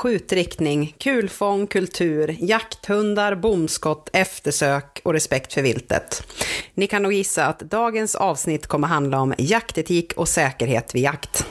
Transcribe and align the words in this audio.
skjutriktning, 0.00 0.94
kulfång, 0.98 1.66
kultur, 1.66 2.36
jakthundar, 2.40 3.34
bomskott, 3.34 4.08
eftersök 4.12 5.00
och 5.04 5.12
respekt 5.12 5.52
för 5.52 5.62
viltet. 5.62 6.22
Ni 6.74 6.86
kan 6.86 7.02
nog 7.02 7.12
gissa 7.12 7.46
att 7.46 7.58
dagens 7.58 8.14
avsnitt 8.14 8.66
kommer 8.66 8.88
handla 8.88 9.20
om 9.20 9.34
jaktetik 9.38 10.12
och 10.12 10.28
säkerhet 10.28 10.94
vid 10.94 11.02
jakt. 11.02 11.46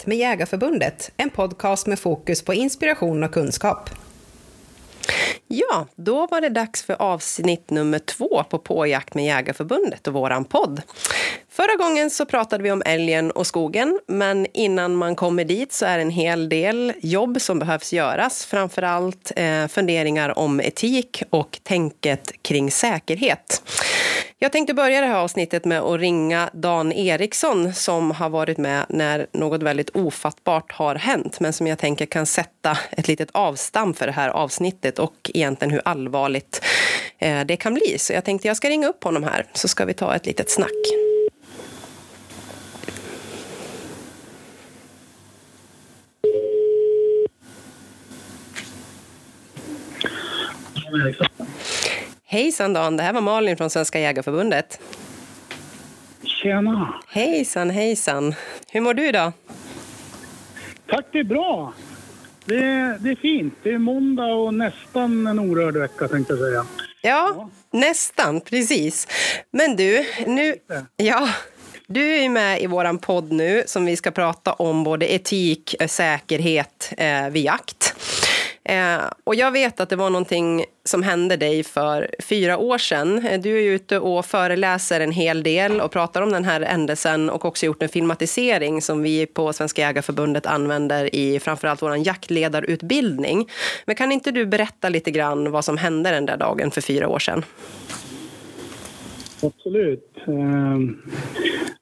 Jakt 0.00 0.06
med 0.06 0.18
Jägarförbundet, 0.18 1.10
en 1.16 1.30
podcast 1.30 1.86
med 1.86 1.98
fokus 1.98 2.42
på 2.42 2.54
inspiration 2.54 3.24
och 3.24 3.32
kunskap. 3.32 3.90
Ja, 5.48 5.86
då 5.96 6.26
var 6.26 6.40
det 6.40 6.48
dags 6.48 6.82
för 6.82 7.02
avsnitt 7.02 7.70
nummer 7.70 7.98
två 7.98 8.44
på 8.50 8.58
Påjakt 8.58 9.14
med 9.14 9.24
Jägarförbundet 9.24 10.06
och 10.06 10.14
våran 10.14 10.44
podd. 10.44 10.82
Förra 11.60 11.76
gången 11.76 12.10
så 12.10 12.26
pratade 12.26 12.62
vi 12.62 12.70
om 12.70 12.82
älgen 12.86 13.30
och 13.30 13.46
skogen, 13.46 14.00
men 14.06 14.46
innan 14.52 14.96
man 14.96 15.16
kommer 15.16 15.44
dit 15.44 15.72
så 15.72 15.86
är 15.86 15.96
det 15.96 16.02
en 16.02 16.10
hel 16.10 16.48
del 16.48 16.92
jobb 17.00 17.40
som 17.40 17.58
behövs 17.58 17.92
göras. 17.92 18.46
Framförallt 18.46 19.32
eh, 19.36 19.66
funderingar 19.66 20.38
om 20.38 20.60
etik 20.60 21.22
och 21.30 21.60
tänket 21.62 22.42
kring 22.42 22.70
säkerhet. 22.70 23.62
Jag 24.38 24.52
tänkte 24.52 24.74
börja 24.74 25.00
det 25.00 25.06
här 25.06 25.18
avsnittet 25.18 25.64
med 25.64 25.80
att 25.80 26.00
ringa 26.00 26.50
Dan 26.52 26.92
Eriksson 26.92 27.74
som 27.74 28.10
har 28.10 28.28
varit 28.28 28.58
med 28.58 28.86
när 28.88 29.26
något 29.32 29.62
väldigt 29.62 29.90
ofattbart 29.90 30.72
har 30.72 30.94
hänt 30.94 31.40
men 31.40 31.52
som 31.52 31.66
jag 31.66 31.78
tänker 31.78 32.06
kan 32.06 32.26
sätta 32.26 32.78
ett 32.90 33.08
litet 33.08 33.28
avstamp 33.32 33.98
för 33.98 34.06
det 34.06 34.12
här 34.12 34.28
avsnittet 34.28 34.98
och 34.98 35.30
egentligen 35.34 35.72
hur 35.72 35.82
allvarligt 35.84 36.64
eh, 37.18 37.40
det 37.40 37.56
kan 37.56 37.74
bli. 37.74 37.98
Så 37.98 38.12
jag 38.12 38.24
tänkte 38.24 38.48
jag 38.48 38.56
ska 38.56 38.68
ringa 38.68 38.88
upp 38.88 39.04
honom 39.04 39.22
här 39.22 39.46
så 39.52 39.68
ska 39.68 39.84
vi 39.84 39.94
ta 39.94 40.14
ett 40.14 40.26
litet 40.26 40.50
snack. 40.50 41.09
Hejsan 52.24 52.72
Dan, 52.72 52.96
det 52.96 53.02
här 53.02 53.12
var 53.12 53.20
Malin 53.20 53.56
från 53.56 53.70
Svenska 53.70 54.00
Jägarförbundet. 54.00 54.80
Tjena! 56.22 56.94
Hejsan, 57.08 57.70
hejsan. 57.70 58.34
Hur 58.72 58.80
mår 58.80 58.94
du 58.94 59.08
idag? 59.08 59.32
Tack, 60.86 61.06
det 61.12 61.18
är 61.18 61.24
bra. 61.24 61.72
Det 62.44 62.56
är, 62.56 62.98
det 62.98 63.10
är 63.10 63.16
fint. 63.16 63.54
Det 63.62 63.70
är 63.70 63.78
måndag 63.78 64.26
och 64.26 64.54
nästan 64.54 65.26
en 65.26 65.38
orörd 65.38 65.76
vecka 65.76 66.08
tänkte 66.08 66.32
jag 66.32 66.40
säga. 66.40 66.66
Ja, 67.02 67.34
ja. 67.36 67.50
nästan, 67.70 68.40
precis. 68.40 69.08
Men 69.52 69.76
du, 69.76 70.04
nu... 70.26 70.54
Ja, 70.96 71.28
du 71.86 72.16
är 72.16 72.28
med 72.28 72.62
i 72.62 72.66
vår 72.66 72.98
podd 72.98 73.32
nu 73.32 73.62
som 73.66 73.84
vi 73.84 73.96
ska 73.96 74.10
prata 74.10 74.52
om 74.52 74.84
både 74.84 75.14
etik, 75.14 75.74
och 75.80 75.90
säkerhet 75.90 76.92
eh, 76.96 77.28
vid 77.28 77.44
jakt. 77.44 77.94
Eh, 78.70 79.00
och 79.24 79.34
jag 79.34 79.50
vet 79.50 79.80
att 79.80 79.88
det 79.88 79.96
var 79.96 80.10
någonting 80.10 80.64
som 80.84 81.02
hände 81.02 81.36
dig 81.36 81.64
för 81.64 82.10
fyra 82.18 82.58
år 82.58 82.78
sedan. 82.78 83.26
Eh, 83.26 83.40
du 83.40 83.58
är 83.58 83.62
ute 83.62 83.98
och 83.98 84.26
föreläser 84.26 85.00
en 85.00 85.12
hel 85.12 85.42
del 85.42 85.80
och 85.80 85.90
pratar 85.90 86.22
om 86.22 86.32
den 86.32 86.44
här 86.44 86.60
händelsen 86.60 87.30
och 87.30 87.44
också 87.44 87.66
gjort 87.66 87.82
en 87.82 87.88
filmatisering 87.88 88.82
som 88.82 89.02
vi 89.02 89.26
på 89.26 89.52
Svenska 89.52 89.82
Jägareförbundet 89.82 90.46
använder 90.46 91.14
i 91.14 91.40
framförallt 91.40 91.82
vår 91.82 91.96
jaktledarutbildning. 91.96 93.48
Men 93.84 93.96
kan 93.96 94.12
inte 94.12 94.30
du 94.30 94.46
berätta 94.46 94.88
lite 94.88 95.10
grann 95.10 95.50
vad 95.50 95.64
som 95.64 95.76
hände 95.76 96.10
den 96.10 96.26
där 96.26 96.36
dagen 96.36 96.70
för 96.70 96.80
fyra 96.80 97.08
år 97.08 97.18
sedan? 97.18 97.44
Absolut. 99.42 100.16
Ehm, 100.26 100.98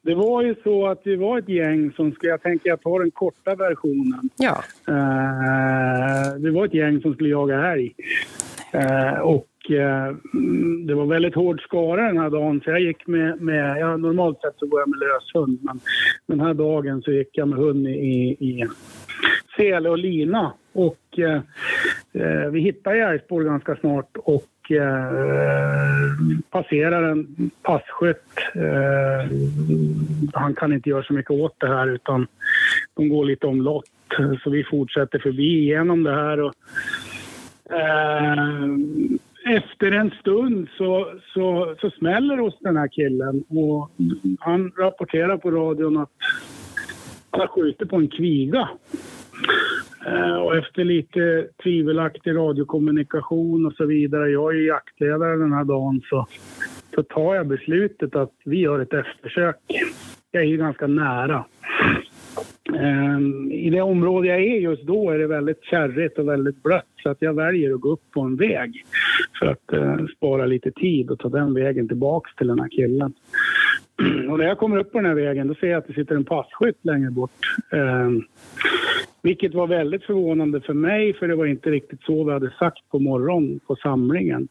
det 0.03 0.15
var 0.15 0.43
ju 0.43 0.55
så 0.63 0.87
att 0.87 1.01
vi 1.05 1.17
var 1.17 1.39
ett 1.39 1.49
gäng 1.49 1.93
som 1.93 2.13
skulle, 2.13 2.31
jag 2.31 2.43
tänker 2.43 2.69
jag 2.69 2.83
tar 2.83 3.01
den 3.01 3.11
korta 3.11 3.55
versionen. 3.55 4.31
Ja. 4.37 4.63
Ehm, 4.89 6.43
det 6.43 6.51
var 6.51 6.65
ett 6.65 6.75
gäng 6.75 7.01
som 7.01 7.15
skulle 7.15 7.29
jaga 7.29 7.73
älg. 7.73 7.95
Ehm, 8.73 9.23
och 9.23 9.49
det 10.87 10.95
var 10.95 11.07
väldigt 11.07 11.35
hård 11.35 11.61
skara 11.61 12.07
den 12.07 12.19
här 12.19 12.31
dagen 12.31 12.61
så 12.65 12.71
jag 12.71 12.81
gick 12.81 13.07
med, 13.07 13.41
med 13.41 13.81
ja, 13.81 13.97
normalt 13.97 14.41
sett 14.41 14.59
så 14.59 14.67
går 14.67 14.81
jag 14.81 14.89
med 14.89 14.99
lös 14.99 15.35
hund 15.35 15.59
men 15.63 15.81
den 16.27 16.41
här 16.41 16.55
dagen 16.55 17.03
så 17.03 17.13
gick 17.13 17.29
jag 17.33 17.49
med 17.49 17.59
hund 17.59 17.89
i, 17.89 18.37
i 18.41 18.65
sele 19.57 19.91
och 19.91 19.99
lina. 19.99 20.53
Och 20.73 21.19
eh 21.19 21.41
vi 22.51 22.61
hittade 22.61 22.97
älgspår 22.99 23.43
ganska 23.43 23.77
snart 23.77 24.17
och 24.17 24.58
eh, 24.71 26.13
passerar 26.51 27.03
en 27.03 27.51
passkytt. 27.63 28.39
Eh, 28.55 29.31
han 30.35 30.55
kan 30.55 30.73
inte 30.73 30.91
göra 30.91 31.03
så 31.03 31.13
mycket 31.13 31.31
åt 31.31 31.55
det 31.59 31.69
här 31.69 31.87
utan 31.87 32.27
de 32.95 33.09
går 33.09 33.25
lite 33.25 33.47
omlott. 33.47 33.85
Så 34.43 34.51
vi 34.51 34.65
fortsätter 34.65 35.19
förbi 35.19 35.59
igenom 35.59 36.03
det 36.03 36.15
här. 36.15 36.41
Och, 36.41 36.55
eh, 37.71 38.49
efter 39.57 39.93
en 39.93 40.11
stund 40.11 40.69
så, 40.79 41.13
så, 41.35 41.75
så 41.81 41.91
smäller 41.91 42.37
det 42.37 42.43
hos 42.43 42.59
den 42.61 42.77
här 42.77 42.89
killen 42.89 43.45
och 43.49 43.91
han 44.41 44.73
rapporterar 44.79 45.37
på 45.37 45.51
radion 45.51 45.97
att 45.97 46.11
han 47.31 47.49
skjuter 47.49 47.87
på 47.87 47.97
en 47.97 48.09
kviga. 48.09 48.69
Eh, 50.07 50.37
och 50.37 50.57
efter 50.57 50.85
lite 50.85 51.49
tvivelaktig 51.63 52.35
radiokommunikation 52.35 53.67
och 53.67 53.73
så 53.73 53.85
vidare, 53.85 54.31
jag 54.31 54.57
är 54.57 54.67
jaktledare 54.67 55.37
den 55.37 55.53
här 55.53 55.65
dagen, 55.65 56.01
så, 56.11 56.27
så 56.95 57.03
tar 57.03 57.35
jag 57.35 57.47
beslutet 57.47 58.17
att 58.17 58.33
vi 58.45 58.61
gör 58.61 58.81
ett 58.81 58.93
eftersök. 58.93 59.57
Jag 60.31 60.43
är 60.43 60.47
ju 60.47 60.57
ganska 60.57 60.87
nära. 60.87 61.45
Ehm, 62.75 63.53
I 63.53 63.71
det 63.71 63.81
område 63.81 64.29
jag 64.29 64.41
är 64.41 64.61
just 64.61 64.83
då 64.83 65.11
är 65.11 65.19
det 65.19 65.27
väldigt 65.27 65.65
kärrigt 65.65 66.19
och 66.19 66.29
väldigt 66.29 66.63
blött 66.63 66.87
så 67.03 67.11
att 67.11 67.23
jag 67.23 67.35
väljer 67.35 67.75
att 67.75 67.81
gå 67.81 67.93
upp 67.93 68.11
på 68.11 68.21
en 68.21 68.37
väg 68.37 68.85
för 69.39 69.47
att 69.47 69.73
eh, 69.73 70.07
spara 70.17 70.47
lite 70.47 70.71
tid 70.71 71.11
och 71.11 71.19
ta 71.19 71.29
den 71.29 71.55
vägen 71.55 71.89
tillbaks 71.89 72.35
till 72.35 72.47
den 72.47 72.61
här 72.61 72.69
killen. 72.69 73.13
Och 74.31 74.39
när 74.39 74.45
jag 74.45 74.59
kommer 74.59 74.77
upp 74.77 74.93
på 74.93 74.99
den 74.99 75.07
här 75.07 75.15
vägen 75.15 75.49
då 75.49 75.55
ser 75.55 75.67
jag 75.67 75.79
att 75.79 75.87
det 75.87 75.95
sitter 75.95 76.15
en 76.15 76.25
passkytt 76.25 76.79
längre 76.83 77.11
bort. 77.11 77.57
Ehm, 77.73 78.23
vilket 79.23 79.55
var 79.55 79.67
väldigt 79.67 80.05
förvånande 80.05 80.61
för 80.61 80.75
mig 80.75 81.15
för 81.15 81.29
det 81.29 81.37
var 81.37 81.47
inte 81.47 81.71
riktigt 81.71 82.03
så 82.03 82.25
vi 82.25 82.33
hade 82.33 82.51
sagt 82.59 82.89
på 82.91 82.99
morgonen 82.99 83.61
på 83.67 83.77
samlingen. 83.77 84.49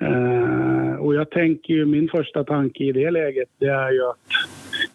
Ehm, 0.00 1.00
och 1.00 1.14
jag 1.14 1.30
tänker 1.30 1.74
ju, 1.74 1.86
min 1.86 2.08
första 2.08 2.44
tanke 2.44 2.84
i 2.84 2.92
det 2.92 3.10
läget 3.10 3.48
det 3.58 3.66
är 3.66 3.90
ju 3.90 4.02
att 4.02 4.18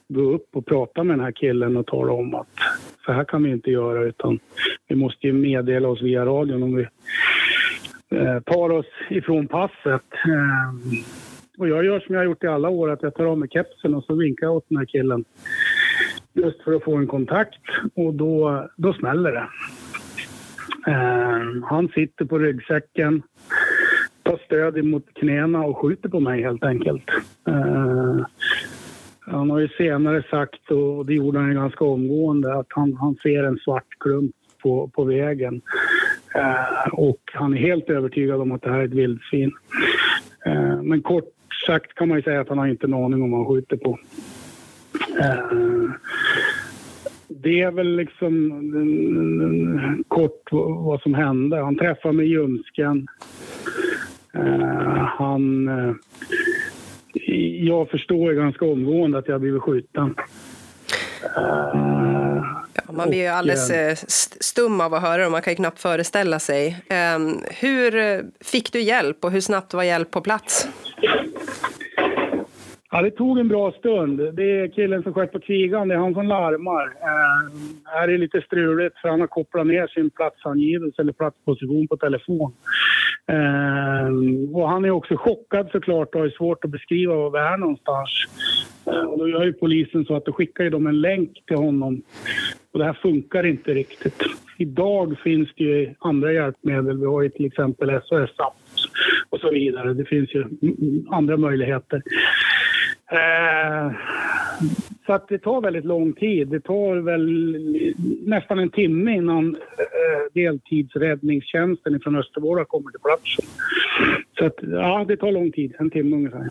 gå 0.10 0.22
upp 0.22 0.56
och 0.56 0.66
prata 0.66 1.04
med 1.04 1.18
den 1.18 1.26
här 1.26 1.32
killen 1.32 1.78
och 1.78 1.88
tala 1.88 2.12
om 2.12 2.36
att 2.36 2.48
så 3.06 3.12
här 3.12 3.24
kan 3.24 3.44
vi 3.44 3.52
inte 3.52 3.72
göra 3.72 4.04
utan 4.04 4.40
vi 4.88 4.96
måste 4.96 5.28
ju 5.28 5.34
meddela 5.34 5.88
oss 5.88 6.02
via 6.02 6.26
radion 6.26 6.64
om 6.64 6.76
vi 6.76 6.88
eh, 8.18 8.40
tar 8.40 8.70
oss 8.70 8.86
ifrån 9.10 9.48
passet. 9.48 10.04
Eh, 10.26 11.00
och 11.58 11.70
jag 11.70 11.86
gör 11.86 12.00
som 12.00 12.16
jag 12.16 12.22
har 12.22 12.26
gjort 12.26 12.44
i 12.44 12.48
alla 12.48 12.70
år, 12.70 12.92
att 12.92 13.04
jag 13.04 13.16
tar 13.16 13.26
av 13.26 13.38
mig 13.38 13.50
kepsen 13.50 13.96
och 13.96 14.04
så 14.04 14.16
vinkar 14.16 14.48
jag 14.48 14.56
åt 14.56 14.66
den 14.70 14.78
här 14.78 14.86
killen. 14.86 15.26
Just 16.34 16.62
för 16.62 16.74
att 16.74 16.84
få 16.84 16.96
en 16.96 17.08
kontakt 17.08 17.62
och 17.96 18.14
då, 18.14 18.68
då 18.76 18.94
smäller 18.94 19.32
det. 19.32 19.48
Eh, 20.92 21.64
han 21.64 21.88
sitter 21.88 22.26
på 22.26 22.38
ryggsäcken, 22.40 23.22
tar 24.24 24.38
stöd 24.46 24.86
mot 24.86 25.14
knäna 25.14 25.60
och 25.60 25.78
skjuter 25.78 26.10
på 26.10 26.20
mig 26.20 26.42
helt 26.42 26.64
enkelt. 26.64 27.10
Eh, 27.48 28.26
han 29.32 29.50
har 29.50 29.60
ju 29.60 29.68
senare 29.68 30.24
sagt, 30.30 30.72
och 30.72 31.06
det 31.06 31.14
gjorde 31.14 31.40
han 31.40 31.56
ganska 31.56 31.86
omgående, 31.86 32.54
att 32.54 32.68
han, 32.70 32.94
han 32.94 33.16
ser 33.16 33.44
en 33.44 33.58
svart 33.58 33.88
klump 34.00 34.36
på, 34.64 34.88
på 34.88 35.04
vägen. 35.04 35.62
Eh, 36.36 36.94
och 36.94 37.22
han 37.34 37.54
är 37.54 37.58
helt 37.58 37.90
övertygad 37.90 38.42
om 38.42 38.52
att 38.52 38.62
det 38.62 38.72
här 38.72 38.80
är 38.80 38.86
ett 38.86 38.94
vildsvin. 38.94 39.52
Eh, 40.46 40.82
men 40.82 41.02
kort 41.02 41.34
sagt 41.66 41.94
kan 41.94 42.08
man 42.08 42.18
ju 42.18 42.24
säga 42.24 42.42
att 42.42 42.50
han 42.50 42.58
har 42.58 42.68
inte 42.68 42.86
en 42.86 42.94
aning 42.94 43.22
om 43.22 43.32
vad 43.32 43.40
han 43.40 43.56
skjuter 43.56 43.78
på. 43.78 44.00
Eh, 45.20 45.90
det 47.28 47.62
är 47.62 47.72
väl 47.72 47.96
liksom 47.96 48.52
mm, 48.52 49.42
mm, 49.42 50.04
kort 50.08 50.48
vad 50.52 51.02
som 51.02 51.14
hände. 51.14 51.58
Han 51.58 51.78
träffar 51.78 52.12
mig 52.12 52.26
i 52.26 52.30
ljumsken. 52.30 53.08
Eh, 54.34 55.06
han... 55.18 55.68
Eh, 55.68 55.96
jag 57.68 57.90
förstår 57.90 58.34
ganska 58.34 58.66
omgående 58.66 59.18
att 59.18 59.28
jag 59.28 59.42
blivit 59.42 59.62
skjuten. 59.62 60.16
Ja, 61.36 62.94
man 62.94 63.10
blir 63.10 63.20
ju 63.20 63.28
alldeles 63.28 63.72
stum 64.44 64.82
av 64.82 64.94
att 64.94 65.02
höra 65.02 65.18
det 65.18 65.26
och 65.26 65.32
man 65.32 65.42
kan 65.42 65.52
ju 65.52 65.56
knappt 65.56 65.80
föreställa 65.80 66.40
sig. 66.40 66.78
Ehm, 66.90 67.40
hur 67.60 68.24
fick 68.44 68.72
du 68.72 68.82
hjälp 68.82 69.24
och 69.26 69.32
hur 69.32 69.42
snabbt 69.42 69.74
var 69.74 69.84
hjälp 69.84 70.12
på 70.12 70.22
plats? 70.22 70.68
Ja, 72.98 73.02
det 73.04 73.12
tog 73.12 73.40
en 73.40 73.48
bra 73.48 73.72
stund. 73.72 74.36
Det 74.36 74.52
är 74.60 74.68
killen 74.68 75.04
som 75.04 75.14
sköt 75.14 75.32
på 75.32 75.40
kvigan, 75.40 75.88
det 75.88 75.94
är 75.94 76.00
han 76.00 76.14
som 76.14 76.28
larmar. 76.28 76.86
Eh, 76.86 77.60
här 77.84 78.08
är 78.08 78.18
lite 78.18 78.42
struligt 78.42 78.98
för 78.98 79.10
han 79.10 79.20
har 79.20 79.28
kopplat 79.28 79.68
ner 79.68 79.88
sin 79.88 80.10
platsangivelse 80.10 81.02
eller 81.02 81.14
platsposition 81.14 81.88
på 81.88 81.98
telefon. 81.98 82.54
Eh, 83.28 84.08
och 84.54 84.70
han 84.70 84.86
är 84.86 84.90
också 84.90 85.18
chockad 85.18 85.70
såklart 85.72 86.16
och 86.16 86.22
har 86.22 86.30
svårt 86.30 86.66
att 86.66 86.72
beskriva 86.72 87.16
var 87.16 87.32
vi 87.32 87.38
är 87.38 87.58
någonstans. 87.58 88.10
Eh, 88.86 89.02
och 89.10 89.20
då 89.20 89.30
gör 89.30 89.46
ju 89.46 89.54
polisen 89.54 90.06
så 90.06 90.16
att 90.16 90.26
då 90.26 90.34
skickar 90.34 90.64
ju 90.64 90.70
de 90.70 90.88
en 90.88 91.02
länk 91.02 91.46
till 91.48 91.58
honom. 91.58 92.02
Och 92.72 92.80
det 92.80 92.86
här 92.86 93.00
funkar 93.02 93.46
inte 93.46 93.74
riktigt. 93.74 94.24
Idag 94.58 95.18
finns 95.24 95.50
det 95.56 95.64
ju 95.64 95.94
andra 96.00 96.34
hjälpmedel. 96.34 97.00
Vi 97.00 97.06
har 97.06 97.22
ju 97.22 97.30
till 97.30 97.46
exempel 97.46 97.90
SOS-app 97.90 98.56
och 99.30 99.40
så 99.40 99.52
vidare. 99.52 99.94
Det 99.94 100.06
finns 100.06 100.36
ju 100.36 100.46
andra 101.12 101.38
möjligheter. 101.38 102.02
Eh, 103.12 103.92
så 105.06 105.14
att 105.14 105.28
det 105.28 105.40
tar 105.40 105.62
väldigt 105.62 105.86
lång 105.86 106.14
tid. 106.14 106.48
Det 106.48 106.60
tar 106.60 106.96
väl 106.96 107.96
nästan 108.26 108.60
en 108.60 108.70
timme 108.70 109.16
innan 109.16 109.56
eh, 109.56 110.34
deltidsräddningstjänsten 110.34 112.00
från 112.00 112.16
Östervåla 112.16 112.66
kommer 112.66 112.92
till 112.92 113.00
platsen. 113.00 113.46
Så 114.38 114.46
att, 114.46 114.56
ja, 114.62 115.06
det 115.08 115.18
tar 115.18 115.32
lång 115.32 115.52
tid, 115.52 115.76
en 115.80 115.90
timme 115.90 116.16
ungefär. 116.16 116.50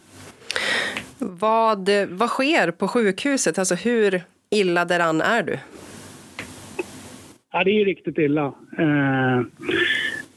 Vad, 1.19 1.89
vad 2.09 2.29
sker 2.29 2.71
på 2.71 2.89
sjukhuset? 2.89 3.59
Alltså 3.59 3.75
hur 3.75 4.21
illa 4.51 4.85
däran 4.85 5.21
är 5.21 5.43
du? 5.43 5.59
Ja, 7.53 7.65
det 7.65 7.71
är 7.71 7.85
riktigt 7.85 8.19
illa. 8.19 8.55
Eh, 8.79 9.41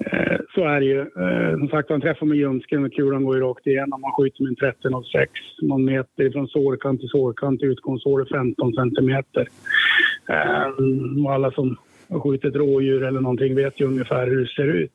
eh, 0.06 0.38
så 0.56 0.66
är 0.66 0.80
det 0.80 0.86
ju. 0.86 1.00
Eh, 1.00 1.58
som 1.58 1.68
sagt, 1.68 1.90
han 1.90 2.02
träffar 2.02 2.26
med 2.26 2.38
ljumsken 2.38 2.86
och 2.86 2.94
kulan 2.94 3.24
går 3.24 3.36
ju 3.36 3.42
rakt 3.42 3.68
igenom. 3.68 4.02
Man 4.02 4.12
skjuter 4.12 4.44
med 4.44 4.50
en 4.50 4.74
13,06. 4.92 5.28
Man 5.62 5.86
meter 5.86 6.32
från 6.32 6.48
sårkant 6.48 7.00
till 7.00 7.10
sårkant. 7.10 7.64
Utgångshål 7.64 8.28
15 8.32 8.74
centimeter. 8.74 9.48
Eh, 10.30 11.26
och 11.26 11.34
alla 11.34 11.52
som 11.52 11.78
har 12.10 12.20
skjutit 12.20 12.56
rådjur 12.56 13.04
eller 13.04 13.22
någonting 13.22 13.56
vet 13.56 13.82
ju 13.82 13.86
ungefär 13.86 14.28
hur 14.28 14.40
det 14.40 14.48
ser 14.48 14.68
ut. 14.68 14.92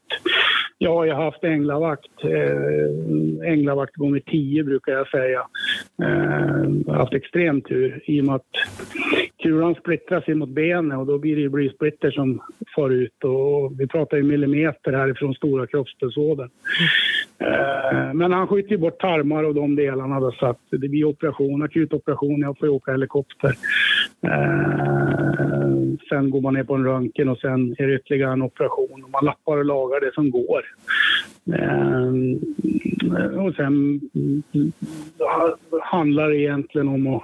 Jag 0.79 0.95
har 0.95 1.05
ju 1.05 1.13
haft 1.13 1.45
änglavakt. 1.45 2.25
Eh, 2.25 3.53
änglavakt 3.53 3.97
gånger 3.97 4.21
tio 4.21 4.65
brukar 4.65 4.93
jag 4.93 5.09
säga. 5.09 5.47
Eh, 6.03 6.71
jag 6.87 6.93
har 6.93 6.99
haft 6.99 7.15
extrem 7.15 7.61
tur 7.61 8.03
i 8.07 8.21
och 8.21 8.25
med 8.25 8.35
att 8.35 8.47
kulan 9.45 9.75
splittras 9.75 10.27
mot 10.27 10.49
benet 10.49 10.99
och 10.99 11.07
då 11.07 11.19
blir 11.19 11.37
det 11.37 11.43
ju 11.43 11.49
blysplitter 11.49 12.11
som 12.11 12.41
far 12.77 12.91
ut. 12.91 13.25
Och 13.25 13.81
vi 13.81 13.87
pratar 13.87 14.17
ju 14.17 14.23
millimeter 14.23 14.93
härifrån 14.93 15.35
stora 15.35 15.67
kroppspulsådern. 15.67 16.51
Eh, 17.39 18.15
men 18.15 18.33
han 18.33 18.47
skjuter 18.47 18.71
ju 18.71 18.79
bort 18.79 19.01
tarmar 19.01 19.45
och 19.45 19.55
de 19.55 19.77
delarna 19.77 20.21
då, 20.21 20.33
så 20.33 20.47
att 20.47 20.61
det 20.71 20.89
blir 20.89 21.05
operation, 21.05 21.63
akut 21.63 21.93
operation. 21.93 22.41
Jag 22.41 22.59
får 22.59 22.69
ju 22.69 22.75
åka 22.75 22.93
helikopter. 22.93 23.55
Eh, 24.23 25.73
sen 26.09 26.31
går 26.31 26.41
man 26.41 26.55
ner 26.55 26.65
på 26.65 26.75
en 26.75 26.85
röntgen 26.85 27.29
och 27.29 27.39
sen 27.39 27.77
är 27.79 27.87
det 27.87 27.95
ytterligare 27.95 28.33
en 28.33 28.43
operation. 28.43 29.05
Och 29.05 29.11
man 29.11 29.25
lappar 29.25 29.57
och 29.57 29.65
lagar 29.65 30.01
det 30.01 30.15
som 30.15 30.31
går. 30.31 30.63
Eh, 31.53 32.09
och 33.47 33.55
sen 33.55 34.01
mm, 34.15 34.43
mm, 34.55 34.73
handlar 35.83 36.29
det 36.29 36.37
egentligen 36.37 36.89
om 36.89 37.07
att 37.07 37.23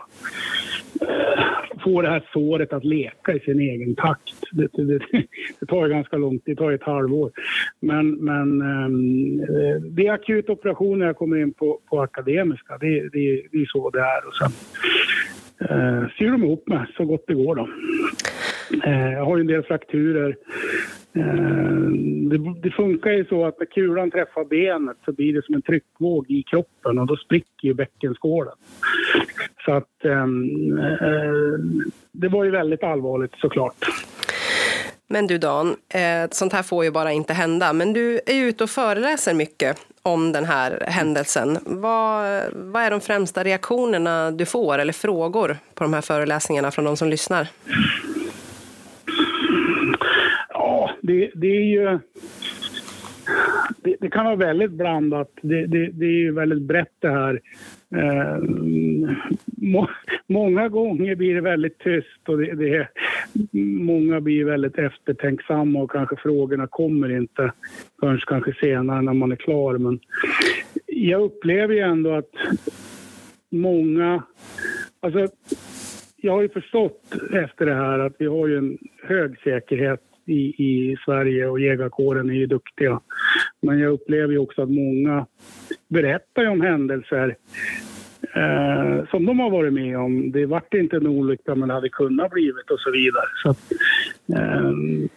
få 1.85 2.03
det 2.03 2.09
här 2.09 2.23
såret 2.33 2.73
att 2.73 2.85
leka 2.85 3.33
i 3.33 3.41
sin 3.41 3.61
egen 3.61 3.95
takt. 3.95 4.35
Det, 4.53 4.69
det, 4.73 4.99
det 5.61 5.67
tar 5.67 5.89
ganska 5.89 6.17
långt, 6.17 6.43
det 6.45 6.57
tar 6.57 6.73
ett 6.73 6.83
halvår. 6.83 7.31
Men, 7.81 8.11
men 8.11 8.63
ehm, 8.63 9.41
eh, 9.41 9.81
det 9.83 10.07
är 10.07 10.13
akut 10.13 10.51
operation 10.51 10.99
när 10.99 11.07
jag 11.07 11.17
kommer 11.17 11.37
in 11.37 11.53
på, 11.53 11.81
på 11.91 12.01
Akademiska. 12.01 12.79
Det, 12.79 13.01
det, 13.01 13.43
det 13.53 13.59
är 13.59 13.67
så 13.67 13.91
det 13.91 14.01
är. 14.01 14.27
Och 14.27 14.35
sen, 14.35 14.53
eh, 15.69 16.09
syr 16.19 16.31
de 16.31 16.45
ihop 16.45 16.69
mig 16.69 16.87
så 16.97 17.05
gott 17.05 17.25
det 17.27 17.35
går. 17.35 17.55
Då. 17.55 17.69
Eh, 18.85 19.13
jag 19.13 19.25
har 19.25 19.37
ju 19.37 19.41
en 19.41 19.47
del 19.47 19.63
frakturer. 19.63 20.37
Eh, 21.13 21.91
det, 22.31 22.39
det, 22.63 22.71
funkar 22.71 23.11
ju 23.11 23.25
så 23.25 23.47
att 23.47 23.59
när 23.59 23.67
kulan 23.67 24.11
träffar 24.11 24.45
benet 24.45 24.97
så 25.05 25.13
blir 25.13 25.35
det 25.35 25.45
som 25.45 25.55
en 25.55 25.63
tryckvåg 25.63 26.31
i 26.31 26.43
kroppen 26.43 26.99
och 26.99 27.07
då 27.07 27.17
spricker 27.17 27.69
ju 27.69 27.75
bäckenskålen. 27.75 28.55
Så 29.65 29.73
att 29.73 30.05
ehm, 30.05 30.79
eh, 30.79 31.59
det 32.13 32.29
var 32.29 32.45
ju 32.45 32.51
väldigt 32.51 32.83
allvarligt 32.83 33.35
såklart. 33.35 33.85
Men 35.13 35.27
du 35.27 35.39
Dan, 35.39 35.77
eh, 35.95 36.31
sånt 36.31 36.53
här 36.53 36.63
får 36.63 36.85
ju 36.85 36.91
bara 36.91 37.13
inte 37.13 37.33
hända. 37.33 37.73
Men 37.73 37.93
du 37.93 38.21
är 38.27 38.45
ute 38.45 38.65
och 38.65 38.71
föreläser 38.71 39.35
mycket 39.35 39.77
om 40.03 40.33
den 40.33 40.45
här 40.45 40.85
händelsen. 40.87 41.59
Vad, 41.65 42.43
vad 42.53 42.83
är 42.83 42.91
de 42.91 43.01
främsta 43.01 43.45
reaktionerna 43.45 44.31
du 44.31 44.47
får 44.47 44.79
eller 44.79 44.93
frågor 44.93 45.57
på 45.75 45.85
de 45.85 45.95
här 45.95 46.01
föreläsningarna 46.01 46.71
från 46.71 46.85
de 46.85 46.97
som 46.97 47.09
lyssnar? 47.09 47.49
Det, 51.03 51.31
det 51.35 51.47
är 51.47 51.65
ju... 51.65 51.99
Det, 53.83 53.97
det, 54.01 54.11
kan 54.11 54.25
vara 54.25 54.37
väldigt 54.37 54.71
blandat. 54.71 55.31
Det, 55.43 55.67
det, 55.67 55.87
det 55.87 56.07
är 56.07 56.19
ju 56.19 56.33
väldigt 56.33 56.63
brett 56.63 56.95
det 56.99 57.11
här. 57.11 57.41
Eh, 57.95 58.39
må, 59.45 59.89
många 60.27 60.69
gånger 60.69 61.15
blir 61.15 61.35
det 61.35 61.41
väldigt 61.41 61.79
tyst 61.79 62.29
och 62.29 62.39
det, 62.39 62.55
det, 62.55 62.89
många 63.63 64.21
blir 64.21 64.45
väldigt 64.45 64.79
eftertänksamma 64.79 65.83
och 65.83 65.91
kanske 65.91 66.17
frågorna 66.17 66.67
kommer 66.67 67.17
inte 67.17 67.53
förrän 68.01 68.19
kanske 68.19 68.55
senare 68.61 69.03
när 69.03 69.13
man 69.13 69.33
är 69.33 69.37
klar. 69.37 69.79
Men 69.79 70.01
jag 70.87 71.23
upplever 71.23 71.75
ju 71.75 71.81
ändå 71.81 72.15
att 72.15 72.31
många... 73.51 74.23
Alltså, 75.01 75.29
jag 76.17 76.33
har 76.33 76.43
ju 76.43 76.49
förstått 76.49 77.15
efter 77.33 77.67
det 77.67 77.75
här 77.75 77.99
att 77.99 78.15
vi 78.19 78.27
har 78.27 78.47
ju 78.47 78.59
en 78.59 78.79
hög 79.03 79.41
säkerhet 79.41 80.10
i, 80.31 80.55
i 80.65 80.97
Sverige 81.05 81.47
och 81.47 81.61
jägarkåren 81.61 82.31
är 82.31 82.35
ju 82.35 82.47
duktiga. 82.47 83.01
Men 83.63 83.79
jag 83.79 83.93
upplever 83.93 84.33
ju 84.33 84.39
också 84.39 84.63
att 84.63 84.71
många 84.71 85.27
berättar 85.89 86.47
om 86.47 86.61
händelser 86.61 87.37
eh, 88.35 89.09
som 89.11 89.27
de 89.27 89.41
har 89.41 89.51
varit 89.51 89.73
med 89.73 89.99
om. 89.99 90.33
Det 90.33 90.47
vart 90.47 90.75
inte 90.75 90.97
en 90.97 91.07
olycka 91.07 91.55
men 91.55 91.69
det 91.69 91.75
hade 91.75 91.89
kunnat 91.89 92.31
blivit 92.31 92.71
och 92.71 92.81
så 92.81 92.91
vidare. 92.91 93.27
Så 93.43 93.51
att, 93.51 93.73
eh, 94.35 94.71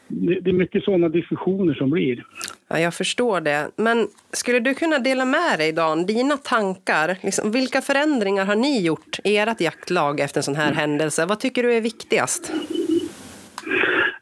det, 0.07 0.39
det, 0.39 0.49
är 0.49 0.53
mycket 0.53 0.83
sådana 0.83 1.09
diskussioner 1.09 1.73
som 1.73 1.89
blir. 1.89 2.23
Ja, 2.67 2.79
jag 2.79 2.93
förstår 2.93 3.41
det. 3.41 3.67
Men 3.75 4.07
skulle 4.31 4.59
du 4.59 4.73
kunna 4.73 4.99
dela 4.99 5.25
med 5.25 5.59
dig, 5.59 5.71
Dan, 5.71 6.05
dina 6.05 6.37
tankar? 6.37 7.17
Liksom, 7.21 7.51
vilka 7.51 7.81
förändringar 7.81 8.45
har 8.45 8.55
ni 8.55 8.81
gjort 8.81 9.19
i 9.23 9.37
ert 9.37 9.61
jaktlag 9.61 10.19
efter 10.19 10.39
en 10.39 10.43
sån 10.43 10.55
här 10.55 10.71
mm. 10.71 10.77
händelse? 10.77 11.25
Vad 11.25 11.39
tycker 11.39 11.63
du 11.63 11.73
är 11.73 11.81
viktigast? 11.81 12.53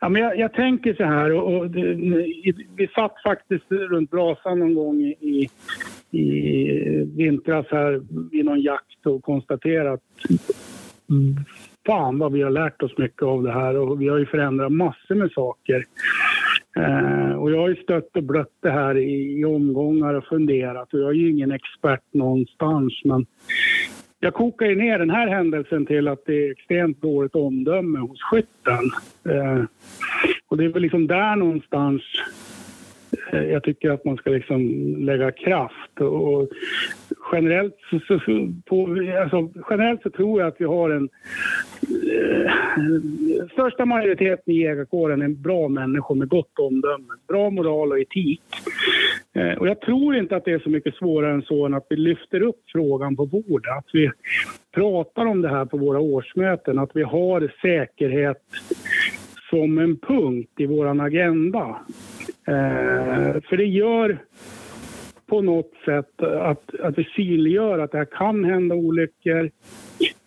Ja, 0.04 0.10
men 0.10 0.22
jag, 0.22 0.38
jag, 0.38 0.54
tänker 0.54 0.94
så 0.94 1.04
här, 1.04 1.32
och, 1.32 1.58
och 1.58 1.70
det, 1.72 1.94
vi 2.76 2.88
satt 2.96 3.22
faktiskt 3.24 3.72
runt 3.72 4.12
brasan 4.12 4.60
någon 4.60 4.76
gång 4.76 5.02
i, 5.02 5.50
i 6.12 7.06
vintras 7.16 7.66
här 7.72 8.02
vid 8.32 8.46
någon 8.46 8.62
jakt 8.62 9.06
och 9.06 9.24
konstaterat 9.24 10.00
mm, 11.10 11.36
fan 11.86 12.20
vad 12.20 12.32
vi 12.32 12.42
har 12.42 12.50
lärt 12.50 12.84
oss 12.84 12.98
mycket 12.98 13.24
av 13.24 13.44
det 13.44 13.52
här 13.52 13.78
och 13.78 14.02
vi 14.02 14.08
har 14.08 14.18
ju 14.18 14.26
förändrat 14.26 14.72
massor 14.72 15.16
med 15.16 15.32
saker. 15.32 15.84
Eh, 16.76 17.34
och 17.34 17.52
jag 17.52 17.60
har 17.60 17.70
ju 17.70 17.76
stött 17.76 18.16
och 18.16 18.24
blött 18.24 18.56
det 18.60 18.72
här 18.72 18.98
i, 18.98 19.40
i 19.40 19.46
omgångar 19.46 20.14
och 20.14 20.26
funderat 20.26 20.94
och 20.94 21.00
jag 21.00 21.10
är 21.10 21.14
ju 21.14 21.30
ingen 21.30 21.52
expert 21.52 22.14
någonstans 22.14 23.02
men 23.04 23.26
jag 24.24 24.34
kokar 24.34 24.66
ju 24.66 24.76
ner 24.76 25.00
den 25.00 25.10
här 25.10 25.28
händelsen 25.28 25.86
till 25.86 26.08
att 26.08 26.26
det 26.26 26.48
är 26.48 26.52
extremt 26.52 27.02
dåligt 27.02 27.36
omdöme 27.36 28.00
hos 28.00 28.22
skytten. 28.22 28.92
Eh, 29.30 29.64
och 30.48 30.58
det 30.58 30.66
är 30.66 30.70
väl 30.70 30.82
liksom 30.82 31.08
där 31.08 31.36
någonstans 31.36 32.02
jag 33.32 33.64
tycker 33.64 33.90
att 33.90 34.06
man 34.06 34.18
ska 34.18 34.30
liksom 34.30 34.62
lägga 35.00 35.32
kraft. 35.32 36.02
Och 36.02 36.50
generellt, 37.32 37.78
så, 37.90 38.20
så, 38.20 38.54
på, 38.66 38.98
alltså, 39.22 39.62
generellt 39.70 40.02
så 40.02 40.10
tror 40.10 40.42
jag 40.42 40.48
att 40.48 40.62
vi 40.62 40.66
har 40.66 40.90
en... 40.90 41.10
Eh, 41.82 42.52
största 43.52 43.86
majoriteten 43.86 44.54
i 44.54 44.62
jägarkåren 44.62 45.22
är 45.22 45.28
bra 45.28 45.68
människor 45.68 46.16
med 46.16 46.30
gott 46.30 46.60
omdöme, 46.60 47.14
bra 47.28 47.50
moral 47.50 47.92
och 47.92 48.00
etik. 48.00 48.42
Eh, 49.34 49.58
och 49.58 49.68
jag 49.68 49.82
tror 49.82 50.16
inte 50.16 50.36
att 50.36 50.46
det 50.46 50.52
är 50.52 50.60
så 50.60 50.70
mycket 50.70 50.96
svårare 50.96 51.34
än 51.34 51.42
så 51.42 51.66
än 51.66 51.74
att 51.74 51.86
vi 51.90 51.96
lyfter 51.96 52.42
upp 52.42 52.62
frågan 52.72 53.16
på 53.16 53.26
bordet. 53.26 53.78
Att 53.78 53.90
vi 53.94 54.12
pratar 54.72 55.26
om 55.26 55.42
det 55.42 55.50
här 55.50 55.66
på 55.66 55.78
våra 55.78 56.00
årsmöten, 56.00 56.80
att 56.80 56.92
vi 56.94 57.04
har 57.04 57.52
säkerhet 57.62 58.38
som 59.52 59.78
en 59.78 59.98
punkt 59.98 60.52
i 60.58 60.66
vår 60.66 61.02
agenda. 61.06 61.80
Eh, 62.48 63.42
för 63.50 63.58
det 63.58 63.66
gör 63.66 64.20
på 65.28 65.42
något 65.42 65.72
sätt 65.86 66.22
att, 66.22 66.80
att 66.80 66.98
vi 66.98 67.04
synliggör 67.04 67.80
att 67.80 67.92
det 67.92 67.98
här 67.98 68.06
kan 68.06 68.46
hända 68.46 68.76
olyckor. 68.76 69.50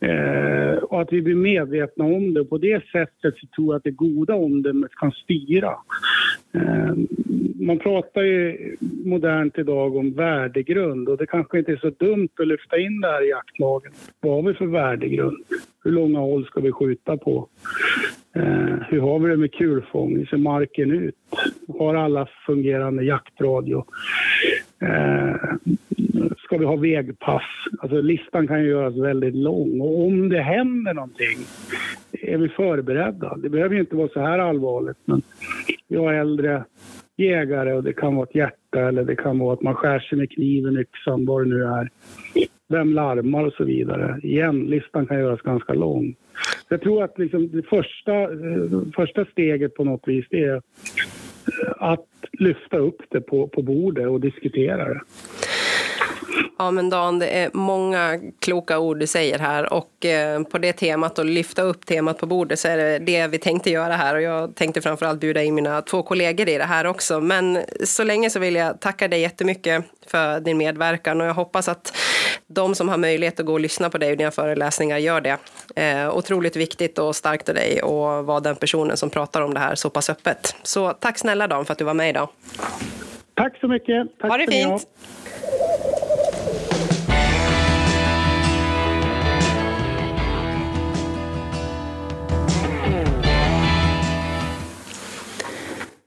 Eh, 0.01 0.77
och 0.77 1.01
att 1.01 1.13
vi 1.13 1.23
blir 1.23 1.35
medvetna 1.35 2.05
om 2.05 2.35
det. 2.35 2.45
På 2.45 2.59
det 2.59 2.85
sättet 2.93 3.35
så 3.39 3.47
tror 3.47 3.67
jag 3.67 3.77
att 3.77 3.85
det 3.85 3.91
goda 3.91 4.35
omdömet 4.35 4.91
kan 4.95 5.13
styra. 5.13 5.75
Eh, 6.55 6.95
man 7.61 7.79
pratar 7.79 8.23
ju 8.23 8.77
modernt 9.05 9.59
idag 9.59 9.97
om 9.97 10.13
värdegrund 10.13 11.09
och 11.09 11.17
det 11.17 11.27
kanske 11.27 11.59
inte 11.59 11.73
är 11.73 11.77
så 11.77 11.91
dumt 11.91 12.29
att 12.41 12.49
lyfta 12.49 12.79
in 12.79 13.01
det 13.01 13.09
här 13.09 13.25
i 13.25 13.29
jaktlagen. 13.29 13.93
Vad 14.21 14.33
har 14.33 14.43
vi 14.43 14.55
för 14.55 14.67
värdegrund? 14.67 15.45
Hur 15.85 15.91
långa 15.91 16.19
håll 16.19 16.47
ska 16.47 16.61
vi 16.61 16.73
skjuta 16.73 17.17
på? 17.17 17.49
Eh, 18.35 18.77
hur 18.89 19.01
har 19.01 19.19
vi 19.19 19.31
det 19.31 19.37
med 19.37 19.53
kulfång? 19.53 20.17
Hur 20.17 20.27
ser 20.27 20.37
marken 20.37 20.91
ut? 20.91 21.15
Har 21.79 21.95
alla 21.95 22.29
fungerande 22.47 23.05
jaktradio? 23.05 23.85
Eh, 24.83 25.35
ska 26.39 26.59
vi 26.59 26.65
ha 26.65 26.77
vägpass? 26.77 27.43
Alltså 27.79 28.01
listan 28.01 28.47
kan 28.47 28.63
ju 28.63 28.69
göras 28.69 28.97
väldigt 28.97 29.35
lång 29.35 29.81
och 29.81 30.05
om 30.05 30.29
det 30.29 30.41
händer 30.41 30.95
någonting 30.95 31.39
är 32.13 32.39
vi 32.39 32.49
förberedda. 32.49 33.37
Det 33.37 33.49
behöver 33.49 33.75
ju 33.75 33.81
inte 33.81 33.97
vara 33.97 34.09
så 34.09 34.21
här 34.21 34.39
allvarligt 34.39 34.99
men 35.05 35.23
vi 35.89 35.97
har 35.97 36.13
äldre 36.13 36.65
jägare 37.17 37.73
och 37.73 37.85
det 37.85 37.93
kan 37.93 38.17
vara 38.17 38.27
ett 38.27 38.35
hjärta 38.35 38.89
eller 38.89 39.05
det 39.05 39.17
kan 39.17 39.39
vara 39.39 39.53
att 39.53 39.63
man 39.63 39.75
skär 39.75 39.99
sig 39.99 40.19
med 40.19 40.31
kniven, 40.31 40.79
yxan, 40.79 41.27
vad 41.27 41.43
det 41.43 41.49
nu 41.49 41.65
är. 41.65 41.89
Vem 42.69 42.93
larmar 42.93 43.45
och 43.45 43.53
så 43.53 43.65
vidare. 43.65 44.21
Igen, 44.23 44.65
listan 44.65 45.07
kan 45.07 45.19
göras 45.19 45.41
ganska 45.41 45.75
lång. 45.75 46.15
Jag 46.69 46.83
tror 46.83 47.05
att 47.05 47.19
liksom 47.19 47.51
det 47.53 47.63
första, 47.63 48.23
eh, 48.23 48.81
första 48.97 49.25
steget 49.25 49.75
på 49.75 49.85
något 49.85 50.09
vis 50.09 50.27
är 50.31 50.55
eh, 50.55 50.61
att 51.79 52.07
lyfta 52.33 52.77
upp 52.77 53.03
det 53.11 53.21
på, 53.21 53.49
på 53.49 53.63
bordet 53.63 54.09
och 54.09 54.21
diskutera 54.21 54.89
det. 54.89 55.01
Ja 56.59 56.71
men 56.71 56.91
Dan, 56.91 57.19
det 57.19 57.27
är 57.27 57.51
många 57.53 58.21
kloka 58.41 58.79
ord 58.79 58.99
du 58.99 59.07
säger 59.07 59.39
här 59.39 59.73
och 59.73 60.05
eh, 60.05 60.43
på 60.43 60.59
det 60.59 60.73
temat 60.73 61.19
och 61.19 61.25
lyfta 61.25 61.63
upp 61.63 61.87
temat 61.87 62.19
på 62.19 62.27
bordet 62.27 62.59
så 62.59 62.69
är 62.69 62.77
det 62.77 62.99
det 62.99 63.27
vi 63.27 63.39
tänkte 63.39 63.71
göra 63.71 63.97
här 63.97 64.15
och 64.15 64.23
jag 64.23 64.55
tänkte 64.55 64.81
framförallt 64.81 65.21
bjuda 65.21 65.43
in 65.43 65.55
mina 65.55 65.83
två 65.83 66.03
kollegor 66.03 66.49
i 66.49 66.59
det 66.59 66.65
här 66.65 66.87
också. 66.87 67.21
Men 67.21 67.59
så 67.85 68.05
länge 68.05 68.31
så 68.31 68.39
vill 68.39 68.55
jag 68.55 68.81
tacka 68.81 69.09
dig 69.09 69.21
jättemycket 69.21 69.85
för 70.07 70.41
din 70.41 70.59
medverkan 70.59 71.21
och 71.21 71.27
jag 71.27 71.35
hoppas 71.35 71.69
att 71.69 71.97
de 72.47 72.75
som 72.75 72.89
har 72.89 72.97
möjlighet 72.97 73.41
att 73.41 73.47
gå 73.47 73.53
och 73.53 73.61
lyssna 73.61 73.91
på 73.91 73.99
dig 73.99 74.11
och 74.11 74.17
dina 74.17 74.31
föreläsningar 74.31 74.99
gör 74.99 75.21
det. 75.21 75.39
Eh, 75.77 76.17
otroligt 76.17 76.57
viktigt 76.57 76.99
och 76.99 77.17
starkt 77.17 77.49
av 77.49 77.55
dig 77.55 77.83
och 77.83 78.27
vara 78.27 78.41
den 78.41 78.57
personen 78.57 78.97
som 78.97 79.11
pratar 79.11 79.41
om 79.41 79.55
det 79.55 79.61
här 79.61 79.75
så 79.75 79.91
pass 79.91 80.11
öppet. 80.11 80.57
Så 80.63 80.93
tack 80.93 81.19
snälla 81.19 81.47
Dan 81.47 81.65
för 81.65 81.73
att 81.73 81.79
du 81.79 81.85
var 81.85 81.95
med 81.95 82.11
idag. 82.11 82.29
Tack 83.35 83.59
så 83.61 83.69
mycket. 83.69 84.19
Tack 84.19 84.31
ha 84.31 84.39
det 84.39 84.47
fint. 84.47 84.87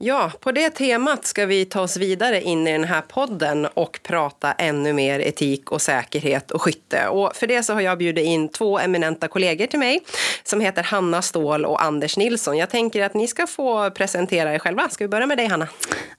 Ja, 0.08 0.32
på 0.40 0.52
det 0.52 0.70
temat 0.70 1.26
ska 1.26 1.46
vi 1.46 1.66
ta 1.66 1.82
oss 1.82 1.98
vidare 1.98 2.42
in 2.42 2.68
i 2.68 2.72
den 2.72 2.84
här 2.84 3.02
podden 3.02 3.66
och 3.66 4.00
prata 4.04 4.52
ännu 4.52 4.94
mer 4.94 5.20
etik 5.20 5.72
och 5.72 5.82
säkerhet 5.82 6.52
och 6.52 6.62
skytte. 6.62 7.08
Och 7.08 7.36
för 7.36 7.48
det 7.48 7.64
så 7.64 7.74
har 7.74 7.82
jag 7.82 7.98
bjudit 7.98 8.26
in 8.26 8.50
två 8.50 8.80
eminenta 8.80 9.28
kollegor 9.28 9.66
till 9.66 9.80
mig 9.80 10.00
som 10.44 10.62
heter 10.62 10.84
Hanna 10.84 11.22
Ståhl 11.22 11.66
och 11.66 11.84
Anders 11.84 12.18
Nilsson. 12.18 12.58
Jag 12.58 12.70
tänker 12.70 13.04
att 13.04 13.14
ni 13.14 13.28
ska 13.28 13.48
få 13.48 13.92
presentera 13.92 14.54
er 14.54 14.60
själva. 14.60 14.90
Ska 14.90 15.04
vi 15.04 15.08
börja 15.08 15.26
med 15.26 15.38
dig 15.38 15.48
Hanna? 15.48 15.68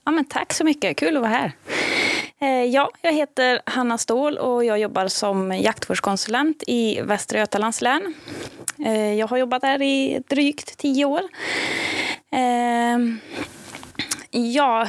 Ja, 0.05 0.11
men 0.11 0.25
tack 0.25 0.53
så 0.53 0.65
mycket, 0.65 0.97
kul 0.97 1.17
att 1.17 1.23
vara 1.23 1.33
här. 1.33 1.53
Eh, 2.41 2.65
ja, 2.65 2.91
jag 3.03 3.13
heter 3.13 3.61
Hanna 3.67 3.99
Ståhl 3.99 4.39
och 4.39 4.65
jag 4.65 4.79
jobbar 4.79 5.09
som 5.09 5.53
jaktvårdskonsulent 5.53 6.63
i 6.67 7.01
Västra 7.01 7.39
Götalands 7.39 7.81
län. 7.81 8.15
Eh, 8.85 9.15
jag 9.15 9.27
har 9.27 9.37
jobbat 9.37 9.63
där 9.63 9.83
i 9.83 10.23
drygt 10.29 10.79
tio 10.79 11.05
år. 11.05 11.23
Eh, 12.33 12.99
jag 14.31 14.89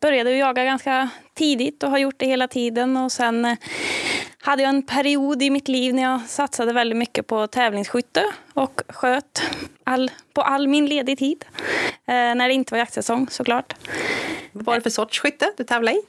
började 0.00 0.36
jaga 0.36 0.64
ganska 0.64 1.08
tidigt 1.34 1.82
och 1.82 1.90
har 1.90 1.98
gjort 1.98 2.18
det 2.18 2.26
hela 2.26 2.48
tiden. 2.48 2.96
Och 2.96 3.12
sen 3.12 3.56
hade 4.40 4.62
jag 4.62 4.68
en 4.68 4.82
period 4.82 5.42
i 5.42 5.50
mitt 5.50 5.68
liv 5.68 5.94
när 5.94 6.02
jag 6.02 6.20
satsade 6.26 6.72
väldigt 6.72 6.98
mycket 6.98 7.26
på 7.26 7.46
tävlingsskytte 7.46 8.24
och 8.54 8.80
sköt 8.88 9.42
all, 9.84 10.10
på 10.32 10.42
all 10.42 10.68
min 10.68 10.86
ledig 10.86 11.18
tid. 11.18 11.44
När 12.06 12.48
det 12.48 12.54
inte 12.54 12.74
var 12.74 12.78
jaktsäsong 12.78 13.26
såklart. 13.30 13.74
Vad 14.52 14.64
var 14.64 14.74
det 14.74 14.80
för 14.80 14.90
sorts 14.90 15.20
skytte 15.20 15.52
du 15.56 15.64
tävlade 15.64 15.96
i? 15.96 16.02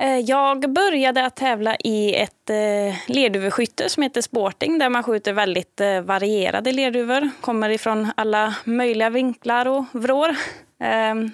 Eh, 0.00 0.18
jag 0.18 0.72
började 0.72 1.26
att 1.26 1.36
tävla 1.36 1.76
i 1.76 2.14
ett 2.14 2.50
eh, 2.50 2.96
lerduveskytte 3.06 3.88
som 3.88 4.02
heter 4.02 4.20
sporting 4.20 4.78
där 4.78 4.88
man 4.88 5.02
skjuter 5.02 5.32
väldigt 5.32 5.80
eh, 5.80 6.00
varierade 6.00 6.72
lerduvor. 6.72 7.30
Kommer 7.40 7.70
ifrån 7.70 8.10
alla 8.16 8.54
möjliga 8.64 9.10
vinklar 9.10 9.68
och 9.68 9.84
vrår. 9.92 10.36
Ehm, 10.80 11.30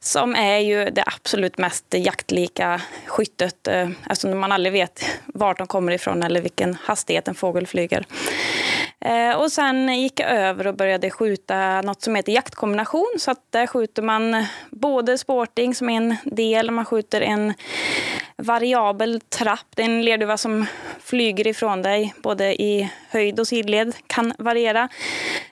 som 0.00 0.34
är 0.34 0.58
ju 0.58 0.84
det 0.84 1.04
absolut 1.06 1.58
mest 1.58 1.86
jaktlika 1.90 2.80
skyttet 3.06 3.68
eftersom 3.68 3.94
alltså 4.06 4.28
man 4.28 4.52
aldrig 4.52 4.72
vet 4.72 5.04
vart 5.26 5.58
de 5.58 5.66
kommer 5.66 5.92
ifrån 5.92 6.22
eller 6.22 6.40
vilken 6.40 6.76
hastighet 6.82 7.28
en 7.28 7.34
fågel 7.34 7.66
flyger. 7.66 8.06
Eh, 9.04 9.36
och 9.36 9.52
sen 9.52 10.00
gick 10.00 10.20
jag 10.20 10.30
över 10.30 10.66
och 10.66 10.76
började 10.76 11.10
skjuta 11.10 11.80
något 11.80 12.02
som 12.02 12.14
heter 12.14 12.32
jaktkombination. 12.32 13.14
Så 13.18 13.30
att 13.30 13.40
där 13.50 13.66
skjuter 13.66 14.02
man 14.02 14.46
både 14.70 15.18
sporting 15.18 15.74
som 15.74 15.88
en 15.88 16.16
del, 16.24 16.70
man 16.70 16.84
skjuter 16.84 17.20
en 17.20 17.54
variabel 18.36 19.20
trapp. 19.20 19.66
Det 19.74 19.82
är 19.82 19.86
en 19.86 20.04
lerduva 20.04 20.36
som 20.36 20.66
flyger 21.00 21.46
ifrån 21.46 21.82
dig 21.82 22.14
både 22.22 22.62
i 22.62 22.90
höjd 23.08 23.40
och 23.40 23.48
sidled, 23.48 23.94
kan 24.06 24.32
variera. 24.38 24.88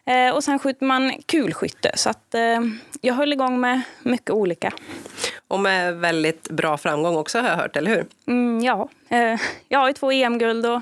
Eh, 0.05 0.35
och 0.35 0.45
sen 0.45 0.59
skjuter 0.59 0.87
man 0.87 1.13
kulskytte. 1.27 1.93
Så 1.95 2.11
att 2.11 2.35
eh, 2.35 2.61
jag 3.01 3.15
höll 3.15 3.33
igång 3.33 3.61
med 3.61 3.83
mycket 4.03 4.31
olika. 4.31 4.73
Och 5.49 5.61
med 5.61 5.97
väldigt 5.97 6.51
bra 6.51 6.77
framgång 6.77 7.17
också 7.17 7.39
har 7.39 7.49
jag 7.49 7.57
hört, 7.57 7.77
eller 7.77 7.91
hur? 7.91 8.07
Mm, 8.27 8.65
ja, 8.65 8.89
eh, 9.09 9.41
jag 9.69 9.79
har 9.79 9.89
ju 9.89 9.93
två 9.93 10.13
EM-guld 10.13 10.67
och 10.67 10.81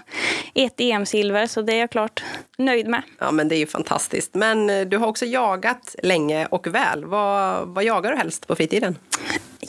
ett 0.55 0.81
EM-silver 0.81 1.47
så 1.47 1.63
det 1.63 1.73
är 1.73 1.81
jag 1.81 1.91
klart 1.91 2.25
nöjd 2.59 2.89
med. 2.89 3.03
Ja 3.19 3.31
men 3.31 3.49
det 3.49 3.57
är 3.57 3.59
ju 3.59 3.67
fantastiskt. 3.67 4.35
Men 4.35 4.71
eh, 4.71 4.81
du 4.81 4.97
har 4.97 5.07
också 5.07 5.27
jagat 5.27 5.97
länge 6.03 6.47
och 6.47 6.67
väl. 6.67 7.05
Vad, 7.05 7.69
vad 7.69 7.85
jagar 7.85 8.11
du 8.11 8.17
helst 8.17 8.47
på 8.47 8.57
fritiden? 8.57 8.97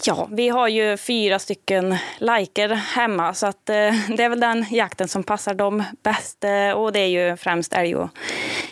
Ja, 0.10 0.28
vi 0.32 0.50
har 0.50 0.68
ju 0.68 0.98
fyra 0.98 1.40
stycken 1.40 1.96
liker 2.20 2.70
hemma 2.70 3.34
så 3.34 3.48
att, 3.48 3.70
eh, 3.70 3.76
det 4.18 4.24
är 4.24 4.30
väl 4.30 4.40
den 4.40 4.66
jakten 4.72 5.08
som 5.08 5.24
passar 5.24 5.54
dem 5.54 5.84
bäst. 6.04 6.44
Eh, 6.44 6.72
och 6.72 6.92
det 6.92 7.00
är 7.00 7.30
ju 7.30 7.38
främst 7.38 7.74
älg 7.74 7.96
och 7.96 8.10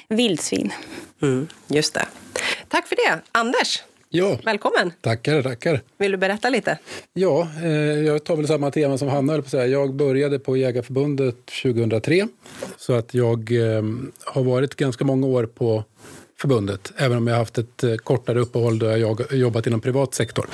vildsvin. 0.09 0.73
Mm, 1.21 1.47
just 1.67 1.93
det. 1.93 2.05
Tack 2.67 2.87
för 2.87 2.95
det. 2.95 3.21
Anders, 3.31 3.83
Ja, 4.09 4.37
välkommen. 4.43 4.93
tackar, 5.01 5.41
tackar. 5.43 5.81
Vill 5.97 6.11
du 6.11 6.17
berätta 6.17 6.49
lite? 6.49 6.77
Ja, 7.13 7.47
eh, 7.63 7.69
jag 8.05 8.23
tar 8.23 8.35
väl 8.35 8.47
samma 8.47 8.71
tema 8.71 8.97
som 8.97 9.07
Hanna, 9.07 9.41
på 9.41 9.49
säga. 9.49 9.65
Jag 9.67 9.93
började 9.95 10.39
på 10.39 10.57
Jägarförbundet 10.57 11.45
2003. 11.45 12.27
Så 12.77 12.93
att 12.93 13.13
jag 13.13 13.51
eh, 13.51 13.83
har 14.25 14.43
varit 14.43 14.75
ganska 14.75 15.05
många 15.05 15.27
år 15.27 15.45
på 15.45 15.83
förbundet, 16.41 16.93
även 16.97 17.17
om 17.17 17.27
jag 17.27 17.33
har 17.33 17.39
haft 17.39 17.57
ett 17.57 17.83
eh, 17.83 17.95
kortare 17.95 18.39
uppehåll 18.39 18.79
då 18.79 18.85
jag 18.85 19.21
jobbat 19.31 19.67
inom 19.67 19.81
privat 19.81 20.13
sektor. 20.13 20.49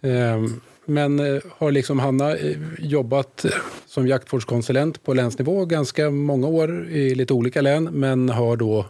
Ehm, 0.00 0.60
men 0.84 1.20
eh, 1.20 1.42
har 1.58 1.70
liksom 1.70 1.98
Hanna 1.98 2.36
eh, 2.36 2.56
jobbat 2.78 3.46
som 3.86 4.08
jaktvårdskonsulent 4.08 5.02
på 5.02 5.14
länsnivå 5.14 5.64
ganska 5.64 6.10
många 6.10 6.46
år 6.46 6.88
i 6.88 7.14
lite 7.14 7.32
olika 7.32 7.60
län, 7.60 7.84
men 7.84 8.28
har 8.28 8.56
då 8.56 8.86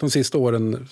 de 0.00 0.10
sista 0.10 0.38
åren 0.38 0.88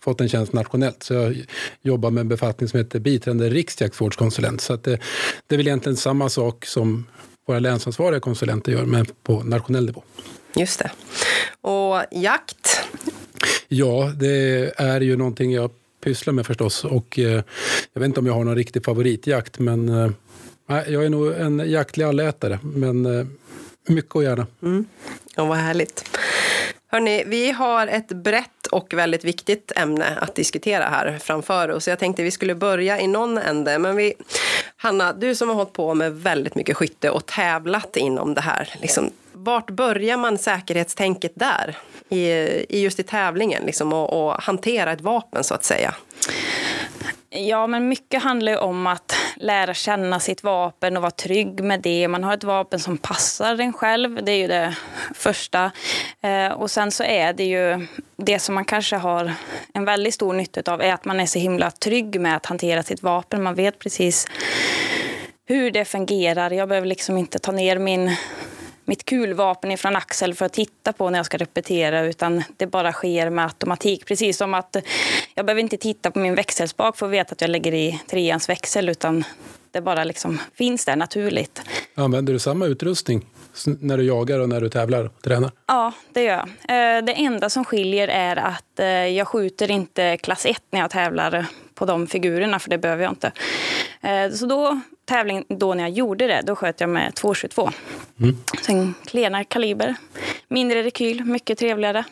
fått 0.00 0.20
en 0.20 0.28
tjänst 0.28 0.52
nationellt. 0.52 1.02
Så 1.02 1.14
jag 1.14 1.36
jobbar 1.82 2.10
med 2.10 2.20
en 2.20 2.28
befattning 2.28 2.68
som 2.68 2.78
heter 2.78 3.00
biträdande 3.00 3.48
riksjaktvårdskonsulent. 3.48 4.60
Så 4.60 4.72
att 4.72 4.84
det, 4.84 4.98
det 5.46 5.54
är 5.54 5.56
väl 5.56 5.66
egentligen 5.66 5.96
samma 5.96 6.28
sak 6.28 6.66
som 6.66 7.06
våra 7.46 7.58
länsansvariga 7.58 8.20
konsulenter 8.20 8.72
gör, 8.72 8.84
men 8.84 9.06
på 9.22 9.42
nationell 9.42 9.86
nivå. 9.86 10.02
Just 10.56 10.78
det. 10.78 10.90
Och 11.60 12.02
jakt. 12.10 12.86
Ja, 13.68 14.12
det 14.16 14.72
är 14.76 15.00
ju 15.00 15.16
någonting 15.16 15.52
jag 15.52 15.70
pysslar 16.04 16.32
med 16.32 16.46
förstås. 16.46 16.84
Och 16.84 17.18
eh, 17.18 17.42
jag 17.92 18.00
vet 18.00 18.06
inte 18.06 18.20
om 18.20 18.26
jag 18.26 18.34
har 18.34 18.44
någon 18.44 18.56
riktig 18.56 18.84
favoritjakt, 18.84 19.58
men 19.58 19.88
eh, 19.88 20.10
jag 20.86 21.04
är 21.04 21.08
nog 21.08 21.32
en 21.32 21.70
jaktlig 21.70 22.04
allätare. 22.04 22.58
Men 22.62 23.06
eh, 23.18 23.26
mycket 23.86 24.14
och 24.14 24.22
gärna. 24.22 24.46
Och 25.36 25.48
vad 25.48 25.56
härligt. 25.56 26.18
Hörrni, 26.88 27.24
vi 27.26 27.50
har 27.50 27.86
ett 27.86 28.08
brett 28.08 28.66
och 28.70 28.94
väldigt 28.94 29.24
viktigt 29.24 29.72
ämne 29.76 30.18
att 30.18 30.34
diskutera 30.34 30.84
här 30.84 31.18
framför 31.18 31.68
oss. 31.70 31.88
Jag 31.88 31.98
tänkte 31.98 32.22
vi 32.22 32.30
skulle 32.30 32.54
börja 32.54 33.00
i 33.00 33.06
någon 33.06 33.38
ände. 33.38 33.78
Men 33.78 33.96
vi, 33.96 34.14
Hanna, 34.76 35.12
du 35.12 35.34
som 35.34 35.48
har 35.48 35.56
hållit 35.56 35.72
på 35.72 35.94
med 35.94 36.14
väldigt 36.14 36.54
mycket 36.54 36.76
skytte 36.76 37.10
och 37.10 37.26
tävlat 37.26 37.96
inom 37.96 38.34
det 38.34 38.40
här. 38.40 38.74
Liksom, 38.80 39.10
vart 39.36 39.70
börjar 39.70 40.16
man 40.16 40.38
säkerhetstänket 40.38 41.32
där? 41.34 41.76
I, 42.08 42.26
i 42.68 42.80
just 42.82 43.00
i 43.00 43.02
tävlingen 43.02 43.62
liksom, 43.66 43.92
och, 43.92 44.26
och 44.26 44.42
hantera 44.42 44.92
ett 44.92 45.00
vapen 45.00 45.44
så 45.44 45.54
att 45.54 45.64
säga. 45.64 45.94
Ja, 47.30 47.66
men 47.66 47.88
mycket 47.88 48.22
handlar 48.22 48.52
ju 48.52 48.58
om 48.58 48.86
att 48.86 49.16
lära 49.36 49.74
känna 49.74 50.20
sitt 50.20 50.42
vapen 50.42 50.96
och 50.96 51.02
vara 51.02 51.10
trygg 51.10 51.64
med 51.64 51.80
det. 51.80 52.08
Man 52.08 52.24
har 52.24 52.34
ett 52.34 52.44
vapen 52.44 52.80
som 52.80 52.98
passar 52.98 53.60
en 53.60 53.72
själv. 53.72 54.24
Det 54.24 54.32
är 54.32 54.36
ju 54.36 54.46
det 54.46 54.76
första. 55.14 55.70
Eh, 56.20 56.52
och 56.52 56.70
sen 56.70 56.90
så 56.90 57.04
är 57.04 57.32
det 57.32 57.44
ju 57.44 57.86
det 58.16 58.38
som 58.38 58.54
man 58.54 58.64
kanske 58.64 58.96
har 58.96 59.32
en 59.74 59.84
väldigt 59.84 60.14
stor 60.14 60.32
nytta 60.32 60.72
av 60.72 60.82
är 60.82 60.92
att 60.92 61.04
man 61.04 61.20
är 61.20 61.26
så 61.26 61.38
himla 61.38 61.70
trygg 61.70 62.20
med 62.20 62.36
att 62.36 62.46
hantera 62.46 62.82
sitt 62.82 63.02
vapen. 63.02 63.42
Man 63.42 63.54
vet 63.54 63.78
precis 63.78 64.26
hur 65.48 65.70
det 65.70 65.84
fungerar. 65.84 66.50
Jag 66.50 66.68
behöver 66.68 66.88
liksom 66.88 67.18
inte 67.18 67.38
ta 67.38 67.52
ner 67.52 67.78
min 67.78 68.16
mitt 68.86 69.04
kulvapen 69.04 69.72
ifrån 69.72 69.96
axel 69.96 70.34
för 70.34 70.46
att 70.46 70.52
titta 70.52 70.92
på 70.92 71.10
när 71.10 71.18
jag 71.18 71.26
ska 71.26 71.36
repetera 71.36 72.00
utan 72.00 72.42
det 72.56 72.66
bara 72.66 72.92
sker 72.92 73.30
med 73.30 73.44
automatik. 73.44 74.06
Precis 74.06 74.36
som 74.36 74.54
att 74.54 74.76
jag 75.34 75.46
behöver 75.46 75.62
inte 75.62 75.76
titta 75.76 76.10
på 76.10 76.18
min 76.18 76.34
växelspak 76.34 76.96
för 76.96 77.06
att 77.06 77.12
veta 77.12 77.32
att 77.32 77.40
jag 77.40 77.50
lägger 77.50 77.74
i 77.74 78.00
treans 78.06 78.48
växel 78.48 78.88
utan 78.88 79.24
det 79.70 79.80
bara 79.80 80.04
liksom 80.04 80.40
finns 80.54 80.84
där 80.84 80.96
naturligt. 80.96 81.62
Använder 81.94 82.32
du 82.32 82.38
samma 82.38 82.66
utrustning 82.66 83.26
när 83.64 83.98
du 83.98 84.04
jagar 84.04 84.38
och 84.38 84.48
när 84.48 84.60
du 84.60 84.68
tävlar 84.68 85.04
och 85.04 85.22
tränar? 85.22 85.50
Ja, 85.66 85.92
det 86.12 86.22
gör 86.22 86.46
jag. 86.66 86.98
Eh, 86.98 87.04
det 87.04 87.12
enda 87.12 87.50
som 87.50 87.64
skiljer 87.64 88.08
är 88.08 88.36
att 88.36 88.78
eh, 88.78 88.86
jag 88.86 89.28
skjuter 89.28 89.70
inte 89.70 90.16
klass 90.16 90.46
1 90.46 90.62
när 90.70 90.80
jag 90.80 90.90
tävlar 90.90 91.46
på 91.74 91.84
de 91.84 92.06
figurerna, 92.06 92.58
för 92.58 92.70
det 92.70 92.78
behöver 92.78 93.02
jag 93.02 93.12
inte. 93.12 93.32
Eh, 94.00 94.30
så 94.30 94.46
då, 94.46 94.80
tävling, 95.06 95.44
då 95.48 95.74
när 95.74 95.82
jag 95.82 95.90
gjorde 95.90 96.26
det, 96.26 96.42
då 96.44 96.56
sköt 96.56 96.80
jag 96.80 96.90
med 96.90 97.14
222. 97.14 97.70
Mm. 98.20 98.36
Så 98.62 98.72
en 98.72 98.94
klenare 99.04 99.44
kaliber. 99.44 99.94
Mindre 100.48 100.82
rekyl, 100.82 101.24
mycket 101.24 101.58
trevligare. 101.58 102.04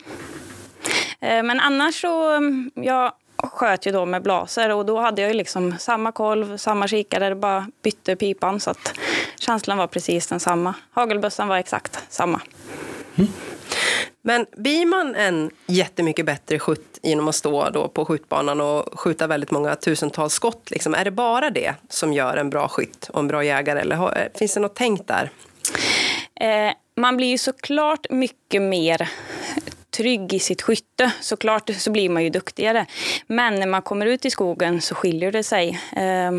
Men 1.21 1.61
annars 1.61 2.01
så, 2.01 2.31
mm, 2.31 2.71
jag 2.75 3.13
sköt 3.37 3.87
ju 3.87 3.93
då 3.93 4.07
med 4.07 4.23
blaser 4.23 4.71
och 4.71 4.87
då 4.87 5.01
hade 5.01 5.23
jag 5.23 5.31
ju 5.31 5.35
liksom 5.35 5.79
samma 5.79 6.13
kolv, 6.13 6.57
samma 6.57 6.89
kikare, 6.89 7.35
bara 7.35 7.67
bytte 7.83 8.17
pipan 8.17 8.61
så 8.61 8.71
att 8.71 8.95
känslan 9.39 9.79
var 9.79 9.87
precis 9.87 10.27
densamma. 10.27 10.75
Hagelbössan 10.91 11.49
var 11.49 11.57
exakt 11.57 12.05
samma. 12.09 12.41
Mm. 13.15 13.31
Men 14.27 14.47
blir 14.57 14.87
man 14.87 15.15
en 15.15 15.51
jättemycket 15.67 16.27
bättre 16.27 16.59
skytt 16.59 16.99
genom 17.03 17.29
att 17.29 17.35
stå 17.35 17.71
då 17.71 17.89
på 17.89 18.05
skjutbanan 18.05 18.61
och 18.61 19.01
skjuta 19.01 19.27
väldigt 19.27 19.51
många 19.51 19.77
tusentals 19.77 20.35
skott? 20.35 20.71
Liksom? 20.71 20.95
Är 20.95 21.05
det 21.05 21.11
bara 21.11 21.51
det 21.51 21.75
som 21.89 22.13
gör 22.13 22.37
en 22.37 22.51
bra 22.51 22.69
skytt 22.69 23.11
och 23.13 23.21
en 23.21 23.29
bra 23.29 23.45
jägare? 23.45 23.81
Eller 23.81 24.19
eh, 24.19 24.29
finns 24.39 24.55
det 24.55 24.61
något 24.61 24.75
tänkt 24.75 25.09
där? 25.09 25.31
Eh, 26.41 26.73
man 26.97 27.17
blir 27.17 27.29
ju 27.29 27.39
såklart 27.39 28.07
mycket 28.11 28.63
mer 28.63 29.11
trygg 29.91 30.35
i 30.35 30.39
sitt 30.39 30.63
skytte. 30.63 31.13
Såklart 31.21 31.71
så 31.79 31.91
blir 31.91 32.09
man 32.09 32.25
ju 32.25 32.31
duktigare. 32.31 32.87
Men 33.27 33.55
när 33.55 33.67
man 33.67 33.83
kommer 33.83 34.07
ut 34.07 34.25
i 34.25 34.31
skogen 34.31 34.81
så 34.81 34.95
skiljer 34.95 35.33
det 35.33 35.43
sig. 35.43 35.81
Eh, 35.97 36.33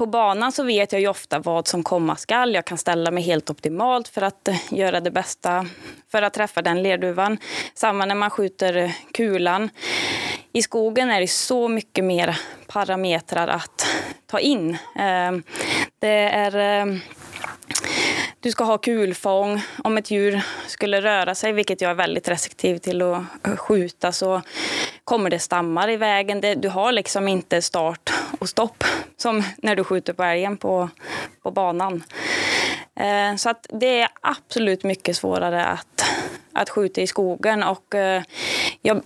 på 0.00 0.06
banan 0.06 0.52
så 0.52 0.62
vet 0.64 0.92
jag 0.92 1.00
ju 1.00 1.08
ofta 1.08 1.38
vad 1.38 1.68
som 1.68 1.82
komma 1.82 2.16
skall. 2.16 2.54
Jag 2.54 2.64
kan 2.64 2.78
ställa 2.78 3.10
mig 3.10 3.22
helt 3.22 3.50
optimalt 3.50 4.08
för 4.08 4.22
att 4.22 4.48
eh, 4.48 4.56
göra 4.70 5.00
det 5.00 5.10
bästa 5.10 5.66
för 6.12 6.22
att 6.22 6.34
träffa 6.34 6.62
den 6.62 6.82
lerduvan. 6.82 7.38
Samma 7.74 8.06
när 8.06 8.14
man 8.14 8.30
skjuter 8.30 8.76
eh, 8.76 8.90
kulan. 9.14 9.70
I 10.52 10.62
skogen 10.62 11.10
är 11.10 11.20
det 11.20 11.26
så 11.26 11.68
mycket 11.68 12.04
mer 12.04 12.40
parametrar 12.66 13.48
att 13.48 13.86
ta 14.26 14.38
in. 14.38 14.78
Ehm, 14.96 15.42
det 15.98 16.08
är 16.18 16.56
ehm, 16.56 17.00
du 18.40 18.50
ska 18.50 18.64
ha 18.64 18.78
kulfång. 18.78 19.62
Om 19.84 19.98
ett 19.98 20.10
djur 20.10 20.42
skulle 20.66 21.00
röra 21.00 21.34
sig, 21.34 21.52
vilket 21.52 21.80
jag 21.80 21.90
är 21.90 21.94
väldigt 21.94 22.28
restriktiv 22.28 22.78
till 22.78 23.02
att 23.02 23.22
eh, 23.46 23.56
skjuta, 23.56 24.12
så 24.12 24.42
kommer 25.04 25.30
det 25.30 25.38
stammar 25.38 25.90
i 25.90 25.96
vägen. 25.96 26.60
Du 26.60 26.68
har 26.68 26.92
liksom 26.92 27.28
inte 27.28 27.62
start 27.62 28.12
och 28.40 28.48
stopp 28.48 28.84
som 29.16 29.42
när 29.56 29.76
du 29.76 29.84
skjuter 29.84 30.12
på 30.12 30.22
älgen 30.22 30.56
på, 30.56 30.88
på 31.42 31.50
banan. 31.50 32.02
Eh, 33.00 33.36
så 33.36 33.50
att 33.50 33.66
det 33.68 34.00
är 34.00 34.08
absolut 34.20 34.84
mycket 34.84 35.16
svårare 35.16 35.66
att, 35.66 36.04
att 36.52 36.70
skjuta 36.70 37.00
i 37.00 37.06
skogen. 37.06 37.62
Och 37.62 37.94
eh, 37.94 38.22
jag, 38.82 39.02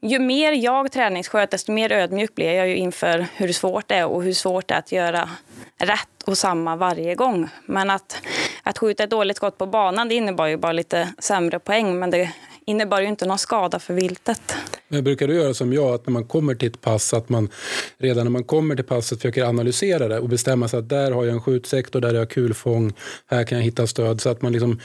ju 0.00 0.18
mer 0.18 0.52
jag 0.52 0.92
träningssköt, 0.92 1.50
desto 1.50 1.72
mer 1.72 1.92
ödmjuk 1.92 2.34
blir 2.34 2.52
jag 2.52 2.68
ju 2.68 2.76
inför 2.76 3.26
hur 3.34 3.52
svårt 3.52 3.88
det 3.88 3.94
är 3.94 4.06
och 4.06 4.22
hur 4.22 4.32
svårt 4.32 4.68
det 4.68 4.74
är 4.74 4.78
att 4.78 4.92
göra 4.92 5.30
rätt 5.78 6.22
och 6.24 6.38
samma 6.38 6.76
varje 6.76 7.14
gång. 7.14 7.48
Men 7.66 7.90
att, 7.90 8.22
att 8.62 8.78
skjuta 8.78 9.04
ett 9.04 9.10
dåligt 9.10 9.36
skott 9.36 9.58
på 9.58 9.66
banan 9.66 10.08
det 10.08 10.14
innebar 10.14 10.46
ju 10.46 10.56
bara 10.56 10.72
lite 10.72 11.12
sämre 11.18 11.58
poäng 11.58 11.98
men 11.98 12.10
det 12.10 12.30
innebar 12.64 13.00
ju 13.00 13.06
inte 13.06 13.26
någon 13.26 13.38
skada 13.38 13.78
för 13.78 13.94
viltet. 13.94 14.54
Men 14.88 15.04
brukar 15.04 15.28
du 15.28 15.34
göra 15.34 15.54
som 15.54 15.72
jag, 15.72 15.94
att 15.94 16.06
när 16.06 16.12
man 16.12 16.24
kommer 16.24 16.54
till 16.54 16.68
ett 16.68 16.80
pass, 16.80 17.14
att 17.14 17.28
man 17.28 17.48
redan 17.98 18.24
när 18.24 18.30
man 18.30 18.44
kommer 18.44 18.74
till 18.76 18.84
passet 18.84 19.18
försöker 19.18 19.44
analysera 19.44 20.08
det 20.08 20.18
och 20.18 20.28
bestämma 20.28 20.68
sig 20.68 20.78
att 20.78 20.88
där 20.88 21.12
har 21.12 21.24
jag 21.24 21.34
en 21.34 21.42
skjutsektor, 21.42 22.00
där 22.00 22.08
har 22.08 22.14
jag 22.14 22.30
kulfång, 22.30 22.92
här 23.26 23.44
kan 23.44 23.58
jag 23.58 23.64
hitta 23.64 23.86
stöd, 23.86 24.20
så 24.20 24.28
att 24.28 24.42
man 24.42 24.52
liksom 24.52 24.80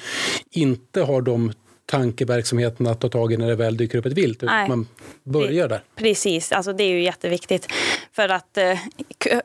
inte 0.51 1.01
har 1.01 1.21
de 1.21 1.51
tankeverksamheten 1.85 2.87
att 2.87 3.01
ta 3.01 3.09
tag 3.09 3.33
i 3.33 3.37
när 3.37 3.47
det 3.47 3.55
väl 3.55 3.77
dyker 3.77 3.97
upp 3.97 4.05
ett 4.05 4.13
vilt. 4.13 4.41
Nej, 4.41 4.69
man 4.69 4.87
börjar 5.23 5.67
där. 5.67 5.81
Precis, 5.95 6.51
alltså 6.51 6.73
det 6.73 6.83
är 6.83 6.89
ju 6.89 7.03
jätteviktigt 7.03 7.67
för 8.15 8.29
att, 8.29 8.57
eh, 8.57 8.79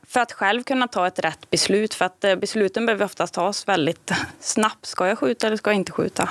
för 0.03 0.21
att 0.21 0.33
själv 0.33 0.63
kunna 0.63 0.89
ta 0.89 1.07
ett 1.07 1.19
rätt 1.19 1.51
beslut. 1.51 1.95
För 1.95 2.05
att 2.05 2.25
eh, 2.25 2.37
besluten 2.37 2.87
behöver 2.87 3.05
oftast 3.05 3.35
tas 3.35 3.69
väldigt 3.69 4.13
snabbt. 4.41 4.87
Ska 4.87 5.09
jag 5.09 5.19
skjuta 5.19 5.47
eller 5.47 5.57
ska 5.57 5.71
jag 5.71 5.77
inte 5.77 5.93
skjuta? 5.93 6.29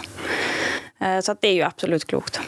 Eh, 0.99 1.19
så 1.19 1.31
att 1.31 1.41
det 1.41 1.47
är 1.47 1.53
ju 1.53 1.61
absolut 1.61 2.07
klokt. 2.07 2.39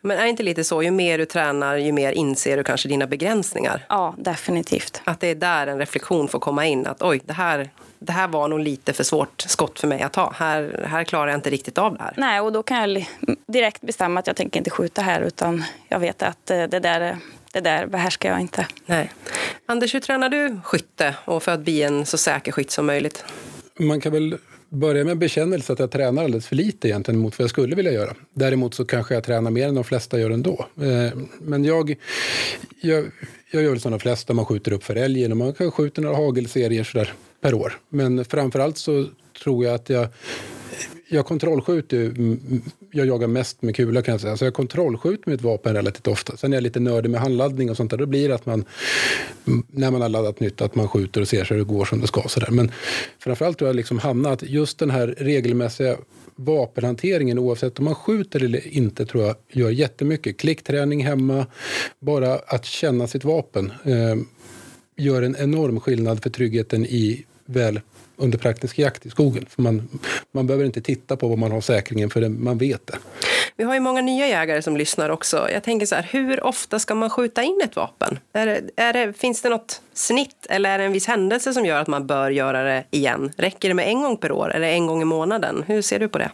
Men 0.00 0.18
är 0.18 0.22
det 0.22 0.28
inte 0.28 0.42
lite 0.42 0.64
så, 0.64 0.82
ju 0.82 0.90
mer 0.90 1.18
du 1.18 1.24
tränar, 1.24 1.76
ju 1.76 1.92
mer 1.92 2.12
inser 2.12 2.56
du 2.56 2.64
kanske 2.64 2.88
dina 2.88 3.06
begränsningar? 3.06 3.86
Ja, 3.88 4.14
definitivt. 4.18 5.02
Att 5.04 5.20
det 5.20 5.26
är 5.26 5.34
där 5.34 5.66
en 5.66 5.78
reflektion 5.78 6.28
får 6.28 6.38
komma 6.38 6.66
in, 6.66 6.86
att 6.86 7.02
oj, 7.02 7.20
det 7.24 7.32
här, 7.32 7.70
det 8.00 8.12
här 8.12 8.28
var 8.28 8.48
nog 8.48 8.60
lite 8.60 8.92
för 8.92 9.04
svårt 9.04 9.40
skott 9.48 9.80
för 9.80 9.88
mig 9.88 10.02
att 10.02 10.12
ta. 10.12 10.32
Här, 10.36 10.86
här 10.88 11.04
klarar 11.04 11.26
jag 11.28 11.38
inte 11.38 11.50
riktigt 11.50 11.78
av 11.78 11.96
det 11.96 12.02
här. 12.02 12.14
Nej, 12.16 12.40
och 12.40 12.52
då 12.52 12.62
kan 12.62 12.90
jag 12.90 13.08
direkt 13.46 13.80
bestämma 13.80 14.20
att 14.20 14.26
jag 14.26 14.36
tänker 14.36 14.60
inte 14.60 14.70
skjuta 14.70 15.02
här, 15.02 15.20
utan 15.20 15.64
jag 15.88 16.00
vet 16.00 16.22
att 16.22 16.50
eh, 16.50 16.62
det 16.62 16.80
där 16.80 17.18
det 17.52 17.60
där 17.60 17.86
behärskar 17.86 18.30
jag 18.30 18.40
inte. 18.40 18.66
Nej. 18.86 19.10
Anders, 19.66 19.94
hur 19.94 20.00
tränar 20.00 20.28
du 20.28 20.60
skytte 20.64 21.14
och 21.24 21.42
för 21.42 21.52
att 21.52 21.60
bli 21.60 21.82
en 21.82 22.06
så 22.06 22.18
säker 22.18 22.52
skytt 22.52 22.70
som 22.70 22.86
möjligt? 22.86 23.24
Man 23.78 24.00
kan 24.00 24.12
väl 24.12 24.38
börja 24.68 25.04
med 25.04 25.12
en 25.12 25.18
bekännelse 25.18 25.72
att 25.72 25.78
jag 25.78 25.90
tränar 25.90 26.24
alldeles 26.24 26.46
för 26.46 26.56
lite 26.56 26.88
egentligen 26.88 27.20
mot 27.20 27.38
vad 27.38 27.42
jag 27.44 27.50
skulle 27.50 27.76
vilja 27.76 27.92
göra. 27.92 28.14
Däremot 28.34 28.74
så 28.74 28.84
kanske 28.84 29.14
jag 29.14 29.24
tränar 29.24 29.50
mer 29.50 29.68
än 29.68 29.74
de 29.74 29.84
flesta 29.84 30.18
gör 30.20 30.30
ändå. 30.30 30.66
Eh, 30.76 31.18
men 31.40 31.64
jag, 31.64 31.96
jag, 32.80 33.10
jag 33.50 33.62
gör 33.62 33.76
som 33.76 33.90
de 33.90 34.00
flesta, 34.00 34.34
man 34.34 34.46
skjuter 34.46 34.72
upp 34.72 34.84
för 34.84 34.96
älgen 34.96 35.30
och 35.30 35.36
man 35.36 35.52
kan 35.52 35.70
skjuta 35.70 36.00
några 36.00 36.16
hagelserier 36.16 36.84
sådär 36.84 37.12
per 37.40 37.54
år. 37.54 37.78
Men 37.88 38.24
framförallt 38.24 38.78
så 38.78 39.06
tror 39.42 39.64
jag 39.64 39.74
att 39.74 39.88
jag 39.90 40.08
jag 41.12 41.26
kontrollskjuter 41.26 42.14
jag 42.92 43.06
jagar 43.06 43.28
mest 43.28 43.62
med 43.62 43.76
kula 43.76 44.02
kan 44.02 44.12
jag 44.12 44.20
säga. 44.20 44.36
Så 44.36 44.44
jag 44.44 44.54
kontrollskjuter 44.54 45.30
mitt 45.30 45.42
vapen 45.42 45.74
relativt 45.74 46.06
ofta. 46.06 46.36
Sen 46.36 46.52
är 46.52 46.56
jag 46.56 46.62
lite 46.62 46.80
nördig 46.80 47.10
med 47.10 47.20
handladdning 47.20 47.70
och 47.70 47.76
sånt 47.76 47.90
där. 47.90 47.98
Då 47.98 48.06
blir 48.06 48.28
det 48.28 48.34
att 48.34 48.46
man, 48.46 48.64
när 49.66 49.90
man 49.90 50.00
har 50.00 50.08
laddat 50.08 50.40
nytt, 50.40 50.60
att 50.60 50.74
man 50.74 50.88
skjuter 50.88 51.20
och 51.20 51.28
ser 51.28 51.44
så 51.44 51.54
det 51.54 51.64
går 51.64 51.84
som 51.84 52.00
det 52.00 52.06
ska. 52.06 52.28
Så 52.28 52.40
där. 52.40 52.50
Men 52.50 52.70
framförallt 53.18 53.58
tror 53.58 53.68
jag 53.68 53.76
liksom 53.76 53.98
hamnat, 53.98 54.32
att 54.32 54.48
just 54.48 54.78
den 54.78 54.90
här 54.90 55.14
regelmässiga 55.18 55.96
vapenhanteringen 56.36 57.38
oavsett 57.38 57.78
om 57.78 57.84
man 57.84 57.94
skjuter 57.94 58.44
eller 58.44 58.68
inte 58.68 59.06
tror 59.06 59.24
jag 59.24 59.36
gör 59.48 59.70
jättemycket. 59.70 60.36
Klickträning 60.36 61.04
hemma, 61.04 61.46
bara 62.00 62.34
att 62.34 62.64
känna 62.64 63.06
sitt 63.06 63.24
vapen 63.24 63.72
eh, 63.84 64.16
gör 64.96 65.22
en 65.22 65.36
enorm 65.36 65.80
skillnad 65.80 66.22
för 66.22 66.30
tryggheten 66.30 66.86
i 66.86 67.24
väl 67.50 67.80
under 68.16 68.38
praktisk 68.38 68.78
jakt 68.78 69.06
i 69.06 69.10
skogen. 69.10 69.46
För 69.48 69.62
man, 69.62 69.88
man 70.32 70.46
behöver 70.46 70.64
inte 70.64 70.80
titta 70.80 71.16
på 71.16 71.28
vad 71.28 71.38
man 71.38 71.52
har 71.52 71.60
säkringen 71.60 72.10
för 72.10 72.20
det, 72.20 72.28
man 72.28 72.58
vet 72.58 72.86
det. 72.86 72.98
Vi 73.56 73.64
har 73.64 73.74
ju 73.74 73.80
många 73.80 74.02
nya 74.02 74.28
jägare 74.28 74.62
som 74.62 74.76
lyssnar 74.76 75.10
också. 75.10 75.48
Jag 75.52 75.62
tänker 75.62 75.86
så 75.86 75.94
här, 75.94 76.08
hur 76.10 76.44
ofta 76.44 76.78
ska 76.78 76.94
man 76.94 77.10
skjuta 77.10 77.42
in 77.42 77.60
ett 77.64 77.76
vapen? 77.76 78.18
Är 78.32 78.46
det, 78.46 78.60
är 78.76 78.92
det, 78.92 79.12
finns 79.12 79.42
det 79.42 79.48
något 79.48 79.80
snitt 79.92 80.46
eller 80.48 80.70
är 80.70 80.78
det 80.78 80.84
en 80.84 80.92
viss 80.92 81.06
händelse 81.06 81.52
som 81.52 81.66
gör 81.66 81.80
att 81.80 81.88
man 81.88 82.06
bör 82.06 82.30
göra 82.30 82.62
det 82.62 82.84
igen? 82.90 83.32
Räcker 83.36 83.68
det 83.68 83.74
med 83.74 83.88
en 83.88 84.02
gång 84.02 84.16
per 84.16 84.32
år 84.32 84.54
eller 84.54 84.68
en 84.68 84.86
gång 84.86 85.02
i 85.02 85.04
månaden? 85.04 85.64
Hur 85.66 85.82
ser 85.82 85.98
du 85.98 86.08
på 86.08 86.18
det? 86.18 86.30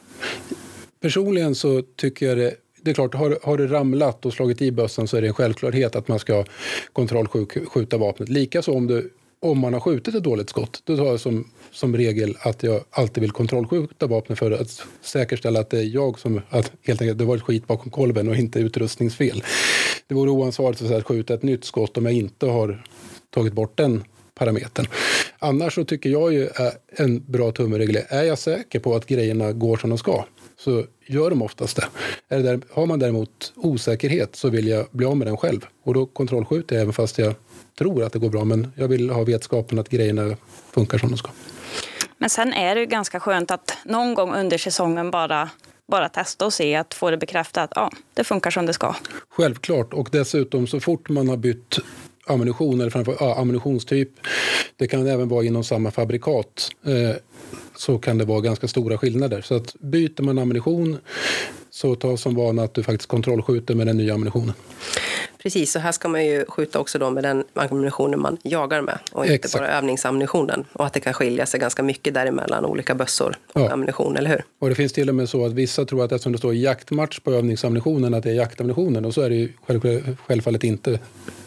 Personligen 1.00 1.54
så 1.54 1.82
tycker 1.96 2.26
jag 2.26 2.38
det 2.38 2.54
det 2.86 2.92
är 2.92 2.94
klart, 2.94 3.14
har, 3.14 3.38
har 3.42 3.58
det 3.58 3.66
ramlat 3.66 4.26
och 4.26 4.32
slagit 4.32 4.62
i 4.62 4.72
bössan 4.72 5.08
så 5.08 5.16
är 5.16 5.22
det 5.22 5.28
en 5.28 5.34
självklarhet 5.34 5.96
att 5.96 6.08
man 6.08 6.18
ska 6.18 6.44
kontrollskjuta 6.92 7.98
vapnet. 7.98 8.28
Likaså 8.28 8.72
om 8.72 8.86
du 8.86 9.10
om 9.50 9.58
man 9.58 9.72
har 9.72 9.80
skjutit 9.80 10.14
ett 10.14 10.22
dåligt 10.22 10.50
skott, 10.50 10.82
då 10.84 10.96
tar 10.96 11.06
jag 11.06 11.20
som, 11.20 11.50
som 11.70 11.96
regel 11.96 12.36
att 12.40 12.62
jag 12.62 12.84
alltid 12.90 13.20
vill 13.20 13.30
kontrollskjuta 13.30 14.06
vapnet 14.06 14.38
för 14.38 14.50
att 14.50 14.82
säkerställa 15.00 15.60
att 15.60 15.70
det 15.70 15.78
är 15.78 15.84
jag 15.84 16.18
som, 16.18 16.40
att 16.50 16.72
helt 16.82 17.00
enkelt 17.02 17.18
det 17.18 17.24
varit 17.24 17.42
skit 17.42 17.66
bakom 17.66 17.90
kolven 17.90 18.28
och 18.28 18.36
inte 18.36 18.58
utrustningsfel. 18.58 19.42
Det 20.06 20.14
vore 20.14 20.30
oansvarigt 20.30 20.82
att 20.82 21.06
skjuta 21.06 21.34
ett 21.34 21.42
nytt 21.42 21.64
skott 21.64 21.96
om 21.96 22.04
jag 22.04 22.14
inte 22.14 22.46
har 22.46 22.84
tagit 23.30 23.52
bort 23.52 23.76
den 23.76 24.04
parametern. 24.34 24.86
Annars 25.38 25.74
så 25.74 25.84
tycker 25.84 26.10
jag 26.10 26.32
ju 26.32 26.44
eh, 26.44 26.72
en 26.96 27.24
bra 27.26 27.52
tumregel 27.52 27.98
är 28.08 28.22
jag 28.22 28.38
säker 28.38 28.80
på 28.80 28.94
att 28.94 29.06
grejerna 29.06 29.52
går 29.52 29.76
som 29.76 29.90
de 29.90 29.98
ska 29.98 30.24
så 30.58 30.84
gör 31.06 31.30
de 31.30 31.42
oftast 31.42 31.76
det. 31.76 31.88
Är 32.28 32.36
det 32.36 32.42
där, 32.42 32.60
har 32.70 32.86
man 32.86 32.98
däremot 32.98 33.52
osäkerhet 33.56 34.36
så 34.36 34.48
vill 34.48 34.68
jag 34.68 34.86
bli 34.90 35.06
av 35.06 35.16
med 35.16 35.26
den 35.26 35.36
själv. 35.36 35.66
Och 35.84 35.94
då 35.94 36.06
kontrollskjuter 36.06 36.76
jag 36.76 36.82
även 36.82 36.92
fast 36.92 37.18
jag 37.18 37.34
tror 37.78 38.04
att 38.04 38.12
det 38.12 38.18
går 38.18 38.30
bra. 38.30 38.44
Men 38.44 38.72
jag 38.76 38.88
vill 38.88 39.10
ha 39.10 39.24
vetskapen 39.24 39.78
att 39.78 39.88
grejerna 39.88 40.36
funkar 40.70 40.98
som 40.98 41.10
de 41.10 41.16
ska. 41.16 41.30
Men 42.18 42.30
sen 42.30 42.52
är 42.52 42.74
det 42.74 42.80
ju 42.80 42.86
ganska 42.86 43.20
skönt 43.20 43.50
att 43.50 43.76
någon 43.84 44.14
gång 44.14 44.34
under 44.34 44.58
säsongen 44.58 45.10
bara 45.10 45.50
bara 45.88 46.08
testa 46.08 46.46
och 46.46 46.52
se 46.52 46.74
att 46.74 46.94
få 46.94 47.10
det 47.10 47.16
bekräftat 47.16 47.62
att 47.64 47.72
ja, 47.76 47.90
det 48.14 48.24
funkar 48.24 48.50
som 48.50 48.66
det 48.66 48.72
ska. 48.72 48.94
Självklart, 49.28 49.94
och 49.94 50.08
dessutom 50.12 50.66
så 50.66 50.80
fort 50.80 51.08
man 51.08 51.28
har 51.28 51.36
bytt 51.36 51.78
ammunition 52.26 52.80
eller 52.80 52.90
framför, 52.90 53.16
ja, 53.20 53.36
ammunitionstyp, 53.38 54.10
det 54.76 54.88
kan 54.88 55.06
även 55.06 55.28
vara 55.28 55.44
inom 55.44 55.64
samma 55.64 55.90
fabrikat, 55.90 56.68
eh, 56.84 57.16
så 57.76 57.98
kan 57.98 58.18
det 58.18 58.24
vara 58.24 58.40
ganska 58.40 58.68
stora 58.68 58.98
skillnader. 58.98 59.40
Så 59.40 59.54
att 59.54 59.74
byter 59.80 60.22
man 60.22 60.38
ammunition 60.38 60.98
så 61.70 61.94
ta 61.94 62.16
som 62.16 62.34
vana 62.34 62.62
att 62.62 62.74
du 62.74 62.82
faktiskt 62.82 63.08
kontrollskjuter 63.08 63.74
med 63.74 63.86
den 63.86 63.96
nya 63.96 64.14
ammunitionen. 64.14 64.54
Precis, 65.42 65.72
så 65.72 65.78
här 65.78 65.92
ska 65.92 66.08
man 66.08 66.26
ju 66.26 66.44
skjuta 66.48 66.78
också 66.78 66.98
då 66.98 67.10
med 67.10 67.24
den 67.24 67.44
ammunitionen 67.54 68.20
man 68.20 68.36
jagar 68.42 68.80
med 68.80 68.98
och 69.12 69.24
inte 69.24 69.34
Exakt. 69.34 69.54
bara 69.54 69.68
övningsammunitionen. 69.68 70.64
Och 70.72 70.86
att 70.86 70.92
det 70.92 71.00
kan 71.00 71.14
skilja 71.14 71.46
sig 71.46 71.60
ganska 71.60 71.82
mycket 71.82 72.14
däremellan 72.14 72.64
olika 72.64 72.94
bössor 72.94 73.36
och 73.52 73.60
ja. 73.60 73.72
ammunition, 73.72 74.16
eller 74.16 74.30
hur? 74.30 74.44
Och 74.58 74.68
det 74.68 74.74
finns 74.74 74.92
till 74.92 75.08
och 75.08 75.14
med 75.14 75.28
så 75.28 75.46
att 75.46 75.52
vissa 75.52 75.84
tror 75.84 76.04
att 76.04 76.12
eftersom 76.12 76.32
det 76.32 76.38
står 76.38 76.54
jaktmatch 76.54 77.20
på 77.20 77.32
övningsammunitionen 77.32 78.14
att 78.14 78.22
det 78.22 78.30
är 78.30 78.34
jaktammunitionen 78.34 79.04
och 79.04 79.14
så 79.14 79.20
är 79.20 79.30
det 79.30 79.36
ju 79.36 79.52
självfallet 80.26 80.64
inte 80.64 80.98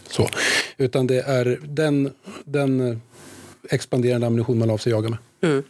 så. 0.08 0.28
Utan 0.76 1.06
det 1.06 1.20
är 1.20 1.58
den, 1.62 2.12
den 2.44 3.00
expanderande 3.68 4.26
ammunition 4.26 4.58
man 4.58 4.70
avser 4.70 4.90
jaga 4.90 5.08
med. 5.08 5.18
Mm. 5.42 5.62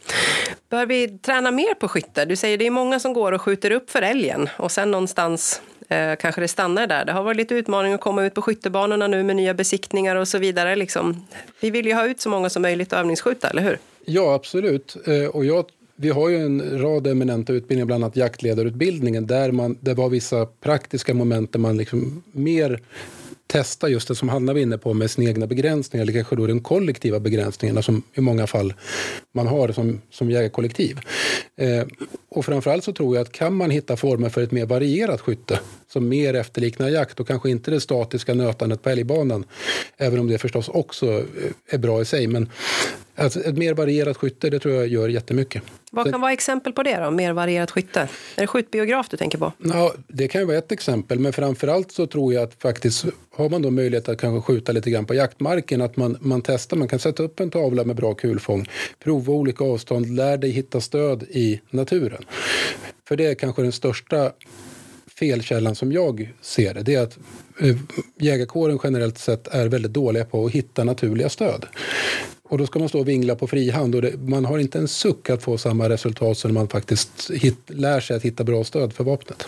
Bör 0.69 0.85
vi 0.85 1.07
träna 1.07 1.51
mer 1.51 1.73
på 1.73 1.87
skytte? 1.87 2.25
Du 2.25 2.35
säger 2.35 2.57
det 2.57 2.67
är 2.67 2.71
många 2.71 2.99
som 2.99 3.13
går 3.13 3.31
och 3.31 3.41
skjuter 3.41 3.71
upp 3.71 3.89
för 3.89 4.01
älgen 4.01 4.49
och 4.57 4.71
sen 4.71 4.91
någonstans 4.91 5.61
eh, 5.89 6.15
kanske 6.15 6.41
det 6.41 6.47
stannar 6.47 6.87
där. 6.87 7.05
Det 7.05 7.11
har 7.11 7.23
varit 7.23 7.37
lite 7.37 7.55
utmaning 7.55 7.93
att 7.93 8.01
komma 8.01 8.25
ut 8.25 8.33
på 8.33 8.41
skyttebanorna 8.41 9.07
nu 9.07 9.23
med 9.23 9.35
nya 9.35 9.53
besiktningar 9.53 10.15
och 10.15 10.27
så 10.27 10.37
vidare. 10.37 10.75
Liksom. 10.75 11.27
Vi 11.59 11.71
vill 11.71 11.85
ju 11.85 11.93
ha 11.93 12.05
ut 12.05 12.21
så 12.21 12.29
många 12.29 12.49
som 12.49 12.61
möjligt 12.61 12.93
att 12.93 12.99
övningsskjuta, 12.99 13.49
eller 13.49 13.61
hur? 13.61 13.77
Ja, 14.05 14.33
absolut. 14.33 14.97
Eh, 15.07 15.25
och 15.25 15.45
jag 15.45 15.65
vi 16.01 16.09
har 16.09 16.29
ju 16.29 16.37
en 16.37 16.81
rad 16.81 17.07
eminenta 17.07 17.53
utbildningar, 17.53 17.85
bland 17.85 18.03
annat 18.03 18.15
jaktledarutbildningen, 18.15 19.27
där 19.27 19.51
man, 19.51 19.77
det 19.81 19.93
var 19.93 20.09
vissa 20.09 20.45
praktiska 20.45 21.13
moment 21.13 21.53
där 21.53 21.59
man 21.59 21.77
liksom 21.77 22.23
mer 22.31 22.79
testa 23.51 23.89
just 23.89 24.07
det 24.07 24.15
som 24.15 24.29
Hanna 24.29 24.53
var 24.53 24.59
inne 24.59 24.77
på 24.77 24.93
med 24.93 25.11
sina 25.11 25.29
egna 25.29 25.47
begränsningar, 25.47 26.03
eller 26.03 26.13
kanske 26.13 26.35
då 26.35 26.47
de 26.47 26.59
kollektiva 26.59 27.19
begränsningarna 27.19 27.81
som 27.81 28.03
i 28.13 28.21
många 28.21 28.47
fall 28.47 28.73
man 29.31 29.47
har 29.47 29.71
som, 29.71 30.01
som 30.11 30.31
jägarkollektiv. 30.31 30.99
Eh, 31.57 31.85
och 32.29 32.45
framförallt 32.45 32.83
så 32.83 32.93
tror 32.93 33.15
jag 33.15 33.21
att 33.21 33.31
kan 33.31 33.53
man 33.53 33.69
hitta 33.69 33.97
former 33.97 34.29
för 34.29 34.41
ett 34.41 34.51
mer 34.51 34.65
varierat 34.65 35.21
skytte 35.21 35.59
som 35.93 36.07
mer 36.07 36.33
efterliknar 36.33 36.89
jakt 36.89 37.19
och 37.19 37.27
kanske 37.27 37.49
inte 37.49 37.71
det 37.71 37.81
statiska 37.81 38.33
nötandet 38.33 38.83
på 38.83 38.89
älgbanan, 38.89 39.45
även 39.97 40.19
om 40.19 40.27
det 40.27 40.37
förstås 40.37 40.69
också 40.69 41.05
eh, 41.19 41.23
är 41.69 41.77
bra 41.77 42.01
i 42.01 42.05
sig. 42.05 42.27
Men 42.27 42.49
alltså 43.15 43.39
ett 43.39 43.57
mer 43.57 43.73
varierat 43.73 44.17
skytte, 44.17 44.49
det 44.49 44.59
tror 44.59 44.73
jag 44.73 44.87
gör 44.87 45.09
jättemycket. 45.09 45.63
Vad 45.91 46.11
kan 46.11 46.21
vara 46.21 46.31
exempel 46.31 46.73
på 46.73 46.83
det 46.83 46.97
då, 46.97 47.11
mer 47.11 47.33
varierat 47.33 47.71
skytte? 47.71 47.99
Är 48.35 48.41
det 48.41 48.47
skjutbiograf 48.47 49.09
du 49.09 49.17
tänker 49.17 49.37
på? 49.37 49.53
Ja, 49.57 49.93
det 50.07 50.27
kan 50.27 50.41
ju 50.41 50.47
vara 50.47 50.57
ett 50.57 50.71
exempel, 50.71 51.19
men 51.19 51.33
framförallt 51.33 51.91
så 51.91 52.07
tror 52.07 52.33
jag 52.33 52.43
att 52.43 52.61
faktiskt 52.61 53.05
har 53.35 53.49
man 53.49 53.61
då 53.61 53.71
möjlighet 53.71 54.09
att 54.09 54.21
kanske 54.21 54.53
skjuta 54.53 54.71
lite 54.71 54.91
grann 54.91 55.05
på 55.05 55.13
jaktmarken, 55.13 55.81
att 55.81 55.97
man, 55.97 56.17
man 56.21 56.41
testar, 56.41 56.77
man 56.77 56.87
kan 56.87 56.99
sätta 56.99 57.23
upp 57.23 57.39
en 57.39 57.49
tavla 57.49 57.83
med 57.83 57.95
bra 57.95 58.13
kulfång, 58.13 58.65
prova 58.99 59.33
olika 59.33 59.63
avstånd, 59.63 60.15
lär 60.15 60.37
dig 60.37 60.49
hitta 60.49 60.81
stöd 60.81 61.23
i 61.23 61.61
naturen. 61.69 62.25
För 63.07 63.15
det 63.15 63.25
är 63.25 63.35
kanske 63.35 63.61
den 63.61 63.71
största 63.71 64.31
felkällan 65.19 65.75
som 65.75 65.91
jag 65.91 66.33
ser 66.41 66.73
det, 66.73 66.83
det 66.83 66.95
är 66.95 67.03
att 67.03 67.17
eh, 67.61 67.75
jägarkåren 68.19 68.79
generellt 68.83 69.17
sett 69.17 69.47
är 69.47 69.67
väldigt 69.67 69.93
dåliga 69.93 70.25
på 70.25 70.45
att 70.45 70.51
hitta 70.51 70.83
naturliga 70.83 71.29
stöd. 71.29 71.65
Och 72.51 72.57
då 72.57 72.67
ska 72.67 72.79
man 72.79 72.89
stå 72.89 72.99
och 72.99 73.07
vingla 73.07 73.35
på 73.35 73.47
frihand 73.47 73.95
och 73.95 74.01
det, 74.01 74.17
man 74.17 74.45
har 74.45 74.59
inte 74.59 74.77
en 74.77 74.87
suck 74.87 75.29
att 75.29 75.43
få 75.43 75.57
samma 75.57 75.89
resultat 75.89 76.37
som 76.37 76.53
man 76.53 76.67
faktiskt 76.67 77.31
hit, 77.31 77.57
lär 77.67 77.99
sig 77.99 78.15
att 78.15 78.23
hitta 78.23 78.43
bra 78.43 78.63
stöd 78.63 78.93
för 78.93 79.03
vapnet. 79.03 79.45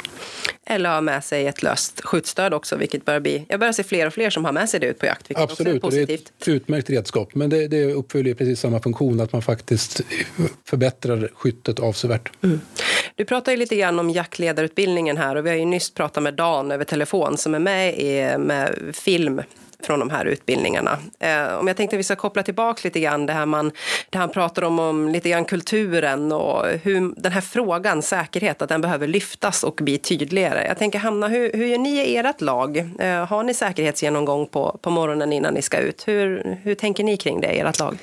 Eller 0.65 0.89
ha 0.89 1.01
med 1.01 1.23
sig 1.23 1.47
ett 1.47 1.63
löst 1.63 2.01
skjutstöd 2.01 2.53
också, 2.53 2.75
vilket 2.75 3.05
börjar 3.05 3.19
bli... 3.19 3.45
Jag 3.49 3.59
börjar 3.59 3.73
se 3.73 3.83
fler 3.83 4.07
och 4.07 4.13
fler 4.13 4.29
som 4.29 4.45
har 4.45 4.51
med 4.51 4.69
sig 4.69 4.79
det 4.79 4.87
ut 4.87 4.99
på 4.99 5.05
jakt, 5.05 5.29
vilket 5.29 5.43
Absolut, 5.43 5.83
också 5.83 5.97
är 5.97 6.05
positivt. 6.05 6.31
det 6.37 6.51
är 6.51 6.55
ett 6.55 6.61
utmärkt 6.61 6.89
redskap. 6.89 7.35
Men 7.35 7.49
det, 7.49 7.67
det 7.67 7.85
uppfyller 7.85 8.33
precis 8.33 8.59
samma 8.59 8.79
funktion, 8.79 9.19
att 9.19 9.33
man 9.33 9.41
faktiskt 9.41 10.01
förbättrar 10.65 11.29
skyttet 11.33 11.79
avsevärt. 11.79 12.31
Mm. 12.43 12.61
Du 13.15 13.25
pratar 13.25 13.51
ju 13.51 13.57
lite 13.57 13.75
grann 13.75 13.99
om 13.99 14.09
jaktledarutbildningen 14.09 15.17
här 15.17 15.35
och 15.35 15.45
vi 15.45 15.49
har 15.49 15.57
ju 15.57 15.65
nyss 15.65 15.93
pratat 15.93 16.23
med 16.23 16.33
Dan 16.33 16.71
över 16.71 16.85
telefon 16.85 17.37
som 17.37 17.55
är 17.55 17.59
med 17.59 17.99
i, 17.99 18.37
med 18.37 18.75
film 18.93 19.41
från 19.85 19.99
de 19.99 20.09
här 20.09 20.25
utbildningarna. 20.25 20.97
Eh, 21.19 21.57
om 21.59 21.67
jag 21.67 21.77
tänkte 21.77 21.95
att 21.95 21.99
vi 21.99 22.03
ska 22.03 22.15
koppla 22.15 22.43
tillbaka 22.43 22.81
lite 22.83 22.99
grann 22.99 23.25
det 23.25 23.33
här 23.33 23.45
man, 23.45 23.71
det 24.09 24.17
han 24.17 24.29
pratar 24.29 24.61
om, 24.63 24.79
om 24.79 25.09
lite 25.09 25.29
grann 25.29 25.45
kulturen 25.45 26.31
och 26.31 26.65
hur 26.83 27.21
den 27.21 27.31
här 27.31 27.41
frågan, 27.41 28.01
säkerhet, 28.01 28.61
att 28.61 28.69
den 28.69 28.81
behöver 28.81 29.07
lyftas 29.07 29.63
och 29.63 29.75
bli 29.75 29.97
tydligare. 29.97 30.65
Jag 30.67 30.77
tänker 30.77 30.99
Hanna, 30.99 31.27
hur, 31.27 31.51
hur 31.53 31.65
gör 31.65 31.77
ni 31.77 32.01
i 32.01 32.17
ert 32.17 32.41
lag? 32.41 32.77
Eh, 32.77 33.25
har 33.25 33.43
ni 33.43 33.53
säkerhetsgenomgång 33.53 34.47
på, 34.47 34.79
på 34.81 34.89
morgonen 34.89 35.33
innan 35.33 35.53
ni 35.53 35.61
ska 35.61 35.77
ut? 35.77 36.07
Hur, 36.07 36.57
hur 36.63 36.75
tänker 36.75 37.03
ni 37.03 37.17
kring 37.17 37.41
det 37.41 37.53
i 37.53 37.59
ert 37.59 37.79
lag? 37.79 37.97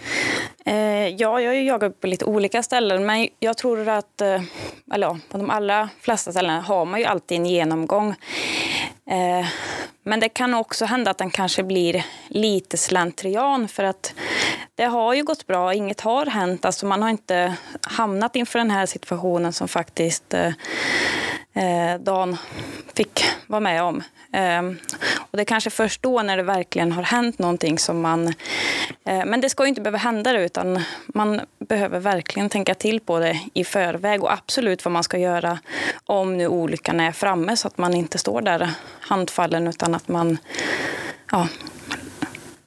Eh, 0.64 1.08
ja, 1.08 1.40
jag 1.40 1.50
har 1.50 1.54
jagat 1.54 2.00
på 2.00 2.06
lite 2.06 2.24
olika 2.24 2.62
ställen, 2.62 3.06
men 3.06 3.28
jag 3.38 3.56
tror 3.56 3.88
att 3.88 4.20
eh, 4.20 4.42
eller 4.94 5.18
på 5.30 5.38
de 5.38 5.50
allra 5.50 5.88
flesta 6.00 6.32
ställen 6.32 6.62
har 6.62 6.84
man 6.84 7.00
ju 7.00 7.06
alltid 7.06 7.38
en 7.38 7.46
genomgång. 7.46 8.14
Eh, 9.10 9.46
men 10.02 10.20
det 10.20 10.28
kan 10.28 10.54
också 10.54 10.84
hända 10.84 11.10
att 11.10 11.18
den 11.18 11.30
kanske 11.30 11.62
blir 11.62 12.06
lite 12.28 12.76
slentrian 12.76 13.68
för 13.68 13.84
att 13.84 14.14
det 14.74 14.84
har 14.84 15.14
ju 15.14 15.24
gått 15.24 15.46
bra, 15.46 15.74
inget 15.74 16.00
har 16.00 16.26
hänt. 16.26 16.64
Alltså 16.64 16.86
man 16.86 17.02
har 17.02 17.10
inte 17.10 17.54
hamnat 17.82 18.36
inför 18.36 18.58
den 18.58 18.70
här 18.70 18.86
situationen 18.86 19.52
som 19.52 19.68
faktiskt 19.68 20.34
eh, 20.34 20.52
eh 21.54 22.00
Dan 22.00 22.36
fick 22.94 23.24
vara 23.46 23.60
med 23.60 23.82
om. 23.82 24.02
Eh, 24.32 24.62
och 25.16 25.36
det 25.36 25.42
är 25.42 25.44
kanske 25.44 25.70
först 25.70 26.02
då 26.02 26.22
när 26.22 26.36
det 26.36 26.42
verkligen 26.42 26.92
har 26.92 27.02
hänt 27.02 27.38
någonting 27.38 27.78
som 27.78 28.00
man... 28.00 28.28
Eh, 29.04 29.24
men 29.26 29.40
det 29.40 29.50
ska 29.50 29.62
ju 29.62 29.68
inte 29.68 29.80
behöva 29.80 29.98
hända 29.98 30.32
det 30.32 30.44
utan 30.44 30.82
man 31.06 31.40
behöver 31.58 32.00
verkligen 32.00 32.48
tänka 32.48 32.74
till 32.74 33.00
på 33.00 33.18
det 33.18 33.40
i 33.54 33.64
förväg 33.64 34.22
och 34.22 34.32
absolut 34.32 34.84
vad 34.84 34.92
man 34.92 35.04
ska 35.04 35.18
göra 35.18 35.58
om 36.06 36.36
nu 36.36 36.48
olyckan 36.48 37.00
är 37.00 37.12
framme 37.12 37.56
så 37.56 37.68
att 37.68 37.78
man 37.78 37.94
inte 37.94 38.18
står 38.18 38.42
där 38.42 38.70
handfallen 39.10 39.66
utan 39.66 39.94
att 39.94 40.08
man 40.08 40.38
ja, 41.32 41.48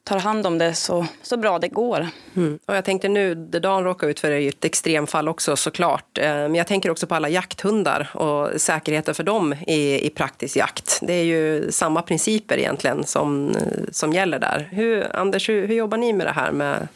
tar 0.03 0.19
hand 0.19 0.47
om 0.47 0.57
det 0.57 0.73
så, 0.73 1.05
så 1.21 1.37
bra 1.37 1.59
det 1.59 1.67
går. 1.67 2.07
Mm. 2.35 2.59
Och 2.65 2.75
jag 2.75 2.85
tänkte 2.85 3.09
nu, 3.09 3.35
det 3.35 3.59
Dan 3.59 3.83
råkar 3.83 4.07
ut 4.07 4.19
för 4.19 4.31
är 4.31 4.37
ju 4.37 4.49
ett 4.49 4.65
extremfall 4.65 5.27
också 5.27 5.55
såklart. 5.55 6.17
Eh, 6.17 6.25
men 6.25 6.55
jag 6.55 6.67
tänker 6.67 6.89
också 6.89 7.07
på 7.07 7.15
alla 7.15 7.29
jakthundar 7.29 8.09
och 8.13 8.61
säkerheten 8.61 9.15
för 9.15 9.23
dem 9.23 9.53
i, 9.67 10.05
i 10.05 10.09
praktisk 10.09 10.55
jakt. 10.55 10.99
Det 11.01 11.13
är 11.13 11.23
ju 11.23 11.71
samma 11.71 12.01
principer 12.01 12.57
egentligen 12.57 13.03
som, 13.03 13.55
som 13.91 14.13
gäller 14.13 14.39
där. 14.39 14.69
Hur, 14.71 15.15
Anders, 15.15 15.49
hur, 15.49 15.67
hur 15.67 15.75
jobbar 15.75 15.97
ni 15.97 16.13
med 16.13 16.27
det 16.27 16.31
här 16.31 16.51
med 16.51 16.87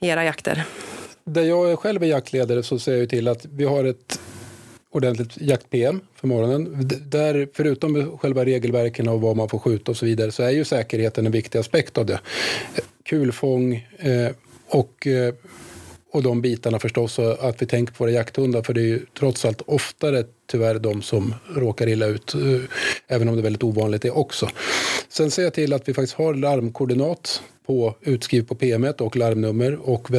era 0.00 0.24
jakter? 0.24 0.64
Där 1.24 1.42
jag 1.42 1.78
själv 1.78 2.02
är 2.02 2.06
jaktledare 2.06 2.62
så 2.62 2.78
ser 2.78 2.96
jag 2.96 3.08
till 3.08 3.28
att 3.28 3.44
vi 3.44 3.64
har 3.64 3.84
ett 3.84 4.20
ordentligt 4.90 5.36
jakt-PM 5.40 6.00
för 6.14 6.28
morgonen. 6.28 6.88
Där, 7.06 7.48
förutom 7.52 8.18
själva 8.18 8.44
regelverken 8.44 9.08
och 9.08 9.20
vad 9.20 9.36
man 9.36 9.48
får 9.48 9.58
skjuta 9.58 9.90
och 9.90 9.96
så 9.96 10.06
vidare 10.06 10.32
så 10.32 10.42
är 10.42 10.50
ju 10.50 10.64
säkerheten 10.64 11.26
en 11.26 11.32
viktig 11.32 11.58
aspekt 11.58 11.98
av 11.98 12.06
det. 12.06 12.20
Kulfång 13.04 13.88
eh, 13.98 14.30
och, 14.68 15.06
eh, 15.06 15.34
och 16.12 16.22
de 16.22 16.42
bitarna 16.42 16.78
förstås. 16.78 17.18
och 17.18 17.48
Att 17.48 17.62
vi 17.62 17.66
tänker 17.66 17.94
på 17.94 18.04
våra 18.04 18.12
jakthundar 18.12 18.62
för 18.62 18.74
det 18.74 18.80
är 18.80 18.84
ju 18.84 19.00
trots 19.18 19.44
allt 19.44 19.62
oftare 19.66 20.24
tyvärr 20.46 20.78
de 20.78 21.02
som 21.02 21.34
råkar 21.54 21.88
illa 21.88 22.06
ut. 22.06 22.34
Eh, 22.34 22.60
även 23.08 23.28
om 23.28 23.34
det 23.34 23.40
är 23.40 23.42
väldigt 23.44 23.62
ovanligt 23.62 24.02
det 24.02 24.10
också. 24.10 24.48
Sen 25.08 25.30
ser 25.30 25.42
jag 25.42 25.54
till 25.54 25.72
att 25.72 25.88
vi 25.88 25.94
faktiskt 25.94 26.14
har 26.14 26.34
larmkoordinat 26.34 27.42
på, 27.66 27.94
utskrivet 28.00 28.48
på 28.48 28.54
PM 28.54 28.84
och 28.98 29.16
larmnummer 29.16 29.88
och 29.88 30.10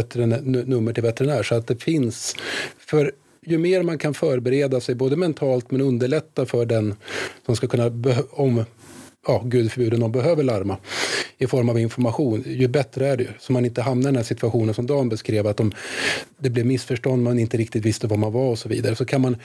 nummer 0.46 0.94
till 0.94 1.04
veterinär 1.04 1.44
så 1.44 1.56
att 1.56 1.68
det 1.68 1.84
finns. 1.84 2.36
För 2.78 3.12
ju 3.45 3.58
mer 3.58 3.84
man 3.84 3.97
kan 3.97 4.13
förbereda 4.13 4.82
sig, 4.82 4.95
både 4.95 5.15
mentalt 5.15 5.71
men 5.71 5.82
underlätta 5.82 6.45
för 6.45 6.65
den 6.65 6.95
som 7.45 7.56
ska 7.56 7.67
kunna, 7.67 7.91
om 8.32 8.65
ja, 9.27 9.41
gud 9.45 9.71
förbjude 9.71 9.97
någon 9.97 10.12
behöver 10.12 10.43
larma 10.43 10.77
i 11.38 11.47
form 11.47 11.69
av 11.69 11.80
information, 11.80 12.43
ju 12.47 12.67
bättre 12.67 13.08
är 13.08 13.17
det 13.17 13.23
ju. 13.23 13.30
Så 13.39 13.54
man 13.54 13.65
inte 13.65 13.82
hamnar 13.82 14.10
i 14.10 14.12
den 14.12 14.15
här 14.15 14.23
situationen 14.23 14.73
som 14.73 14.88
Dan 14.88 15.10
beskrev, 15.10 15.47
att 15.47 15.58
de, 15.58 15.71
det 16.38 16.49
blev 16.49 16.65
missförstånd, 16.65 17.23
man 17.23 17.39
inte 17.39 17.58
riktigt 17.58 17.86
visste 17.86 18.08
var 18.08 18.17
man 18.17 18.34
var 18.34 18.49
och 18.49 18.60
så 18.60 18.69
vidare. 18.69 18.95
Så 18.95 19.06
kan 19.06 19.21
man, 19.21 19.38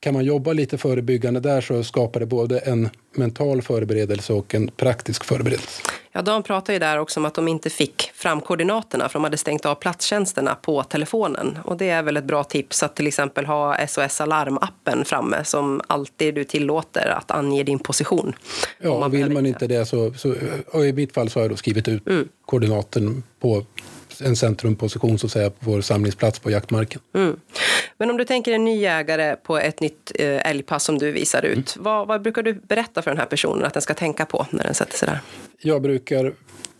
kan 0.00 0.14
man 0.14 0.24
jobba 0.24 0.52
lite 0.52 0.78
förebyggande 0.78 1.40
där 1.40 1.60
så 1.60 1.84
skapar 1.84 2.20
det 2.20 2.26
både 2.26 2.58
en 2.58 2.88
mental 3.14 3.62
förberedelse 3.62 4.32
och 4.32 4.54
en 4.54 4.68
praktisk 4.68 5.24
förberedelse. 5.24 5.82
Ja, 6.16 6.22
Dan 6.22 6.42
pratar 6.42 6.72
ju 6.72 6.78
där 6.78 6.98
också 6.98 7.20
om 7.20 7.26
att 7.26 7.34
de 7.34 7.48
inte 7.48 7.70
fick 7.70 8.10
fram 8.14 8.40
koordinaterna 8.40 9.08
för 9.08 9.12
de 9.12 9.24
hade 9.24 9.36
stängt 9.36 9.66
av 9.66 9.74
platstjänsterna 9.74 10.54
på 10.54 10.82
telefonen. 10.82 11.58
Och 11.64 11.76
det 11.76 11.90
är 11.90 12.02
väl 12.02 12.16
ett 12.16 12.24
bra 12.24 12.44
tips 12.44 12.82
att 12.82 12.96
till 12.96 13.06
exempel 13.06 13.46
ha 13.46 13.86
SOS 13.86 14.20
Alarm-appen 14.20 15.04
framme 15.04 15.44
som 15.44 15.80
alltid 15.86 16.34
du 16.34 16.44
tillåter 16.44 17.08
att 17.18 17.30
ange 17.30 17.62
din 17.62 17.78
position. 17.78 18.32
Ja, 18.78 19.00
man 19.00 19.10
vill 19.10 19.30
man 19.30 19.46
inte 19.46 19.66
det 19.66 19.86
så, 19.86 20.12
så 20.12 20.34
i 20.84 20.92
mitt 20.92 21.14
fall 21.14 21.30
så 21.30 21.38
har 21.38 21.44
jag 21.44 21.50
då 21.50 21.56
skrivit 21.56 21.88
ut 21.88 22.08
mm. 22.08 22.28
koordinaten 22.46 23.22
på 23.40 23.64
en 24.20 24.36
centrumposition 24.36 25.18
så 25.18 25.26
att 25.26 25.32
säga, 25.32 25.50
på 25.50 25.70
vår 25.70 25.80
samlingsplats 25.80 26.38
på 26.38 26.50
jaktmarken. 26.50 27.00
Mm. 27.14 27.36
Men 27.98 28.10
om 28.10 28.16
du 28.16 28.24
tänker 28.24 28.52
en 28.52 28.64
ny 28.64 28.80
jägare 28.80 29.36
på 29.36 29.58
ett 29.58 29.80
nytt 29.80 30.12
eh, 30.14 30.50
älgpass 30.50 30.84
som 30.84 30.98
du 30.98 31.12
visar 31.12 31.42
ut, 31.42 31.76
mm. 31.76 31.84
vad, 31.84 32.08
vad, 32.08 32.22
brukar 32.22 32.42
du 32.42 32.54
berätta 32.54 33.02
för 33.02 33.10
den 33.10 33.18
här 33.18 33.26
personen 33.26 33.64
att 33.64 33.72
den 33.72 33.82
ska 33.82 33.94
tänka 33.94 34.26
på 34.26 34.46
när 34.50 34.64
den 34.64 34.74
sätter 34.74 34.98
sig 34.98 35.08
där? 35.08 35.20
Jag 35.58 35.82
brukar 35.82 36.32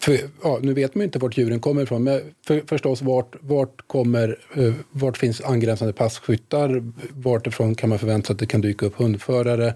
för, 0.05 0.21
ja, 0.43 0.59
nu 0.62 0.75
vet 0.75 0.95
man 0.95 1.01
ju 1.01 1.05
inte 1.05 1.19
vart 1.19 1.38
djuren 1.38 1.61
kommer 1.61 1.83
ifrån, 1.83 2.05
men 2.05 2.21
för, 2.47 2.62
förstås 2.67 3.03
vart, 3.03 3.37
vart, 3.40 3.88
kommer, 3.88 4.38
eh, 4.57 4.73
vart 4.90 5.17
finns 5.17 5.40
angränsande 5.40 5.93
passkyttar? 5.93 6.93
Vartifrån 7.11 7.75
kan 7.75 7.88
man 7.88 7.99
förvänta 7.99 8.27
sig 8.27 8.35
att 8.35 8.38
det 8.38 8.47
kan 8.47 8.61
dyka 8.61 8.87
upp 8.87 8.97
hundförare? 8.97 9.75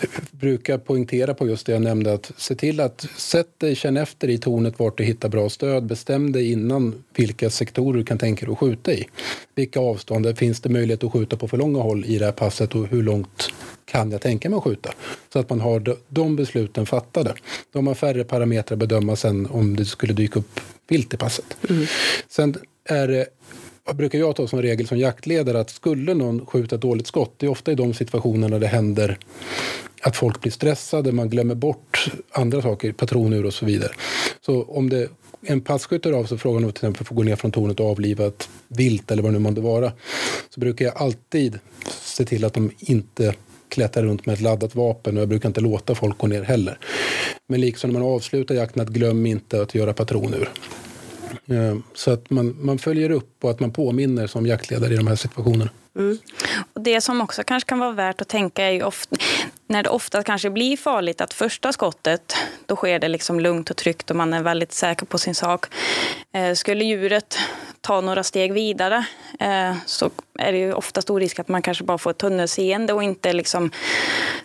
Jag 0.00 0.10
brukar 0.30 0.78
poängtera 0.78 1.34
på 1.34 1.48
just 1.48 1.66
det 1.66 1.72
jag 1.72 1.82
nämnde, 1.82 2.12
att 2.12 2.32
se 2.36 2.54
till 2.54 2.80
att 2.80 3.06
sätt 3.16 3.60
dig, 3.60 3.74
känn 3.74 3.96
efter 3.96 4.28
i 4.28 4.38
tornet 4.38 4.78
vart 4.78 4.98
du 4.98 5.04
hittar 5.04 5.28
bra 5.28 5.48
stöd. 5.48 5.86
Bestäm 5.86 6.32
dig 6.32 6.52
innan 6.52 7.04
vilka 7.16 7.50
sektorer 7.50 7.98
du 7.98 8.04
kan 8.04 8.18
tänka 8.18 8.46
dig 8.46 8.52
att 8.52 8.58
skjuta 8.58 8.92
i. 8.92 9.06
Vilka 9.54 9.80
avstånd, 9.80 10.38
finns 10.38 10.60
det 10.60 10.68
möjlighet 10.68 11.04
att 11.04 11.12
skjuta 11.12 11.36
på 11.36 11.48
för 11.48 11.56
långa 11.56 11.80
håll 11.80 12.04
i 12.04 12.18
det 12.18 12.24
här 12.24 12.32
passet 12.32 12.74
och 12.74 12.86
hur 12.86 13.02
långt 13.02 13.52
kan 13.84 14.10
jag 14.10 14.20
tänka 14.20 14.50
mig 14.50 14.56
att 14.56 14.64
skjuta? 14.64 14.92
Så 15.32 15.38
att 15.38 15.50
man 15.50 15.60
har 15.60 15.96
de 16.08 16.36
besluten 16.36 16.86
fattade. 16.86 17.34
Då 17.72 17.82
har 17.82 17.94
färre 17.94 18.24
parametrar 18.24 18.74
att 18.74 18.78
bedöma 18.78 19.16
sen 19.16 19.46
om 19.46 19.76
det 19.76 19.84
skulle 19.84 20.12
dyka 20.12 20.38
upp 20.38 20.60
vilt 20.88 21.14
i 21.14 21.16
passet. 21.16 21.56
Mm. 21.70 21.86
Sen 22.28 22.54
är 22.84 23.08
det 23.08 23.26
brukar 23.92 24.18
jag 24.18 24.36
ta 24.36 24.48
som 24.48 24.62
regel 24.62 24.86
som 24.86 24.98
jaktledare 24.98 25.60
att 25.60 25.70
skulle 25.70 26.14
någon 26.14 26.46
skjuta 26.46 26.74
ett 26.74 26.82
dåligt 26.82 27.06
skott, 27.06 27.34
det 27.36 27.46
är 27.46 27.50
ofta 27.50 27.72
i 27.72 27.74
de 27.74 27.94
situationerna 27.94 28.58
det 28.58 28.66
händer 28.66 29.18
att 30.02 30.16
folk 30.16 30.40
blir 30.40 30.52
stressade, 30.52 31.12
man 31.12 31.28
glömmer 31.28 31.54
bort 31.54 32.10
andra 32.30 32.62
saker, 32.62 32.92
patronur 32.92 33.46
och 33.46 33.54
så 33.54 33.66
vidare. 33.66 33.92
Så 34.40 34.62
om 34.62 34.90
det 34.90 35.08
en 35.46 35.60
passkytt 35.60 36.06
av 36.06 36.24
sig 36.24 36.38
frågan 36.38 36.64
om 36.64 36.72
till 36.72 36.84
exempel 36.84 37.06
får 37.06 37.14
gå 37.14 37.22
ner 37.22 37.36
från 37.36 37.50
tornet 37.52 37.80
och 37.80 37.90
avliva 37.90 38.26
ett 38.26 38.48
vilt 38.68 39.10
eller 39.10 39.22
vad 39.22 39.32
det 39.32 39.38
nu 39.38 39.42
månde 39.42 39.60
vara, 39.60 39.92
så 40.50 40.60
brukar 40.60 40.84
jag 40.84 40.96
alltid 40.96 41.58
se 42.00 42.24
till 42.24 42.44
att 42.44 42.54
de 42.54 42.70
inte 42.78 43.34
klättrar 43.74 44.02
runt 44.04 44.26
med 44.26 44.32
ett 44.32 44.40
laddat 44.40 44.74
vapen 44.74 45.16
och 45.16 45.20
jag 45.20 45.28
brukar 45.28 45.48
inte 45.48 45.60
låta 45.60 45.94
folk 45.94 46.18
gå 46.18 46.26
ner 46.26 46.42
heller. 46.42 46.78
Men 47.48 47.60
liksom 47.60 47.90
när 47.90 48.00
man 48.00 48.08
avslutar 48.08 48.54
jakten, 48.54 48.82
att 48.82 48.88
glöm 48.88 49.26
inte 49.26 49.62
att 49.62 49.74
göra 49.74 49.92
patronur. 49.92 50.48
Ehm, 51.46 51.82
så 51.94 52.10
att 52.10 52.30
man, 52.30 52.56
man 52.60 52.78
följer 52.78 53.10
upp 53.10 53.44
och 53.44 53.50
att 53.50 53.60
man 53.60 53.70
påminner 53.70 54.26
som 54.26 54.46
jaktledare 54.46 54.94
i 54.94 54.96
de 54.96 55.06
här 55.06 55.16
situationerna. 55.16 55.70
Mm. 55.98 56.18
Och 56.72 56.80
det 56.80 57.00
som 57.00 57.20
också 57.20 57.42
kanske 57.44 57.68
kan 57.68 57.78
vara 57.78 57.92
värt 57.92 58.20
att 58.20 58.28
tänka 58.28 58.64
är 58.64 58.70
ju 58.70 58.82
ofta, 58.82 59.16
när 59.68 59.82
det 59.82 59.88
ofta 59.88 60.22
kanske 60.22 60.50
blir 60.50 60.76
farligt 60.76 61.20
att 61.20 61.32
första 61.32 61.72
skottet, 61.72 62.36
då 62.66 62.76
sker 62.76 62.98
det 62.98 63.08
liksom 63.08 63.40
lugnt 63.40 63.70
och 63.70 63.76
tryggt 63.76 64.10
och 64.10 64.16
man 64.16 64.32
är 64.32 64.42
väldigt 64.42 64.72
säker 64.72 65.06
på 65.06 65.18
sin 65.18 65.34
sak. 65.34 65.66
Eh, 66.32 66.54
skulle 66.54 66.84
djuret 66.84 67.38
ta 67.84 68.00
några 68.00 68.22
steg 68.22 68.52
vidare 68.52 69.06
eh, 69.40 69.76
så 69.86 70.10
är 70.38 70.52
det 70.52 70.58
ju 70.58 70.72
ofta 70.72 71.02
stor 71.02 71.20
risk 71.20 71.38
att 71.38 71.48
man 71.48 71.62
kanske 71.62 71.84
bara 71.84 71.98
får 71.98 72.10
ett 72.10 72.18
tunnelseende 72.18 72.92
och 72.92 73.02
inte 73.02 73.32
liksom 73.32 73.70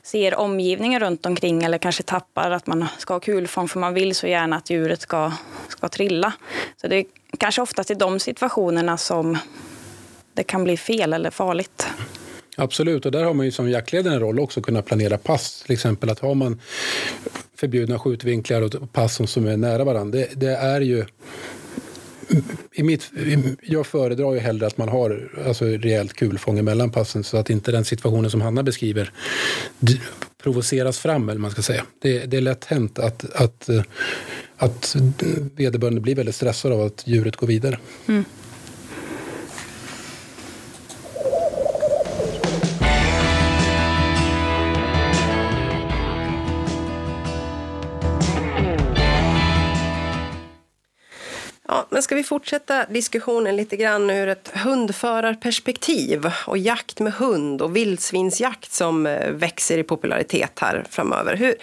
ser 0.04 0.36
omgivningen 0.36 1.00
runt 1.00 1.26
omkring 1.26 1.64
eller 1.64 1.78
kanske 1.78 2.04
tappar 2.04 2.52
att 2.52 2.68
man 2.68 2.86
ska 2.98 3.14
ha 3.14 3.20
kulfång 3.20 3.68
för 3.68 3.80
man 3.80 3.94
vill 3.94 4.16
så 4.16 4.28
gärna 4.28 4.56
att 4.56 4.70
djuret 4.70 5.02
ska, 5.02 5.32
ska 5.68 5.88
trilla. 5.88 6.34
Så 6.82 6.88
det 6.88 6.96
är 6.96 7.06
kanske 7.38 7.62
oftast 7.62 7.92
i 7.92 7.94
de 7.94 8.20
situationerna 8.20 8.98
som 8.98 9.38
det 10.34 10.44
kan 10.44 10.64
bli 10.64 10.78
fel 10.78 11.14
eller 11.14 11.32
farligt. 11.32 11.88
Absolut, 12.58 13.06
och 13.06 13.12
där 13.12 13.24
har 13.24 13.34
man 13.34 13.46
ju 13.46 13.52
som 13.52 13.70
jaktledare 13.70 14.14
en 14.14 14.20
roll 14.20 14.40
också 14.40 14.60
att 14.60 14.66
kunna 14.66 14.82
planera 14.82 15.18
pass. 15.18 15.64
Till 15.64 15.74
exempel 15.74 16.10
att 16.10 16.20
har 16.20 16.36
man 16.36 16.62
förbjudna 17.56 18.00
skjutvinklar 18.00 18.62
och 18.62 18.94
pass 18.94 19.32
som 19.32 19.48
är 19.48 19.58
nära 19.58 19.84
varandra, 19.84 20.20
det, 20.20 20.30
det 20.36 20.56
är 20.56 20.82
ju 20.82 21.06
i 22.74 22.84
mitt, 22.84 23.12
jag 23.62 23.88
föredrar 23.88 24.34
ju 24.34 24.40
hellre 24.40 24.68
att 24.68 24.78
man 24.78 24.90
har 24.90 25.30
alltså, 25.48 25.66
rejält 25.66 26.14
kulfång 26.14 26.64
mellan 26.64 26.92
passen 26.92 27.24
så 27.24 27.38
att 27.38 27.50
inte 27.50 27.72
den 27.72 27.86
situationen 27.86 28.32
som 28.32 28.42
Hanna 28.42 28.64
beskriver 28.64 29.12
provoceras 30.44 31.00
fram. 31.00 31.30
Eller 31.30 31.40
man 31.40 31.52
ska 31.52 31.62
säga. 31.62 31.84
Det, 32.02 32.26
det 32.26 32.38
är 32.38 32.42
lätt 32.42 32.66
hänt 32.66 33.00
att, 33.00 33.34
att, 33.34 33.70
att 34.58 34.96
vederbörande 35.56 36.02
blir 36.02 36.16
väldigt 36.16 36.36
stressad 36.36 36.72
av 36.72 36.82
att 36.82 37.04
djuret 37.08 37.36
går 37.36 37.48
vidare. 37.48 37.80
Mm. 38.08 38.26
Men 51.90 52.04
ska 52.04 52.16
vi 52.16 52.24
fortsätta 52.24 52.86
diskussionen 52.86 53.56
lite 53.56 53.78
grann 53.78 54.10
ur 54.10 54.28
ett 54.28 54.52
hundförarperspektiv 54.54 56.32
och 56.48 56.58
jakt 56.58 57.00
med 57.00 57.14
hund 57.14 57.62
och 57.62 57.76
vildsvinsjakt 57.76 58.72
som 58.72 59.06
eh, 59.06 59.32
växer 59.32 59.78
i 59.78 59.84
popularitet 59.84 60.60
här 60.60 60.86
framöver. 60.90 61.36
Hur, 61.36 61.56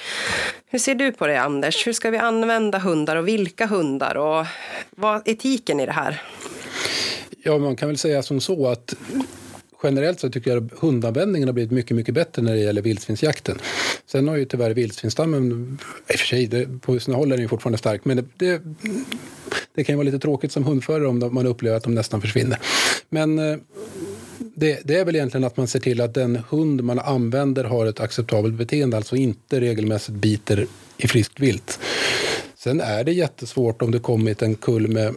hur 0.67 0.79
ser 0.79 0.95
du 0.95 1.13
på 1.13 1.27
det 1.27 1.41
Anders? 1.41 1.87
Hur 1.87 1.93
ska 1.93 2.11
vi 2.11 2.19
använda 2.19 2.79
hundar 2.79 3.17
och 3.17 3.29
vilka 3.29 3.67
hundar 3.67 4.15
och 4.15 4.47
vad 4.91 5.17
är 5.17 5.31
etiken 5.31 5.81
i 5.81 5.87
det 5.87 5.93
här? 5.93 6.23
Ja, 7.43 7.59
man 7.59 7.77
kan 7.77 7.89
väl 7.89 7.99
säga 7.99 8.23
som 8.23 8.41
så 8.41 8.69
att 8.69 8.95
generellt 9.83 10.21
så 10.21 10.31
tycker 10.31 10.51
jag 10.51 10.65
att 10.65 10.79
hundanvändningen 10.79 11.49
har 11.49 11.53
blivit 11.53 11.73
mycket, 11.73 11.97
mycket 11.97 12.15
bättre 12.15 12.43
när 12.43 12.53
det 12.53 12.61
gäller 12.61 12.83
vildsvinsjakten. 12.83 13.59
Sen 14.07 14.29
har 14.29 14.37
ju 14.37 14.45
tyvärr 14.45 14.71
vildsvinsstammen, 14.71 15.79
i 16.09 16.15
och 16.15 16.19
för 16.19 16.27
sig, 16.27 16.47
det, 16.47 16.81
på 16.81 17.01
sina 17.01 17.17
håll 17.17 17.33
är 17.33 17.37
den 17.37 17.43
ju 17.43 17.49
fortfarande 17.49 17.79
stark, 17.79 18.05
men 18.05 18.17
det, 18.17 18.25
det, 18.37 18.63
det 19.77 19.85
kan 19.85 19.93
ju 19.93 19.97
vara 19.97 20.05
lite 20.05 20.19
tråkigt 20.19 20.53
som 20.53 20.65
hundförare 20.65 21.07
om 21.07 21.35
man 21.35 21.47
upplever 21.47 21.77
att 21.77 21.83
de 21.83 21.95
nästan 21.95 22.21
försvinner. 22.21 22.59
Men 23.09 23.39
eh, 23.39 23.57
det, 24.55 24.81
det, 24.85 24.97
är 24.97 25.05
väl 25.05 25.17
egentligen 25.17 25.45
att 25.45 25.57
man 25.57 25.67
ser 25.67 25.81
till 25.81 26.01
att 26.01 26.15
den 26.15 26.43
hund 26.49 26.85
man 26.85 26.99
använder 26.99 27.65
har 27.65 27.87
ett 27.87 28.01
acceptabelt 28.01 28.55
beteende, 28.55 28.97
alltså 28.97 29.17
inte 29.17 29.61
regelmässigt 29.61 30.19
biter 30.19 30.67
i 30.97 31.09
friskt 31.09 31.41
vilt. 31.41 31.79
Sen 32.57 32.81
är 32.81 33.05
det 33.05 33.13
jättesvårt 33.13 33.83
om 33.83 33.91
det 33.91 33.99
kommit 33.99 34.43
en 34.43 34.55
kull 34.55 34.89
med 34.89 35.15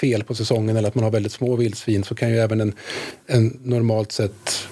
fel 0.00 0.24
på 0.24 0.34
säsongen 0.34 0.76
eller 0.76 0.88
att 0.88 0.94
man 0.94 1.04
har 1.04 1.10
väldigt 1.10 1.32
små 1.32 1.56
vildsvin 1.56 2.04
så 2.04 2.14
kan 2.14 2.30
ju 2.30 2.38
även 2.38 2.60
en, 2.60 2.72
en 3.26 3.60
normalt 3.62 4.12
sett 4.12 4.68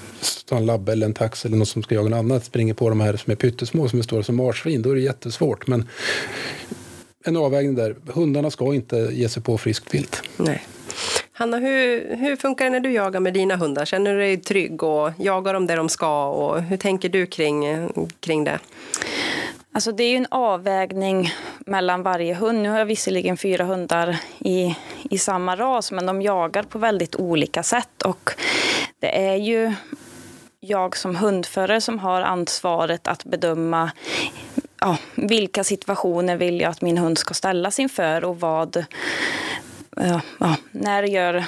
en 0.50 0.66
labbe 0.66 0.92
eller 0.92 1.07
en 1.07 1.14
tax 1.14 1.44
eller 1.44 1.57
något 1.57 1.68
som 1.68 1.83
ska 1.83 1.94
jaga 1.94 2.09
något 2.09 2.18
annat 2.18 2.44
springer 2.44 2.74
på 2.74 2.88
de 2.88 3.00
här 3.00 3.16
som 3.16 3.31
är 3.31 3.37
pyttesmå 3.37 3.88
som 3.88 3.98
är 3.98 4.02
stora 4.02 4.22
som 4.22 4.37
marsvin. 4.37 4.83
Då 4.83 4.90
är 4.90 4.94
det 4.94 5.00
jättesvårt. 5.00 5.66
Men 5.66 5.88
en 7.29 7.37
avvägning 7.37 7.75
där. 7.75 7.97
Hundarna 8.07 8.51
ska 8.51 8.75
inte 8.75 8.97
ge 8.97 9.29
sig 9.29 9.43
på 9.43 9.59
friskt 9.59 9.95
vilt. 9.95 10.23
Nej. 10.37 10.62
Hanna, 11.33 11.57
hur, 11.57 12.17
hur 12.17 12.37
funkar 12.37 12.64
det 12.64 12.71
när 12.71 12.81
du 12.81 12.93
jagar 12.93 13.21
med 13.21 13.35
dina 13.35 13.57
hundar? 13.57 13.85
Känner 13.85 14.12
du 14.12 14.19
dig 14.19 14.37
trygg 14.37 14.83
och 14.83 15.11
jagar 15.19 15.55
de 15.55 15.67
det 15.67 15.77
de 15.77 15.88
ska? 15.88 16.29
Och 16.29 16.62
hur 16.62 16.77
tänker 16.77 17.09
du 17.09 17.27
kring, 17.27 17.88
kring 18.21 18.45
det? 18.45 18.59
Alltså 19.73 19.93
det 19.93 20.05
är 20.05 20.11
ju 20.11 20.17
en 20.17 20.27
avvägning 20.31 21.31
mellan 21.59 22.03
varje 22.03 22.35
hund. 22.35 22.62
Nu 22.62 22.69
har 22.69 22.79
jag 22.79 22.87
visserligen 22.87 23.37
fyra 23.37 23.64
hundar 23.64 24.17
i, 24.38 24.77
i 25.11 25.19
samma 25.19 25.57
ras, 25.57 25.93
men 25.93 26.07
de 26.07 26.23
jagar 26.23 26.62
på 26.62 26.79
väldigt 26.79 27.17
olika 27.17 27.62
sätt. 27.62 28.03
Och 28.03 28.31
det 29.01 29.19
är 29.19 29.37
ju 29.37 29.73
jag 30.61 30.97
som 30.97 31.17
hundförare 31.17 31.81
som 31.81 31.99
har 31.99 32.23
ansvaret 32.23 33.09
att 33.09 33.25
bedöma 33.25 33.91
ja, 34.81 34.99
vilka 35.14 35.64
situationer 35.64 36.37
vill 36.37 36.61
jag 36.61 36.71
att 36.71 36.83
min 36.83 36.99
hund 36.99 37.19
ska 37.19 37.35
ställas 37.35 37.79
inför 37.79 38.25
och 38.25 38.41
vad... 38.41 38.85
Ja, 39.97 40.21
när, 40.71 41.03
gör, 41.03 41.45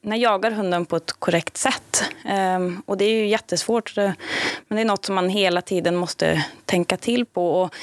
när 0.00 0.16
jagar 0.16 0.50
hunden 0.50 0.86
på 0.86 0.96
ett 0.96 1.12
korrekt 1.12 1.56
sätt. 1.56 2.04
Um, 2.56 2.82
och 2.86 2.96
det 2.96 3.04
är 3.04 3.10
ju 3.10 3.26
jättesvårt. 3.26 3.96
Men 3.96 4.14
det 4.68 4.80
är 4.80 4.84
något 4.84 5.04
som 5.04 5.14
man 5.14 5.28
hela 5.28 5.62
tiden 5.62 5.96
måste 5.96 6.44
tänka 6.64 6.96
till 6.96 7.26
på. 7.26 7.62
Och 7.62 7.74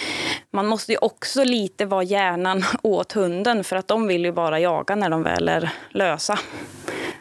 man 0.52 0.68
måste 0.68 0.92
ju 0.92 0.98
också 0.98 1.44
lite 1.44 1.86
vara 1.86 2.04
hjärnan 2.04 2.64
åt 2.82 3.12
hunden 3.12 3.64
för 3.64 3.76
att 3.76 3.88
de 3.88 4.08
vill 4.08 4.26
ju 4.26 4.32
bara 4.32 4.60
jaga 4.60 4.96
när 4.96 5.10
de 5.10 5.24
väl 5.24 5.50
är 5.50 5.70
lösa. 5.90 6.40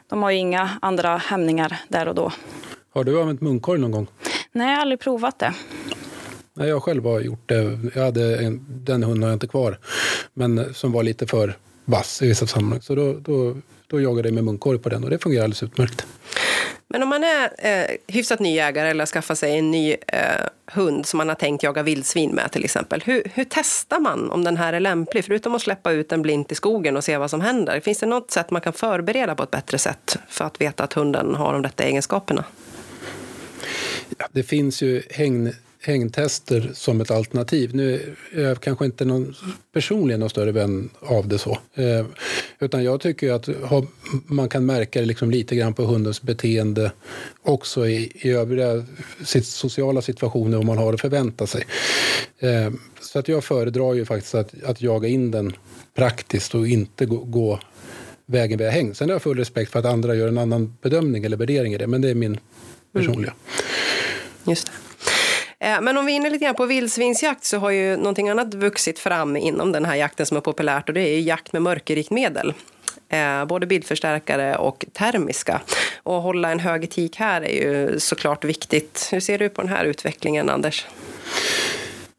De 0.08 0.22
har 0.22 0.30
ju 0.30 0.38
inga 0.38 0.70
andra 0.82 1.16
hämningar 1.16 1.80
där 1.88 2.08
och 2.08 2.14
då. 2.14 2.32
Har 2.94 3.04
du 3.04 3.20
använt 3.20 3.40
munkorg 3.40 3.80
någon 3.80 3.90
gång? 3.90 4.06
Nej, 4.52 4.66
jag 4.66 4.74
har 4.74 4.80
aldrig 4.80 5.00
provat 5.00 5.38
det. 5.38 5.54
Nej, 6.56 6.68
jag 6.68 6.82
själv 6.82 7.04
har 7.04 7.20
gjort 7.20 7.48
det. 7.48 7.78
Jag 7.94 8.04
hade 8.04 8.36
en, 8.36 8.66
den 8.68 9.02
hunden 9.02 9.22
har 9.22 9.30
jag 9.30 9.36
inte 9.36 9.46
kvar, 9.46 9.78
men 10.34 10.74
som 10.74 10.92
var 10.92 11.02
lite 11.02 11.26
för 11.26 11.56
vass 11.84 12.22
i 12.22 12.28
vissa 12.28 12.46
sammanhang. 12.46 12.82
Så 12.82 12.94
då, 12.94 13.12
då, 13.12 13.56
då 13.86 14.00
jagade 14.00 14.28
jag 14.28 14.34
med 14.34 14.44
munkorg 14.44 14.78
på 14.78 14.88
den 14.88 15.04
och 15.04 15.10
det 15.10 15.18
fungerar 15.18 15.44
alldeles 15.44 15.62
utmärkt. 15.62 16.06
Men 16.88 17.02
om 17.02 17.08
man 17.08 17.24
är 17.24 17.50
eh, 17.58 17.96
hyfsat 18.06 18.40
ny 18.40 18.54
jägare 18.54 18.88
eller 18.88 19.06
skaffar 19.06 19.34
sig 19.34 19.58
en 19.58 19.70
ny 19.70 19.92
eh, 19.92 20.18
hund 20.66 21.06
som 21.06 21.18
man 21.18 21.28
har 21.28 21.36
tänkt 21.36 21.62
jaga 21.62 21.82
vildsvin 21.82 22.30
med 22.30 22.52
till 22.52 22.64
exempel. 22.64 23.02
Hur, 23.04 23.22
hur, 23.34 23.46
testar 23.50 24.00
man 24.00 24.30
om 24.30 24.44
den 24.44 24.56
här 24.56 24.72
är 24.72 24.80
lämplig? 24.80 25.24
Förutom 25.24 25.54
att 25.54 25.62
släppa 25.62 25.92
ut 25.92 26.08
den 26.08 26.22
blint 26.22 26.52
i 26.52 26.54
skogen 26.54 26.96
och 26.96 27.04
se 27.04 27.16
vad 27.16 27.30
som 27.30 27.40
händer. 27.40 27.80
Finns 27.80 27.98
det 27.98 28.06
något 28.06 28.30
sätt 28.30 28.50
man 28.50 28.60
kan 28.60 28.72
förbereda 28.72 29.34
på 29.34 29.42
ett 29.42 29.50
bättre 29.50 29.78
sätt 29.78 30.18
för 30.28 30.44
att 30.44 30.60
veta 30.60 30.84
att 30.84 30.92
hunden 30.92 31.34
har 31.34 31.52
de 31.52 31.62
rätta 31.62 31.84
egenskaperna? 31.84 32.44
Ja, 34.18 34.26
det 34.32 34.42
finns 34.42 34.82
ju 34.82 35.02
hängn 35.10 35.52
hängtester 35.86 36.70
som 36.74 37.00
ett 37.00 37.10
alternativ. 37.10 37.74
Nu 37.74 38.16
är 38.32 38.42
jag 38.42 38.60
kanske 38.60 38.84
inte 38.84 39.04
någon, 39.04 39.34
personligen 39.72 40.20
någon 40.20 40.30
större 40.30 40.52
vän 40.52 40.90
av 41.00 41.28
det 41.28 41.38
så. 41.38 41.58
Eh, 41.74 42.06
utan 42.58 42.84
jag 42.84 43.00
tycker 43.00 43.32
att 43.32 43.46
ha, 43.46 43.86
man 44.26 44.48
kan 44.48 44.66
märka 44.66 45.00
det 45.00 45.06
liksom 45.06 45.30
lite 45.30 45.56
grann 45.56 45.74
på 45.74 45.82
hundens 45.82 46.22
beteende 46.22 46.92
också 47.42 47.88
i, 47.88 48.12
i 48.14 48.30
övriga 48.30 48.86
sitt, 49.24 49.46
sociala 49.46 50.02
situationer 50.02 50.58
om 50.58 50.66
man 50.66 50.78
har 50.78 50.92
att 50.92 51.00
förvänta 51.00 51.46
sig. 51.46 51.64
Eh, 52.38 52.70
så 53.00 53.18
att 53.18 53.28
jag 53.28 53.44
föredrar 53.44 53.94
ju 53.94 54.04
faktiskt 54.04 54.34
att, 54.34 54.64
att 54.64 54.82
jaga 54.82 55.08
in 55.08 55.30
den 55.30 55.52
praktiskt 55.94 56.54
och 56.54 56.68
inte 56.68 57.06
gå, 57.06 57.16
gå 57.16 57.60
vägen 58.26 58.58
via 58.58 58.70
häng. 58.70 58.94
Sen 58.94 59.08
har 59.08 59.14
jag 59.14 59.22
full 59.22 59.38
respekt 59.38 59.72
för 59.72 59.78
att 59.78 59.84
andra 59.84 60.14
gör 60.14 60.28
en 60.28 60.38
annan 60.38 60.76
bedömning 60.82 61.24
eller 61.24 61.36
värdering 61.36 61.74
i 61.74 61.78
det, 61.78 61.86
men 61.86 62.00
det 62.00 62.10
är 62.10 62.14
min 62.14 62.38
personliga. 62.92 63.32
Mm. 63.32 64.50
Just 64.50 64.66
det. 64.66 64.83
Eh, 65.58 65.80
men 65.80 65.98
om 65.98 66.06
vi 66.06 66.12
är 66.12 66.16
inne 66.16 66.30
lite 66.30 66.44
grann 66.44 66.54
på 66.54 66.66
vildsvinsjakt 66.66 67.44
så 67.44 67.58
har 67.58 67.70
ju 67.70 67.96
någonting 67.96 68.28
annat 68.28 68.54
vuxit 68.54 68.98
fram 68.98 69.36
inom 69.36 69.72
den 69.72 69.84
här 69.84 69.94
jakten 69.94 70.26
som 70.26 70.36
är 70.36 70.40
populärt 70.40 70.88
och 70.88 70.94
det 70.94 71.00
är 71.00 71.20
jakt 71.20 71.52
med 71.52 71.62
mörkerrikt 71.62 72.10
medel. 72.10 72.52
Eh, 73.08 73.44
både 73.44 73.66
bildförstärkare 73.66 74.56
och 74.56 74.84
termiska. 74.92 75.60
Och 76.02 76.16
att 76.16 76.22
hålla 76.22 76.52
en 76.52 76.60
hög 76.60 76.84
etik 76.84 77.16
här 77.16 77.42
är 77.42 77.62
ju 77.62 78.00
såklart 78.00 78.44
viktigt. 78.44 79.08
Hur 79.12 79.20
ser 79.20 79.38
du 79.38 79.48
på 79.48 79.62
den 79.62 79.70
här 79.70 79.84
utvecklingen, 79.84 80.50
Anders? 80.50 80.86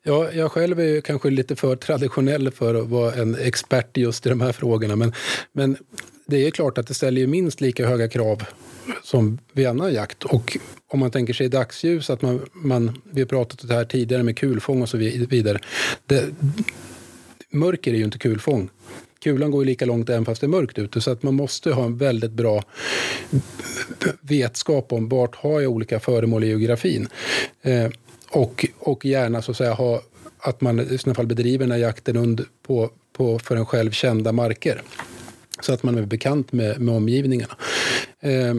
Ja, 0.04 0.32
jag 0.32 0.52
själv 0.52 0.80
är 0.80 0.84
ju 0.84 1.02
kanske 1.02 1.30
lite 1.30 1.56
för 1.56 1.76
traditionell 1.76 2.52
för 2.52 2.76
att 2.76 2.88
vara 2.88 3.14
en 3.14 3.36
expert 3.36 3.98
just 3.98 4.26
i 4.26 4.30
de 4.30 4.42
här 4.42 4.52
frågorna. 4.52 4.96
Men, 4.96 5.14
men 5.52 5.78
det 6.26 6.48
är 6.48 6.52
klart 6.52 6.78
att 6.78 6.88
det 6.88 6.94
ställer 6.94 7.22
ju 7.22 7.28
minst 7.28 7.62
lika 7.62 7.88
höga 7.88 8.10
krav 8.10 8.44
som 9.04 9.40
vid 9.54 9.68
annan 9.68 9.94
jakt. 9.94 10.24
Och 10.24 10.58
om 10.88 11.00
man 11.00 11.12
tänker 11.12 11.34
sig 11.34 11.50
dagsljus, 11.50 12.10
att 12.10 12.22
man, 12.22 12.42
man, 12.54 13.02
vi 13.12 13.22
har 13.22 13.28
pratat 13.28 13.62
om 13.62 13.68
det 13.68 13.76
här 13.76 13.86
tidigare 13.86 14.24
med 14.24 14.38
kulfång 14.38 14.82
och 14.82 14.90
så 14.90 14.98
vidare. 14.98 15.60
Det, 16.06 16.26
mörker 17.50 17.94
är 17.94 17.98
ju 17.98 18.04
inte 18.04 18.18
kulfång. 18.18 18.70
Kulan 19.24 19.52
går 19.52 19.64
ju 19.64 19.66
lika 19.66 19.86
långt 19.86 20.10
även 20.10 20.26
fast 20.26 20.42
det 20.42 20.46
är 20.46 20.50
mörkt 20.50 20.80
ute 20.80 21.02
så 21.02 21.12
att 21.12 21.24
man 21.24 21.34
måste 21.34 21.72
ha 21.72 21.86
en 21.86 21.98
väldigt 21.98 22.32
bra 22.32 22.64
vetskap 24.22 24.94
om 24.94 25.10
vart 25.10 25.36
har 25.36 25.62
jag 25.62 25.72
olika 25.72 26.00
föremål 26.00 26.44
i 26.44 26.48
geografin. 26.48 27.08
Eh, 27.62 27.90
och, 28.30 28.66
och 28.80 29.06
gärna 29.06 29.42
så 29.42 29.52
att 29.52 29.58
säga 29.58 29.74
ha 29.74 30.02
att 30.40 30.62
man 30.62 30.80
i 30.80 30.98
sådana 30.98 31.16
fall 31.16 31.28
bedriver 31.28 31.66
den 31.66 31.72
här 31.72 31.80
jakten 31.80 32.18
under, 32.18 32.46
på, 32.68 32.90
på 33.14 33.40
för 33.40 33.56
en 33.56 33.66
själv 33.66 33.92
kända 33.92 34.32
marker 34.32 34.82
så 35.62 35.74
att 35.74 35.84
man 35.84 35.98
är 35.98 36.02
bekant 36.02 36.52
med, 36.52 36.82
med 36.82 36.96
omgivningarna. 36.96 37.56
Eh, 38.20 38.56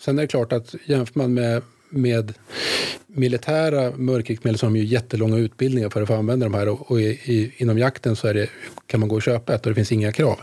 sen 0.00 0.18
är 0.18 0.22
det 0.22 0.28
klart 0.28 0.52
att 0.52 0.74
jämför 0.84 1.18
man 1.18 1.34
med, 1.34 1.62
med 1.90 2.32
militära 3.06 3.96
mörkriktmedel 3.96 4.58
så 4.58 4.66
har 4.66 4.70
de 4.70 4.78
ju 4.78 4.84
jättelånga 4.84 5.36
utbildningar 5.36 5.90
för 5.90 6.02
att 6.02 6.08
få 6.08 6.14
använda 6.14 6.46
de 6.46 6.54
här 6.54 6.68
och, 6.68 6.90
och 6.90 7.00
i, 7.00 7.04
i, 7.04 7.52
inom 7.56 7.78
jakten 7.78 8.16
så 8.16 8.32
det, 8.32 8.50
kan 8.86 9.00
man 9.00 9.08
gå 9.08 9.16
och 9.16 9.22
köpa 9.22 9.54
ett 9.54 9.66
och 9.66 9.70
det 9.70 9.74
finns 9.74 9.92
inga 9.92 10.12
krav. 10.12 10.40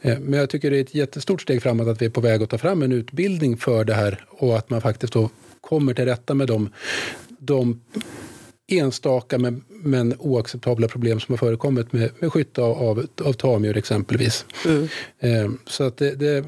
Eh, 0.00 0.18
men 0.18 0.38
jag 0.38 0.50
tycker 0.50 0.70
det 0.70 0.76
är 0.76 0.80
ett 0.80 0.94
jättestort 0.94 1.42
steg 1.42 1.62
framåt 1.62 1.88
att 1.88 2.02
vi 2.02 2.06
är 2.06 2.10
på 2.10 2.20
väg 2.20 2.42
att 2.42 2.50
ta 2.50 2.58
fram 2.58 2.82
en 2.82 2.92
utbildning 2.92 3.56
för 3.56 3.84
det 3.84 3.94
här 3.94 4.24
och 4.28 4.58
att 4.58 4.70
man 4.70 4.80
faktiskt 4.80 5.12
då 5.12 5.30
kommer 5.60 5.94
till 5.94 6.04
rätta 6.04 6.34
med 6.34 6.48
de, 6.48 6.70
de 7.38 7.80
enstaka 8.70 9.38
men, 9.38 9.64
men 9.68 10.14
oacceptabla 10.18 10.88
problem 10.88 11.20
som 11.20 11.32
har 11.32 11.36
förekommit 11.36 11.92
med, 11.92 12.10
med 12.18 12.32
skytte 12.32 12.62
av, 12.62 12.78
av, 12.78 13.06
av 13.24 13.32
tamdjur 13.32 13.76
exempelvis. 13.76 14.44
Mm. 14.66 14.88
Eh, 15.18 15.50
så 15.66 15.84
att 15.84 15.96
det, 15.96 16.14
det, 16.14 16.44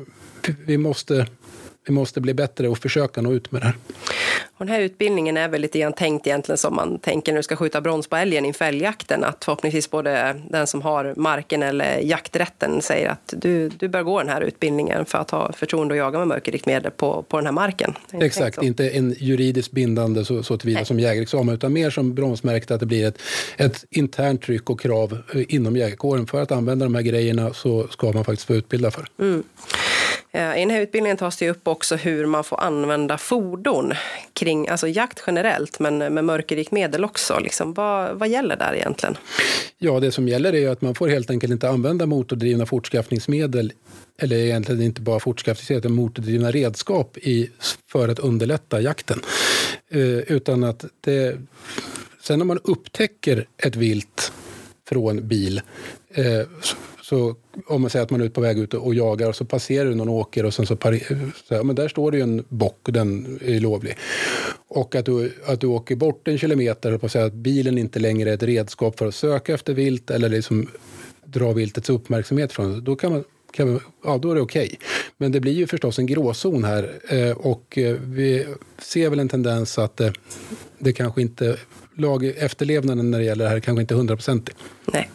vi, 0.67 0.79
måste, 0.79 1.27
vi 1.87 1.93
måste 1.93 2.21
bli 2.21 2.35
bättre 2.35 2.69
och 2.69 2.79
försöka 2.79 3.21
nå 3.21 3.33
ut 3.33 3.53
med 3.53 3.63
det 3.63 3.67
här. 3.67 3.75
Och 4.57 4.67
den 4.67 4.75
här 4.75 4.81
utbildningen 4.81 5.37
är 5.37 5.49
väl 5.49 5.61
lite 5.61 5.79
grann 5.79 5.93
tänkt 5.93 6.27
egentligen 6.27 6.59
som 6.59 6.75
man 6.77 6.99
tänker 6.99 7.33
när 7.33 7.37
du 7.37 7.43
ska 7.43 7.57
skjuta 7.57 7.81
brons 7.81 8.07
på 8.07 8.17
älgen 8.17 8.45
inför 8.45 8.65
älgjakten. 8.65 9.25
Att 9.25 9.45
förhoppningsvis 9.45 9.91
både 9.91 10.41
den 10.51 10.67
som 10.67 10.83
har 10.83 11.15
marken 11.17 11.63
eller 11.63 11.99
jakträtten 11.99 12.83
säger 12.83 13.09
att 13.09 13.35
du, 13.37 13.69
du 13.69 13.89
bör 13.89 14.03
gå 14.03 14.19
den 14.19 14.29
här 14.29 14.41
utbildningen 14.41 15.05
för 15.05 15.19
att 15.19 15.31
ha 15.31 15.53
förtroende 15.53 15.95
att 15.95 15.99
jaga 15.99 16.19
med 16.19 16.29
mörkerriktmedel 16.29 16.91
på, 16.91 17.23
på 17.23 17.37
den 17.37 17.47
här 17.47 17.53
marken. 17.53 17.95
Exakt, 18.13 18.63
inte 18.63 18.91
en 18.91 19.15
juridiskt 19.19 19.73
bindande 19.73 20.25
så, 20.25 20.43
så 20.43 20.59
tillvida 20.59 20.79
Nej. 20.79 20.87
som 20.87 21.01
jägarexamen 21.01 21.55
utan 21.55 21.73
mer 21.73 21.91
som 21.91 22.15
bronsmärkte 22.15 22.75
att 22.75 22.81
det 22.81 22.87
blir 22.87 23.09
ett, 23.09 23.19
ett 23.57 23.85
internt 23.91 24.43
tryck 24.43 24.71
och 24.71 24.81
krav 24.81 25.19
eh, 25.35 25.43
inom 25.49 25.77
jägarkåren. 25.77 26.27
För 26.27 26.43
att 26.43 26.53
använda 26.53 26.87
de 26.87 26.95
här 26.95 27.03
grejerna 27.03 27.53
så 27.53 27.89
ska 27.89 28.13
man 28.13 28.25
faktiskt 28.25 28.47
få 28.47 28.55
utbilda 28.55 28.91
för. 28.91 29.07
Mm. 29.19 29.43
Eh, 30.33 30.57
I 30.57 30.61
den 30.61 30.71
här 30.71 30.81
utbildningen 30.81 31.17
tas 31.17 31.37
det 31.37 31.51
upp 31.51 31.69
också 31.69 31.97
hur 31.97 32.27
man 32.27 32.45
får 32.45 32.61
använda 32.61 33.19
fordon 33.19 33.93
kring 34.33 34.69
alltså 34.69 34.89
jakt 34.89 35.23
generellt, 35.27 35.79
men 35.79 35.99
med 35.99 36.25
mörkerrikt 36.25 36.73
medel 36.73 37.05
också. 37.05 37.39
Liksom, 37.39 37.75
vad, 37.75 38.19
vad 38.19 38.29
gäller 38.29 38.57
där 38.57 38.75
egentligen? 38.75 39.17
Ja, 39.79 40.01
det 40.01 40.13
som 40.13 40.29
gäller 40.29 40.55
är 40.55 40.69
att 40.69 40.83
man 40.83 40.95
får 40.95 41.09
helt 41.09 41.31
enkelt 41.31 41.53
inte 41.53 41.69
använda 41.69 42.07
motordrivna 42.07 42.67
fortskaffningsmedel 42.67 43.73
eller 44.19 44.37
egentligen 44.37 44.83
inte 44.83 45.01
bara 45.01 45.21
fortskaffningsmedel, 45.21 45.79
utan 45.79 45.93
motordrivna 45.93 46.51
redskap 46.51 47.19
i, 47.19 47.51
för 47.89 48.09
att 48.09 48.19
underlätta 48.19 48.81
jakten. 48.81 49.21
Eh, 49.91 50.19
utan 50.19 50.65
att 50.65 50.85
det, 51.01 51.39
sen 52.23 52.39
när 52.39 52.47
man 52.47 52.59
upptäcker 52.65 53.47
ett 53.57 53.77
vilt 53.77 54.33
från 54.89 55.29
bil 55.29 55.61
eh, 56.15 56.47
så 57.13 57.37
om 57.67 57.81
man 57.81 57.91
säger 57.91 58.03
att 58.03 58.11
man 58.11 58.21
är 58.21 58.29
på 58.29 58.41
väg 58.41 58.59
ut 58.59 58.75
och 58.75 58.95
jagar 58.95 59.29
och 59.29 59.37
så 59.37 59.45
passerar 59.45 59.89
du 59.89 59.95
någon 59.95 60.09
åker 60.09 60.45
och 60.45 60.55
sen 60.55 60.67
så, 60.67 60.77
så 61.49 61.55
här, 61.55 61.63
men 61.63 61.77
där 61.77 61.89
står 61.89 62.11
det 62.11 62.17
ju 62.17 62.23
en 62.23 62.45
bock 62.49 62.79
och 62.87 62.93
den 62.93 63.39
är 63.45 63.61
lovlig. 63.61 63.97
Och 64.69 64.95
att 64.95 65.07
du, 65.07 65.33
att 65.47 65.61
du 65.61 65.67
åker 65.67 65.97
bort 65.97 66.29
en 66.29 66.39
kilometer 66.39 67.05
och 67.05 67.11
säga 67.11 67.25
att 67.25 67.33
bilen 67.33 67.79
inte 67.79 67.99
längre 67.99 68.31
är 68.31 68.35
ett 68.35 68.43
redskap 68.43 68.99
för 68.99 69.07
att 69.07 69.15
söka 69.15 69.55
efter 69.55 69.75
vilt 69.75 70.11
eller 70.11 70.29
liksom 70.29 70.69
dra 71.25 71.53
viltets 71.53 71.91
uppmärksamhet 71.91 72.53
från. 72.53 72.85
Då 72.85 72.97
kan 72.97 73.13
man 73.13 73.25
kan, 73.53 73.81
ja, 74.05 74.19
då 74.19 74.31
är 74.31 74.35
det 74.35 74.41
okej. 74.41 74.67
Okay. 74.67 74.77
Men 75.17 75.33
det 75.33 75.41
blir 75.41 75.53
ju 75.53 75.67
förstås 75.67 75.99
en 75.99 76.07
gråzon 76.07 76.65
här 76.65 76.93
eh, 77.09 77.31
och 77.31 77.79
eh, 77.79 77.97
vi 78.05 78.47
ser 78.79 79.11
väl 79.11 79.21
en 79.21 79.29
tendens 79.29 79.79
att 79.79 80.01
eh, 80.01 80.11
det 80.79 80.93
kanske 80.93 81.23
inte 81.23 81.57
lag, 81.97 82.25
efterlevnaden 82.25 83.11
när 83.11 83.19
det 83.19 83.25
gäller 83.25 83.45
det 83.45 83.51
här 83.51 83.61
kanske 83.61 83.81
inte 83.81 83.95
hundraprocentig. 83.95 84.55
Nej. 84.93 85.11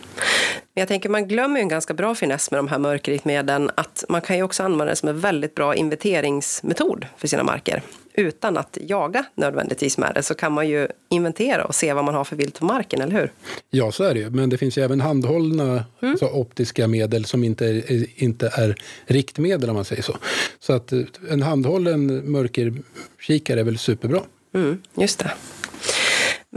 Men 0.78 0.82
jag 0.82 0.88
tänker 0.88 1.10
man 1.10 1.28
glömmer 1.28 1.60
en 1.60 1.68
ganska 1.68 1.94
bra 1.94 2.16
finess 2.16 2.52
med 2.52 2.60
de 2.60 2.68
här 2.68 2.80
mörkerriktmedlen 2.80 3.72
att 3.76 4.04
man 4.10 4.22
kan 4.22 4.38
ju 4.38 4.44
också 4.44 4.64
använda 4.64 4.86
det 4.86 4.96
som 4.96 5.10
en 5.10 5.20
väldigt 5.20 5.56
bra 5.56 5.76
inventeringsmetod 5.76 7.06
för 7.18 7.28
sina 7.28 7.44
marker. 7.44 7.82
Utan 8.14 8.58
att 8.58 8.78
jaga 8.82 9.26
nödvändigtvis 9.36 9.98
med 9.98 10.12
det 10.16 10.24
så 10.24 10.36
kan 10.36 10.52
man 10.52 10.70
ju 10.70 10.88
inventera 11.10 11.66
och 11.66 11.76
se 11.76 11.94
vad 11.94 12.06
man 12.06 12.16
har 12.16 12.24
för 12.24 12.36
vilt 12.36 12.60
på 12.60 12.66
marken, 12.66 13.02
eller 13.02 13.20
hur? 13.20 13.32
Ja, 13.70 13.92
så 13.92 14.04
är 14.04 14.14
det 14.14 14.20
ju. 14.20 14.30
Men 14.30 14.50
det 14.50 14.58
finns 14.58 14.78
ju 14.78 14.84
även 14.84 15.02
handhållna 15.02 15.64
mm. 15.64 15.86
alltså, 16.00 16.26
optiska 16.26 16.88
medel 16.88 17.26
som 17.26 17.44
inte 17.44 17.66
är, 17.66 18.06
inte 18.24 18.52
är 18.54 18.76
riktmedel 19.06 19.70
om 19.70 19.76
man 19.76 19.86
säger 19.86 20.02
så. 20.02 20.18
Så 20.60 20.74
att 20.74 20.92
eh, 20.92 21.02
en 21.30 21.42
handhållen 21.42 22.32
mörkerkikare 22.32 23.60
är 23.60 23.64
väl 23.64 23.78
superbra. 23.78 24.22
Mm, 24.54 24.82
just 24.96 25.20
det. 25.20 25.32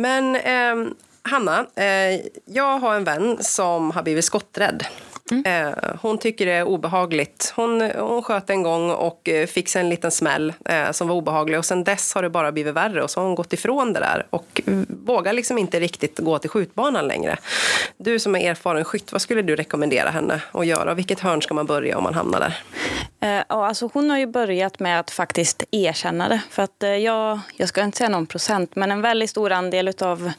Men 0.01 0.37
eh, 0.37 0.93
Hanna, 1.23 1.67
eh, 1.77 2.21
jag 2.45 2.79
har 2.79 2.95
en 2.95 3.05
vän 3.05 3.37
som 3.41 3.91
har 3.91 4.03
blivit 4.03 4.25
skotträdd. 4.25 4.85
Mm. 5.31 5.69
Eh, 5.69 5.75
hon 6.03 6.19
tycker 6.19 6.47
det 6.47 6.53
är 6.53 6.65
obehagligt. 6.65 7.53
Hon, 7.57 7.81
hon 7.81 8.23
sköt 8.23 8.51
en 8.51 8.63
gång 8.63 8.91
och 8.91 9.29
eh, 9.29 9.47
fick 9.47 9.69
sig 9.69 9.81
en 9.81 9.89
liten 9.89 10.11
smäll 10.11 10.53
eh, 10.65 10.91
som 10.91 11.09
var 11.09 11.15
obehaglig. 11.15 11.59
Och 11.59 11.65
sen 11.65 11.85
dess 11.85 12.15
har 12.15 12.23
det 12.23 12.31
bara 12.31 12.53
blivit 12.53 12.75
värre 12.75 13.03
och 13.03 13.11
så 13.11 13.21
har 13.21 13.27
hon 13.27 13.35
gått 13.35 13.53
ifrån 13.53 13.93
det 13.93 14.01
där 14.01 14.27
och 14.31 14.61
vågar 14.89 15.33
liksom 15.33 15.59
inte 15.59 15.81
riktigt 15.81 16.19
gå 16.19 16.39
till 16.39 16.51
skjutbanan 16.51 17.09
längre. 17.09 17.37
Du 17.97 18.19
som 18.19 18.37
är 18.37 18.51
erfaren 18.51 18.85
skytt, 18.85 19.13
vad 19.13 19.23
skulle 19.23 19.43
du 19.43 19.57
rekommendera 19.57 20.11
henne 20.11 20.43
att 20.53 20.67
göra? 20.67 20.95
Vilket 20.95 21.21
hörn 21.21 21.43
ska 21.43 21.55
man 21.55 21.67
börja 21.67 21.99
om 21.99 22.05
man 22.05 22.15
hamnar 22.15 22.41
där? 22.41 22.63
Eh, 23.21 23.45
alltså 23.49 23.91
hon 23.93 24.11
har 24.11 24.19
ju 24.19 24.27
börjat 24.27 24.81
med 24.81 25.01
att 25.01 25.11
faktiskt 25.11 25.65
erkänna 25.71 26.29
det. 26.29 26.41
För 26.51 26.63
att 26.63 26.83
eh, 26.83 26.91
jag, 26.91 27.41
jag 27.57 27.69
ska 27.69 27.83
inte 27.83 27.99
säga 27.99 28.09
någon 28.09 28.27
procent, 28.27 28.77
men 28.77 28.91
en 28.91 29.03
väldigt 29.03 29.31
stor 29.31 29.53
andel 29.53 29.93
av 30.01 30.33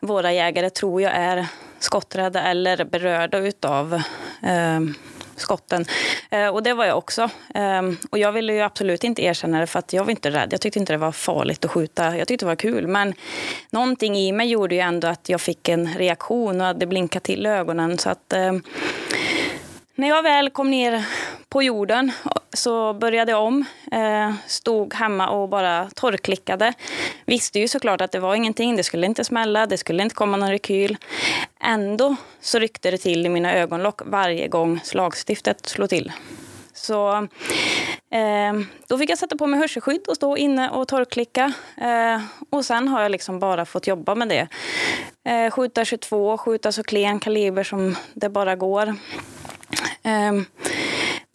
våra 0.00 0.32
jägare 0.32 0.70
tror 0.70 1.02
jag 1.02 1.12
är 1.12 1.46
skotträdda 1.78 2.42
eller 2.42 2.84
berörda 2.84 3.38
utav 3.38 3.94
eh, 4.42 4.80
skotten. 5.36 5.84
Eh, 6.30 6.48
och 6.48 6.62
det 6.62 6.74
var 6.74 6.84
jag 6.84 6.98
också. 6.98 7.30
Eh, 7.54 7.82
och 8.10 8.18
jag 8.18 8.32
ville 8.32 8.52
ju 8.52 8.60
absolut 8.60 9.04
inte 9.04 9.22
erkänna 9.22 9.60
det 9.60 9.66
för 9.66 9.78
att 9.78 9.92
jag 9.92 10.04
var 10.04 10.10
inte 10.10 10.30
rädd. 10.30 10.52
Jag 10.52 10.60
tyckte 10.60 10.78
inte 10.78 10.92
det 10.92 10.96
var 10.96 11.12
farligt 11.12 11.64
att 11.64 11.70
skjuta. 11.70 12.16
Jag 12.16 12.28
tyckte 12.28 12.44
det 12.44 12.48
var 12.48 12.56
kul. 12.56 12.86
Men 12.86 13.14
någonting 13.70 14.16
i 14.16 14.32
mig 14.32 14.48
gjorde 14.48 14.74
ju 14.74 14.80
ändå 14.80 15.08
att 15.08 15.28
jag 15.28 15.40
fick 15.40 15.68
en 15.68 15.94
reaktion 15.94 16.60
och 16.60 16.76
det 16.76 16.86
blinkade 16.86 17.24
till 17.24 17.46
ögonen. 17.46 17.98
Så 17.98 18.10
att 18.10 18.32
eh, 18.32 18.52
när 19.94 20.08
jag 20.08 20.22
väl 20.22 20.50
kom 20.50 20.70
ner 20.70 21.04
på 21.48 21.62
jorden. 21.62 22.12
Så 22.52 22.92
började 22.92 23.32
jag 23.32 23.42
om. 23.42 23.64
Eh, 23.92 24.34
stod 24.46 24.94
hemma 24.94 25.28
och 25.28 25.48
bara 25.48 25.90
torrklickade. 25.94 26.72
Visste 27.26 27.58
ju 27.58 27.68
såklart 27.68 28.00
att 28.00 28.12
det 28.12 28.20
var 28.20 28.34
ingenting. 28.34 28.76
Det 28.76 28.82
skulle 28.82 29.06
inte 29.06 29.24
smälla, 29.24 29.66
det 29.66 29.78
skulle 29.78 30.02
inte 30.02 30.14
komma 30.14 30.36
någon 30.36 30.50
rekyl. 30.50 30.96
Ändå 31.60 32.16
så 32.40 32.58
ryckte 32.58 32.90
det 32.90 32.98
till 32.98 33.26
i 33.26 33.28
mina 33.28 33.54
ögonlock 33.54 34.00
varje 34.04 34.48
gång 34.48 34.80
slagstiftet 34.84 35.66
slog 35.66 35.88
till. 35.88 36.12
Så 36.74 37.16
eh, 38.10 38.52
då 38.88 38.98
fick 38.98 39.10
jag 39.10 39.18
sätta 39.18 39.36
på 39.36 39.46
mig 39.46 39.60
hörselskydd 39.60 40.08
och 40.08 40.16
stå 40.16 40.36
inne 40.36 40.70
och 40.70 40.88
torrklicka. 40.88 41.52
Eh, 41.76 42.20
och 42.50 42.64
sen 42.64 42.88
har 42.88 43.02
jag 43.02 43.10
liksom 43.10 43.38
bara 43.38 43.64
fått 43.64 43.86
jobba 43.86 44.14
med 44.14 44.28
det. 44.28 44.48
Eh, 45.30 45.50
skjuta 45.50 45.84
22, 45.84 46.38
skjuta 46.38 46.72
så 46.72 46.82
klen 46.82 47.20
kaliber 47.20 47.62
som 47.62 47.96
det 48.14 48.28
bara 48.28 48.56
går. 48.56 48.94
Ehm, 50.02 50.44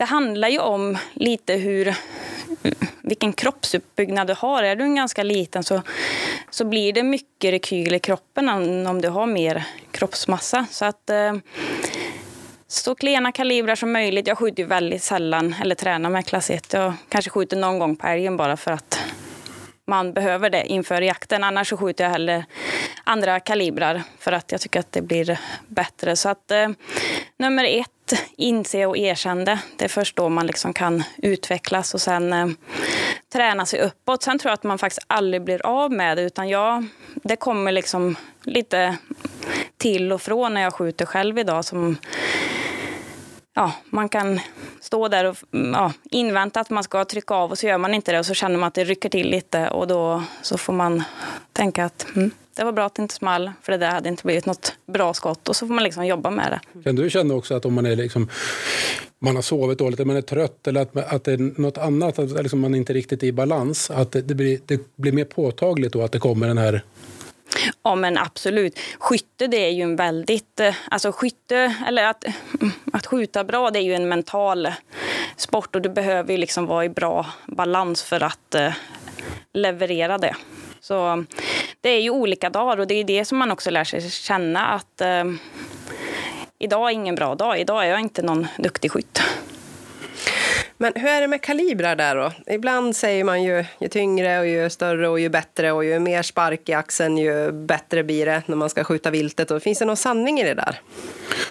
det 0.02 0.06
handlar 0.06 0.48
ju 0.48 0.60
om 0.60 0.98
lite 1.14 1.54
hur 1.54 1.96
vilken 3.02 3.34
kroppsuppbyggnad 3.34 4.28
du 4.28 4.34
har. 4.34 4.64
Är 4.64 4.76
du 4.76 4.84
en 4.84 4.96
ganska 4.96 5.24
liten 5.24 5.64
så, 5.64 5.82
så 6.50 6.66
blir 6.66 6.94
det 6.94 7.04
mycket 7.04 7.52
rekyl 7.52 7.96
i 7.96 8.00
kroppen 8.00 8.50
än 8.50 8.88
om 8.88 9.02
du 9.02 9.10
har 9.10 9.26
mer 9.26 9.64
kroppsmassa. 9.92 10.66
Så 10.70 10.86
att 10.86 11.10
eh, 11.10 11.34
så 12.68 12.96
klena 12.96 13.32
kalibrar 13.32 13.76
som 13.76 13.92
möjligt. 13.92 14.28
Jag 14.28 14.38
skjuter 14.38 14.64
väldigt 14.64 15.04
sällan 15.04 15.56
eller 15.62 15.76
tränar 15.76 16.10
med 16.10 16.26
klass 16.26 16.50
1. 16.50 16.74
Jag 16.74 16.94
kanske 17.10 17.32
skjuter 17.32 17.58
någon 17.58 17.80
gång 17.80 17.96
på 17.96 18.08
älgen 18.08 18.38
bara 18.38 18.58
för 18.58 18.72
att 18.72 19.00
man 19.88 20.14
behöver 20.14 20.50
det 20.50 20.66
inför 20.66 21.02
jakten. 21.02 21.44
Annars 21.44 21.70
så 21.70 21.78
skjuter 21.78 22.04
jag 22.04 22.12
hellre 22.12 22.46
andra 23.04 23.40
kalibrar 23.40 24.04
för 24.20 24.32
att 24.32 24.52
jag 24.52 24.62
tycker 24.62 24.80
att 24.80 24.92
det 24.92 25.02
blir 25.02 25.40
bättre. 25.68 26.16
Så 26.16 26.30
att 26.30 26.52
eh, 26.52 26.70
nummer 27.38 27.64
ett, 27.64 28.01
inse 28.38 28.86
och 28.86 28.98
erkänna 28.98 29.46
det. 29.46 29.60
är 29.86 29.90
först 29.90 30.16
då 30.16 30.30
man 30.30 30.48
liksom 30.48 30.74
kan 30.74 31.04
utvecklas 31.18 31.94
och 31.94 32.02
sen 32.02 32.34
eh, 32.34 32.48
träna 33.34 33.66
sig 33.66 33.82
uppåt. 33.82 34.24
Sen 34.24 34.40
tror 34.40 34.50
jag 34.50 34.54
att 34.54 34.64
man 34.64 34.78
faktiskt 34.78 35.06
aldrig 35.08 35.44
blir 35.44 35.66
av 35.66 35.92
med 35.92 36.18
det 36.18 36.24
utan 36.24 36.50
jag, 36.50 36.86
det 37.24 37.36
kommer 37.36 37.72
liksom 37.72 38.16
lite 38.44 38.98
till 39.78 40.12
och 40.12 40.22
från 40.22 40.54
när 40.54 40.62
jag 40.62 40.74
skjuter 40.74 41.06
själv 41.06 41.40
idag 41.40 41.66
som 41.66 41.98
ja, 43.54 43.74
man 43.90 44.10
kan 44.10 44.40
stå 44.82 45.08
där 45.08 45.26
och 45.26 45.38
mm, 45.54 45.74
ja, 45.74 45.94
invänta 46.12 46.60
att 46.60 46.70
man 46.70 46.84
ska 46.84 47.06
trycka 47.06 47.34
av 47.34 47.52
och 47.52 47.58
så 47.58 47.68
gör 47.68 47.78
man 47.78 47.94
inte 47.94 48.12
det 48.12 48.20
och 48.20 48.26
så 48.26 48.34
känner 48.34 48.58
man 48.58 48.68
att 48.68 48.74
det 48.74 48.84
rycker 48.84 49.10
till 49.10 49.30
lite 49.30 49.70
och 49.70 49.88
då 49.88 50.24
så 50.42 50.58
får 50.58 50.74
man 50.74 51.04
tänka 51.54 51.86
att 51.86 52.08
mm, 52.16 52.32
det 52.56 52.64
var 52.64 52.72
bra 52.72 52.86
att 52.86 52.96
det 52.96 53.02
inte 53.02 53.14
small 53.14 53.52
för 53.62 53.72
det 53.72 53.78
där 53.78 53.92
hade 53.92 54.10
inte 54.10 54.24
blivit 54.24 54.46
något 54.46 54.76
bra 54.86 55.14
skott 55.14 55.50
och 55.50 55.56
så 55.56 55.68
får 55.68 55.74
man 55.74 55.84
liksom 55.84 56.06
jobba 56.06 56.30
med 56.30 56.52
det. 56.52 56.84
Kan 56.84 56.96
du 56.96 57.10
känna 57.10 57.34
också 57.34 57.56
att 57.56 57.66
om 57.66 57.74
man 57.74 57.86
är 57.86 57.96
liksom 57.96 58.30
man 59.20 59.36
har 59.36 59.42
sovit 59.42 59.78
dåligt, 59.78 60.00
eller 60.00 60.08
man 60.08 60.16
är 60.16 60.22
trött 60.22 60.68
eller 60.68 60.82
att, 60.82 60.98
att 60.98 61.24
det 61.24 61.34
är 61.34 61.62
något 61.62 61.78
annat, 61.78 62.20
att 62.20 62.32
liksom 62.32 62.60
man 62.60 62.76
inte 62.76 62.94
riktigt 62.94 63.24
är 63.24 63.28
i 63.28 63.32
balans, 63.32 63.92
att 63.92 64.12
det, 64.12 64.22
det, 64.22 64.36
blir, 64.36 64.60
det 64.66 64.96
blir 64.96 65.12
mer 65.12 65.26
påtagligt 65.26 65.94
då 65.94 66.02
att 66.02 66.12
det 66.12 66.20
kommer 66.20 66.48
den 66.48 66.58
här 66.58 66.84
Ja 67.84 67.96
men 67.96 68.18
absolut. 68.18 68.80
Skytte 69.00 69.48
det 69.48 69.58
är 69.58 69.70
ju 69.70 69.84
en 69.84 69.96
väldigt, 69.96 70.60
eh, 70.60 70.76
alltså 70.92 71.12
skytte, 71.12 71.76
eller 71.88 72.04
att, 72.04 72.24
mm, 72.62 72.72
att 72.94 73.06
skjuta 73.06 73.44
bra 73.44 73.72
det 73.72 73.80
är 73.80 73.84
ju 73.84 73.94
en 73.94 74.10
mental 74.10 74.68
sport 75.38 75.76
och 75.76 75.82
du 75.82 75.90
behöver 75.90 76.32
ju 76.32 76.38
liksom 76.38 76.66
vara 76.66 76.86
i 76.86 76.90
bra 76.90 77.26
balans 77.46 78.04
för 78.04 78.24
att 78.24 78.56
eh, 78.56 78.74
leverera 79.54 80.18
det. 80.18 80.36
Så 80.80 81.26
det 81.82 81.90
är 81.90 82.02
ju 82.02 82.10
olika 82.10 82.50
dagar 82.50 82.78
och 82.78 82.88
det 82.88 82.96
är 82.96 83.04
det 83.04 83.26
som 83.26 83.38
man 83.38 83.52
också 83.52 83.70
lär 83.70 83.84
sig 83.84 84.10
känna 84.10 84.68
att 84.68 85.02
eh, 85.02 85.24
idag 86.60 86.90
är 86.90 86.94
ingen 86.94 87.16
bra 87.16 87.36
dag, 87.36 87.60
idag 87.60 87.86
är 87.86 87.90
jag 87.90 88.00
inte 88.00 88.22
någon 88.22 88.48
duktig 88.58 88.92
skytt. 88.92 89.22
Men 90.82 90.94
hur 90.96 91.10
är 91.10 91.22
det 91.22 91.28
med 91.28 91.42
kalibrar 91.42 91.96
där 91.96 92.16
då? 92.16 92.54
Ibland 92.54 92.96
säger 92.96 93.24
man 93.24 93.44
ju 93.44 93.66
ju 93.80 93.88
tyngre 93.88 94.40
och 94.40 94.48
ju 94.48 94.70
större 94.70 95.10
och 95.10 95.20
ju 95.20 95.30
bättre 95.30 95.72
och 95.72 95.86
ju 95.86 96.00
mer 96.00 96.22
spark 96.22 96.70
i 96.70 96.74
axeln 96.74 97.18
ju 97.18 97.52
bättre 97.52 98.04
blir 98.04 98.26
det 98.26 98.44
när 98.46 98.56
man 98.56 98.70
ska 98.70 98.84
skjuta 98.84 99.10
viltet. 99.10 99.52
Och 99.52 99.64
finns 99.64 99.80
det 99.80 99.86
någon 99.86 99.98
sanning 99.98 100.40
i 100.40 100.44
det 100.44 100.54
där? 100.54 100.82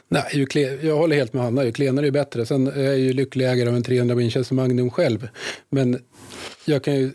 Nej, 0.09 0.25
ju 0.33 0.79
jag 0.83 0.97
håller 0.97 1.17
helt 1.17 1.33
med 1.33 1.43
Hanna. 1.43 1.65
Ju 1.65 1.73
klenare 1.73 2.07
ju 2.07 2.13
bättre. 2.13 2.47
Sen 2.47 2.67
är 2.67 2.83
jag 2.83 2.99
ju 2.99 3.13
lycklig 3.13 3.51
ägare 3.51 3.69
av 3.69 3.77
en 3.77 3.83
300 3.83 4.15
Winchester 4.15 4.55
Magnum 4.55 4.91
själv. 4.91 5.29
Men 5.69 5.99
jag 6.65 6.85
kan 6.85 6.95
ju 6.95 7.11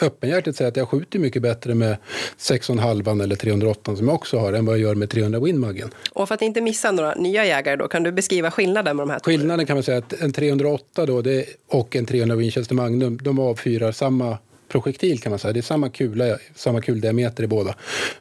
öppenhjärtigt 0.00 0.56
säga 0.56 0.68
att 0.68 0.76
jag 0.76 0.88
skjuter 0.88 1.18
mycket 1.18 1.42
bättre 1.42 1.74
med 1.74 1.96
6,5 2.38 3.22
eller 3.22 3.36
308 3.36 3.96
som 3.96 4.06
jag 4.06 4.14
också 4.14 4.38
har 4.38 4.52
än 4.52 4.66
vad 4.66 4.74
jag 4.74 4.82
gör 4.82 4.94
med 4.94 5.10
300 5.10 5.40
Winmuggen. 5.40 5.90
Och 6.12 6.28
för 6.28 6.34
att 6.34 6.42
inte 6.42 6.60
missa 6.60 6.92
några 6.92 7.14
nya 7.14 7.44
jägare 7.44 7.76
då, 7.76 7.88
kan 7.88 8.02
du 8.02 8.12
beskriva 8.12 8.50
skillnaden 8.50 8.96
med 8.96 9.02
de 9.02 9.10
här? 9.10 9.20
Skillnaden 9.20 9.66
kan 9.66 9.76
man 9.76 9.82
säga 9.82 9.98
att 9.98 10.12
en 10.12 10.32
308 10.32 11.06
då, 11.06 11.22
det, 11.22 11.44
och 11.68 11.96
en 11.96 12.06
300 12.06 12.36
Winchester 12.36 12.74
Magnum, 12.74 13.18
de 13.22 13.38
avfyrar 13.38 13.92
samma 13.92 14.38
projektil 14.68 15.20
kan 15.20 15.30
man 15.30 15.38
säga. 15.38 15.52
Det 15.52 15.60
är 15.60 15.62
samma 15.62 15.88
kula, 15.88 16.38
samma 16.54 16.80
kuldiameter 16.80 17.44
i 17.44 17.46
båda. 17.46 17.74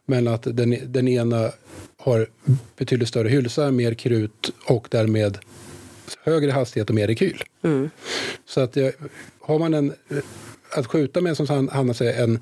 Men 0.05 0.27
att 0.27 0.43
den, 0.43 0.77
den 0.85 1.07
ena 1.07 1.51
har 1.97 2.27
betydligt 2.77 3.09
större 3.09 3.29
hylsa, 3.29 3.71
mer 3.71 3.93
krut 3.93 4.51
och 4.65 4.87
därmed 4.91 5.37
högre 6.23 6.51
hastighet 6.51 6.89
och 6.89 6.95
mer 6.95 7.07
rekyl. 7.07 7.43
Mm. 7.63 7.89
Så 8.45 8.61
att 8.61 8.77
har 9.39 9.59
man 9.59 9.73
en 9.73 9.93
att 10.71 10.87
skjuta 10.87 11.21
med 11.21 11.37
som 11.37 11.69
Hanna 11.71 11.93
säger, 11.93 12.23
en, 12.23 12.39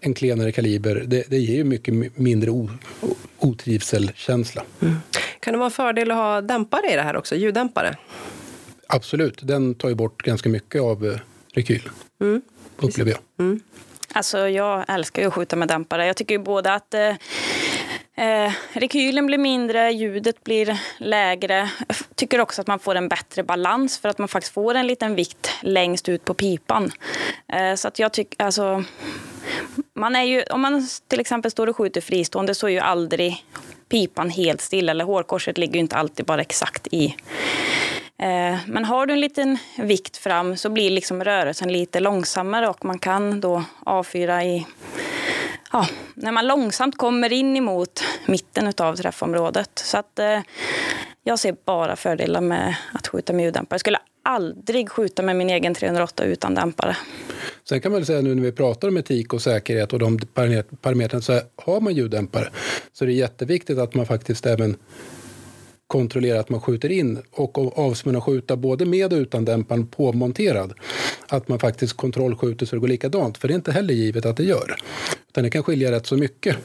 en 0.00 0.14
klenare 0.14 0.52
kaliber, 0.52 1.04
det, 1.06 1.24
det 1.28 1.38
ger 1.38 1.56
ju 1.56 1.64
mycket 1.64 2.16
mindre 2.16 2.50
o, 2.50 2.70
otrivselkänsla. 3.38 4.62
Mm. 4.80 4.94
Kan 5.40 5.52
det 5.52 5.58
vara 5.58 5.66
en 5.66 5.70
fördel 5.70 6.10
att 6.10 6.16
ha 6.16 6.40
dämpare 6.40 6.92
i 6.92 6.96
det 6.96 7.02
här 7.02 7.16
också, 7.16 7.36
ljuddämpare? 7.36 7.96
Absolut, 8.86 9.38
den 9.42 9.74
tar 9.74 9.88
ju 9.88 9.94
bort 9.94 10.22
ganska 10.22 10.48
mycket 10.48 10.82
av 10.82 11.06
eh, 11.06 11.18
rekylen, 11.52 11.92
mm. 12.20 12.42
upplever 12.76 13.10
jag. 13.10 13.46
Mm. 13.46 13.60
Alltså, 14.12 14.48
jag 14.48 14.84
älskar 14.88 15.22
ju 15.22 15.28
att 15.28 15.34
skjuta 15.34 15.56
med 15.56 15.68
dämpare. 15.68 16.06
Jag 16.06 16.16
tycker 16.16 16.34
ju 16.34 16.38
både 16.38 16.74
att 16.74 16.94
eh, 16.94 17.14
Eh, 18.16 18.52
rekylen 18.72 19.26
blir 19.26 19.38
mindre, 19.38 19.92
ljudet 19.92 20.44
blir 20.44 20.80
lägre. 20.98 21.70
Jag 21.88 21.96
tycker 22.14 22.40
också 22.40 22.60
att 22.60 22.66
man 22.66 22.78
får 22.78 22.94
en 22.94 23.08
bättre 23.08 23.42
balans 23.42 23.98
för 23.98 24.08
att 24.08 24.18
man 24.18 24.28
faktiskt 24.28 24.54
får 24.54 24.74
en 24.74 24.86
liten 24.86 25.14
vikt 25.14 25.50
längst 25.62 26.08
ut 26.08 26.24
på 26.24 26.34
pipan. 26.34 26.90
Eh, 27.48 27.74
så 27.74 27.88
att 27.88 27.98
jag 27.98 28.12
tycker, 28.12 28.44
alltså, 28.44 28.84
man 29.94 30.16
är 30.16 30.22
ju, 30.22 30.42
om 30.42 30.60
man 30.60 30.88
till 31.08 31.20
exempel 31.20 31.50
står 31.50 31.66
och 31.66 31.76
skjuter 31.76 32.00
fristående 32.00 32.54
så 32.54 32.66
är 32.66 32.70
ju 32.70 32.78
aldrig 32.78 33.44
pipan 33.88 34.30
helt 34.30 34.60
still 34.60 34.88
eller 34.88 35.04
hårkorset 35.04 35.58
ligger 35.58 35.74
ju 35.74 35.80
inte 35.80 35.96
alltid 35.96 36.26
bara 36.26 36.40
exakt 36.40 36.86
i. 36.90 37.16
Eh, 38.18 38.56
men 38.66 38.84
har 38.84 39.06
du 39.06 39.12
en 39.12 39.20
liten 39.20 39.58
vikt 39.78 40.16
fram 40.16 40.56
så 40.56 40.68
blir 40.70 40.90
liksom 40.90 41.24
rörelsen 41.24 41.72
lite 41.72 42.00
långsammare 42.00 42.68
och 42.68 42.84
man 42.84 42.98
kan 42.98 43.40
då 43.40 43.64
avfyra 43.84 44.44
i 44.44 44.66
ja, 45.74 45.86
när 46.14 46.32
man 46.32 46.46
långsamt 46.46 46.98
kommer 46.98 47.32
in 47.32 47.56
emot 47.56 48.04
mitten 48.26 48.72
av 48.76 48.96
träffområdet. 48.96 49.70
Så 49.74 49.98
att, 49.98 50.18
eh, 50.18 50.40
jag 51.22 51.38
ser 51.38 51.56
bara 51.64 51.96
fördelar 51.96 52.40
med 52.40 52.76
att 52.92 53.06
skjuta 53.06 53.32
med 53.32 53.44
ljuddämpare. 53.44 53.74
Jag 53.74 53.80
skulle 53.80 53.98
aldrig 54.22 54.90
skjuta 54.90 55.22
med 55.22 55.36
min 55.36 55.50
egen 55.50 55.74
308 55.74 56.24
utan 56.24 56.54
dämpare. 56.54 56.96
Sen 57.68 57.80
kan 57.80 57.92
man 57.92 58.00
väl 58.00 58.06
säga 58.06 58.20
nu 58.20 58.34
när 58.34 58.42
vi 58.42 58.52
pratar 58.52 58.88
om 58.88 58.96
etik 58.96 59.32
och 59.32 59.42
säkerhet 59.42 59.92
och 59.92 59.98
de 59.98 60.18
parametrarna 60.82 61.22
så 61.22 61.40
har 61.56 61.80
man 61.80 61.94
ljuddämpare 61.94 62.48
så 62.92 63.04
det 63.04 63.12
är 63.12 63.14
jätteviktigt 63.14 63.78
att 63.78 63.94
man 63.94 64.06
faktiskt 64.06 64.46
även 64.46 64.76
kontrollera 65.86 66.40
att 66.40 66.48
man 66.48 66.60
skjuter 66.60 66.92
in 66.92 67.18
och 67.30 67.78
avsmunna 67.78 68.20
skjuta 68.20 68.56
både 68.56 68.86
med 68.86 69.12
och 69.12 69.16
utan 69.16 69.44
dämparen 69.44 69.86
påmonterad. 69.86 70.72
Att 71.28 71.48
man 71.48 71.58
faktiskt 71.58 71.96
kontrollskjuter 71.96 72.66
så 72.66 72.76
det 72.76 72.80
går 72.80 72.88
likadant, 72.88 73.38
för 73.38 73.48
det 73.48 73.54
är 73.54 73.56
inte 73.56 73.72
heller 73.72 73.94
givet 73.94 74.26
att 74.26 74.36
det 74.36 74.44
gör. 74.44 74.76
Utan 75.28 75.44
det 75.44 75.50
kan 75.50 75.62
skilja 75.62 75.92
rätt 75.92 76.06
så 76.06 76.16
mycket 76.16 76.56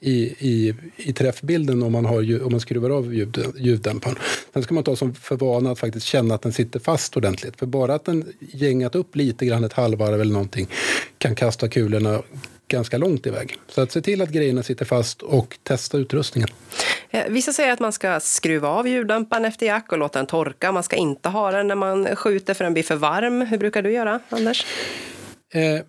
i, 0.00 0.12
i, 0.22 0.74
i 0.96 1.12
träffbilden 1.12 1.82
om 1.82 1.92
man, 1.92 2.04
har, 2.04 2.44
om 2.44 2.52
man 2.52 2.60
skruvar 2.60 2.90
av 2.90 3.14
ljud, 3.14 3.44
ljuddämparen. 3.58 4.16
Sen 4.52 4.62
ska 4.62 4.74
man 4.74 4.84
ta 4.84 4.96
som 4.96 5.14
för 5.14 5.36
vana 5.36 5.70
att 5.70 5.78
faktiskt 5.78 6.06
känna 6.06 6.34
att 6.34 6.42
den 6.42 6.52
sitter 6.52 6.80
fast 6.80 7.16
ordentligt. 7.16 7.56
För 7.56 7.66
bara 7.66 7.94
att 7.94 8.04
den 8.04 8.32
gängat 8.40 8.94
upp 8.94 9.16
lite 9.16 9.46
grann 9.46 9.64
ett 9.64 9.72
halvvarv 9.72 10.20
eller 10.20 10.32
någonting 10.32 10.68
kan 11.18 11.34
kasta 11.34 11.68
kulorna 11.68 12.22
ganska 12.68 12.98
långt 12.98 13.26
iväg. 13.26 13.56
Så 13.68 13.80
att 13.80 13.92
se 13.92 14.00
till 14.00 14.22
att 14.22 14.28
grejerna 14.28 14.62
sitter 14.62 14.84
fast 14.84 15.22
och 15.22 15.58
testa 15.62 15.98
utrustningen. 15.98 16.48
Eh, 17.10 17.24
vissa 17.28 17.52
säger 17.52 17.72
att 17.72 17.80
man 17.80 17.92
ska 17.92 18.20
skruva 18.20 18.68
av 18.68 18.88
ljuddämparen 18.88 19.44
efter 19.44 19.66
jack 19.66 19.92
och 19.92 19.98
låta 19.98 20.18
den 20.18 20.26
torka. 20.26 20.72
Man 20.72 20.82
ska 20.82 20.96
inte 20.96 21.28
ha 21.28 21.50
den 21.50 21.68
när 21.68 21.74
man 21.74 22.16
skjuter 22.16 22.54
för 22.54 22.64
den 22.64 22.72
blir 22.72 22.82
för 22.82 22.96
varm. 22.96 23.40
Hur 23.40 23.58
brukar 23.58 23.82
du 23.82 23.92
göra, 23.92 24.20
Anders? 24.28 24.66
Eh, 25.54 25.84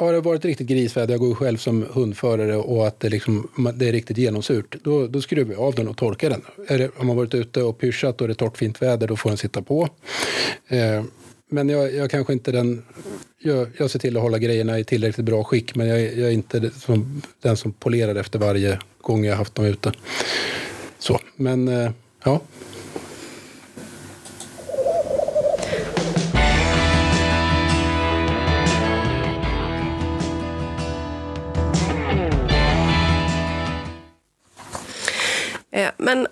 har 0.00 0.12
det 0.12 0.20
varit 0.20 0.44
riktigt 0.44 0.66
grisväder, 0.66 1.14
jag 1.14 1.20
går 1.20 1.34
själv 1.34 1.56
som 1.56 1.86
hundförare 1.92 2.56
och 2.56 2.86
att 2.86 3.00
det, 3.00 3.08
liksom, 3.08 3.48
det 3.74 3.88
är 3.88 3.92
riktigt 3.92 4.18
genomsurt, 4.18 4.76
då, 4.82 5.06
då 5.06 5.20
skruvar 5.20 5.52
jag 5.52 5.62
av 5.62 5.74
den 5.74 5.88
och 5.88 5.96
torkar 5.96 6.30
den. 6.30 6.42
Det, 6.68 6.90
har 6.96 7.04
man 7.04 7.16
varit 7.16 7.34
ute 7.34 7.62
och 7.62 7.78
pyschat 7.78 8.20
och 8.20 8.28
det 8.28 8.32
är 8.32 8.34
torrt 8.34 8.56
fint 8.56 8.82
väder, 8.82 9.06
då 9.06 9.16
får 9.16 9.30
den 9.30 9.36
sitta 9.36 9.62
på. 9.62 9.88
Eh, 10.68 11.04
men 11.48 11.68
jag, 11.68 11.94
jag 11.94 12.10
kanske 12.10 12.32
inte 12.32 12.52
den... 12.52 12.82
Jag, 13.38 13.68
jag 13.76 13.90
ser 13.90 13.98
till 13.98 14.16
att 14.16 14.22
hålla 14.22 14.38
grejerna 14.38 14.78
i 14.78 14.84
tillräckligt 14.84 15.26
bra 15.26 15.44
skick, 15.44 15.74
men 15.74 15.88
jag, 15.88 16.00
jag 16.00 16.28
är 16.28 16.30
inte 16.30 16.70
som, 16.70 17.22
den 17.42 17.56
som 17.56 17.72
polerar 17.72 18.14
efter 18.14 18.38
varje 18.38 18.78
gång 19.00 19.24
jag 19.24 19.36
haft 19.36 19.54
dem 19.54 19.64
ute. 19.64 19.92
Så, 20.98 21.20
men 21.36 21.68
eh, 21.68 21.90
ja. 22.24 22.40
Eh, 35.70 35.90
men 35.96 36.26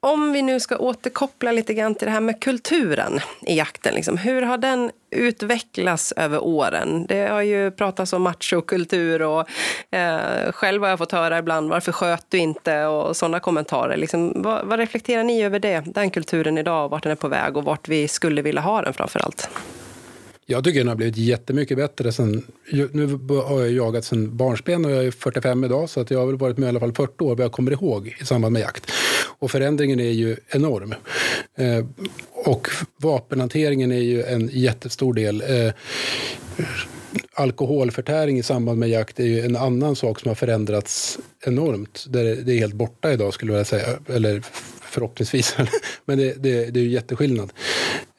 om 0.00 0.32
vi 0.32 0.42
nu 0.42 0.60
ska 0.60 0.76
återkoppla 0.76 1.52
lite 1.52 1.74
grann 1.74 1.94
till 1.94 2.06
det 2.06 2.12
här 2.12 2.20
med 2.20 2.40
kulturen 2.40 3.20
i 3.40 3.56
jakten. 3.56 3.94
Liksom, 3.94 4.16
hur 4.16 4.42
har 4.42 4.58
den 4.58 4.90
utvecklats 5.10 6.12
över 6.12 6.44
åren? 6.44 7.06
Det 7.08 7.28
har 7.28 7.42
ju 7.42 7.70
pratats 7.70 8.12
om 8.12 8.22
machokultur 8.22 9.22
och 9.22 9.48
eh, 9.90 10.52
själv 10.52 10.82
har 10.82 10.88
jag 10.88 10.98
fått 10.98 11.12
höra 11.12 11.38
ibland 11.38 11.70
varför 11.70 11.92
sköt 11.92 12.26
du 12.28 12.38
inte 12.38 12.84
och 12.84 13.16
sådana 13.16 13.40
kommentarer. 13.40 13.96
Liksom, 13.96 14.42
vad, 14.42 14.66
vad, 14.66 14.78
reflekterar 14.78 15.24
ni 15.24 15.42
över 15.42 15.58
det, 15.58 15.82
den 15.86 16.10
kulturen 16.10 16.58
idag, 16.58 16.88
vart 16.88 17.02
den 17.02 17.12
är 17.12 17.16
på 17.16 17.28
väg 17.28 17.56
och 17.56 17.64
vart 17.64 17.88
vi 17.88 18.08
skulle 18.08 18.42
vilja 18.42 18.60
ha 18.60 18.82
den 18.82 18.92
framför 18.92 19.20
allt? 19.20 19.50
Jag 20.50 20.64
tycker 20.64 20.78
den 20.78 20.88
har 20.88 20.94
blivit 20.94 21.16
jättemycket 21.16 21.76
bättre. 21.76 22.12
Sen, 22.12 22.42
nu 22.92 23.18
har 23.46 23.60
jag 23.60 23.72
jagat 23.72 24.04
sen 24.04 24.36
barnsben 24.36 24.84
och 24.84 24.90
jag 24.90 25.04
är 25.06 25.10
45 25.10 25.64
idag 25.64 25.90
så 25.90 26.00
att 26.00 26.10
jag 26.10 26.18
har 26.18 26.26
väl 26.26 26.36
varit 26.36 26.58
med 26.58 26.66
i 26.66 26.68
alla 26.68 26.80
fall 26.80 26.92
40 26.92 27.24
år 27.24 27.36
vad 27.36 27.44
jag 27.44 27.52
kommer 27.52 27.72
ihåg 27.72 28.16
i 28.20 28.24
samband 28.24 28.52
med 28.52 28.62
jakt. 28.62 28.90
Och 29.38 29.50
förändringen 29.50 30.00
är 30.00 30.10
ju 30.10 30.36
enorm. 30.48 30.94
Eh, 31.56 31.86
och 32.32 32.68
vapenhanteringen 32.96 33.92
är 33.92 34.00
ju 34.00 34.22
en 34.22 34.50
jättestor 34.52 35.14
del. 35.14 35.42
Eh, 35.48 35.72
alkoholförtäring 37.34 38.38
i 38.38 38.42
samband 38.42 38.78
med 38.78 38.88
jakt 38.88 39.20
är 39.20 39.26
ju 39.26 39.40
en 39.40 39.56
annan 39.56 39.96
sak 39.96 40.20
som 40.20 40.28
har 40.28 40.34
förändrats 40.34 41.18
enormt. 41.46 42.06
Det 42.08 42.20
är 42.20 42.58
helt 42.58 42.74
borta 42.74 43.12
idag 43.12 43.34
skulle 43.34 43.52
jag 43.52 43.66
säga. 43.66 43.88
Eller 44.06 44.42
förhoppningsvis. 44.82 45.56
Men 46.04 46.18
det, 46.18 46.42
det, 46.42 46.70
det 46.70 46.80
är 46.80 46.84
ju 46.84 46.90
jätteskillnad. 46.90 47.52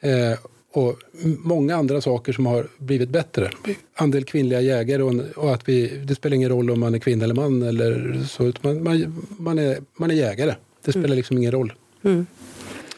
Eh, 0.00 0.38
och 0.72 0.98
många 1.22 1.76
andra 1.76 2.00
saker 2.00 2.32
som 2.32 2.46
har 2.46 2.66
blivit 2.78 3.08
bättre. 3.08 3.50
Andel 3.94 4.24
kvinnliga 4.24 4.60
jägare 4.60 5.02
och, 5.02 5.14
och, 5.36 5.54
att 5.54 5.68
vi, 5.68 6.02
det 6.04 6.14
spelar 6.14 6.36
ingen 6.36 6.48
roll 6.48 6.70
om 6.70 6.80
man 6.80 6.94
är 6.94 6.98
kvinna 6.98 7.24
eller 7.24 7.34
man. 7.34 7.62
Eller 7.62 8.22
så, 8.28 8.52
man, 8.60 8.82
man, 8.82 9.26
man, 9.38 9.58
är, 9.58 9.78
man 9.94 10.10
är 10.10 10.14
jägare. 10.14 10.54
Det 10.84 10.92
spelar 10.92 11.06
mm. 11.06 11.16
liksom 11.16 11.38
ingen 11.38 11.52
roll. 11.52 11.72
Mm. 12.04 12.26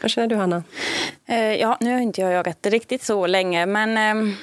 Vad 0.01 0.11
känner 0.11 0.27
du, 0.27 0.35
Hanna? 0.35 0.63
Eh, 1.25 1.55
ja, 1.55 1.77
nu 1.81 1.93
har 1.93 1.99
inte 1.99 2.21
jag 2.21 2.33
jagat 2.33 2.65
riktigt 2.65 3.03
så 3.03 3.27
länge, 3.27 3.65
men 3.65 3.97
eh, 3.97 4.33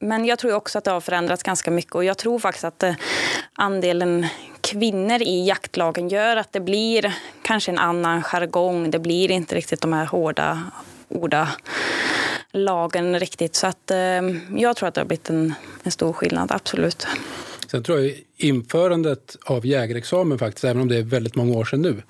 men 0.00 0.24
jag 0.24 0.38
tror 0.38 0.54
också 0.54 0.78
att 0.78 0.84
det 0.84 0.90
har 0.90 1.00
förändrats 1.00 1.42
ganska 1.42 1.70
mycket 1.70 1.94
och 1.94 2.04
jag 2.04 2.18
tror 2.18 2.38
faktiskt 2.38 2.64
att 2.64 2.82
eh, 2.82 2.94
andelen 3.52 4.26
kvinnor 4.60 5.22
i 5.22 5.46
jaktlagen 5.46 6.08
gör 6.08 6.36
att 6.36 6.52
det 6.52 6.60
blir 6.60 7.14
kanske 7.42 7.70
en 7.70 7.78
annan 7.78 8.22
jargong. 8.22 8.90
Det 8.90 8.98
blir 8.98 9.30
inte 9.30 9.54
riktigt 9.54 9.80
de 9.80 9.92
här 9.92 10.06
hårda 10.06 10.62
orda 11.08 11.48
lagen 12.52 13.20
riktigt. 13.20 13.54
Så 13.54 13.66
att, 13.66 13.90
eh, 13.90 13.98
jag 14.56 14.76
tror 14.76 14.88
att 14.88 14.94
det 14.94 15.00
har 15.00 15.06
blivit 15.06 15.30
en, 15.30 15.54
en 15.82 15.90
stor 15.90 16.12
skillnad, 16.12 16.52
absolut. 16.52 17.06
Sen 17.70 17.82
tror 17.82 18.00
jag 18.00 18.14
införandet 18.36 19.36
av 19.44 19.66
jägarexamen, 19.66 20.38
faktiskt, 20.38 20.64
även 20.64 20.82
om 20.82 20.88
det 20.88 20.96
är 20.96 21.02
väldigt 21.02 21.34
många 21.34 21.56
år 21.56 21.64
sedan 21.64 21.82
nu, 21.82 22.02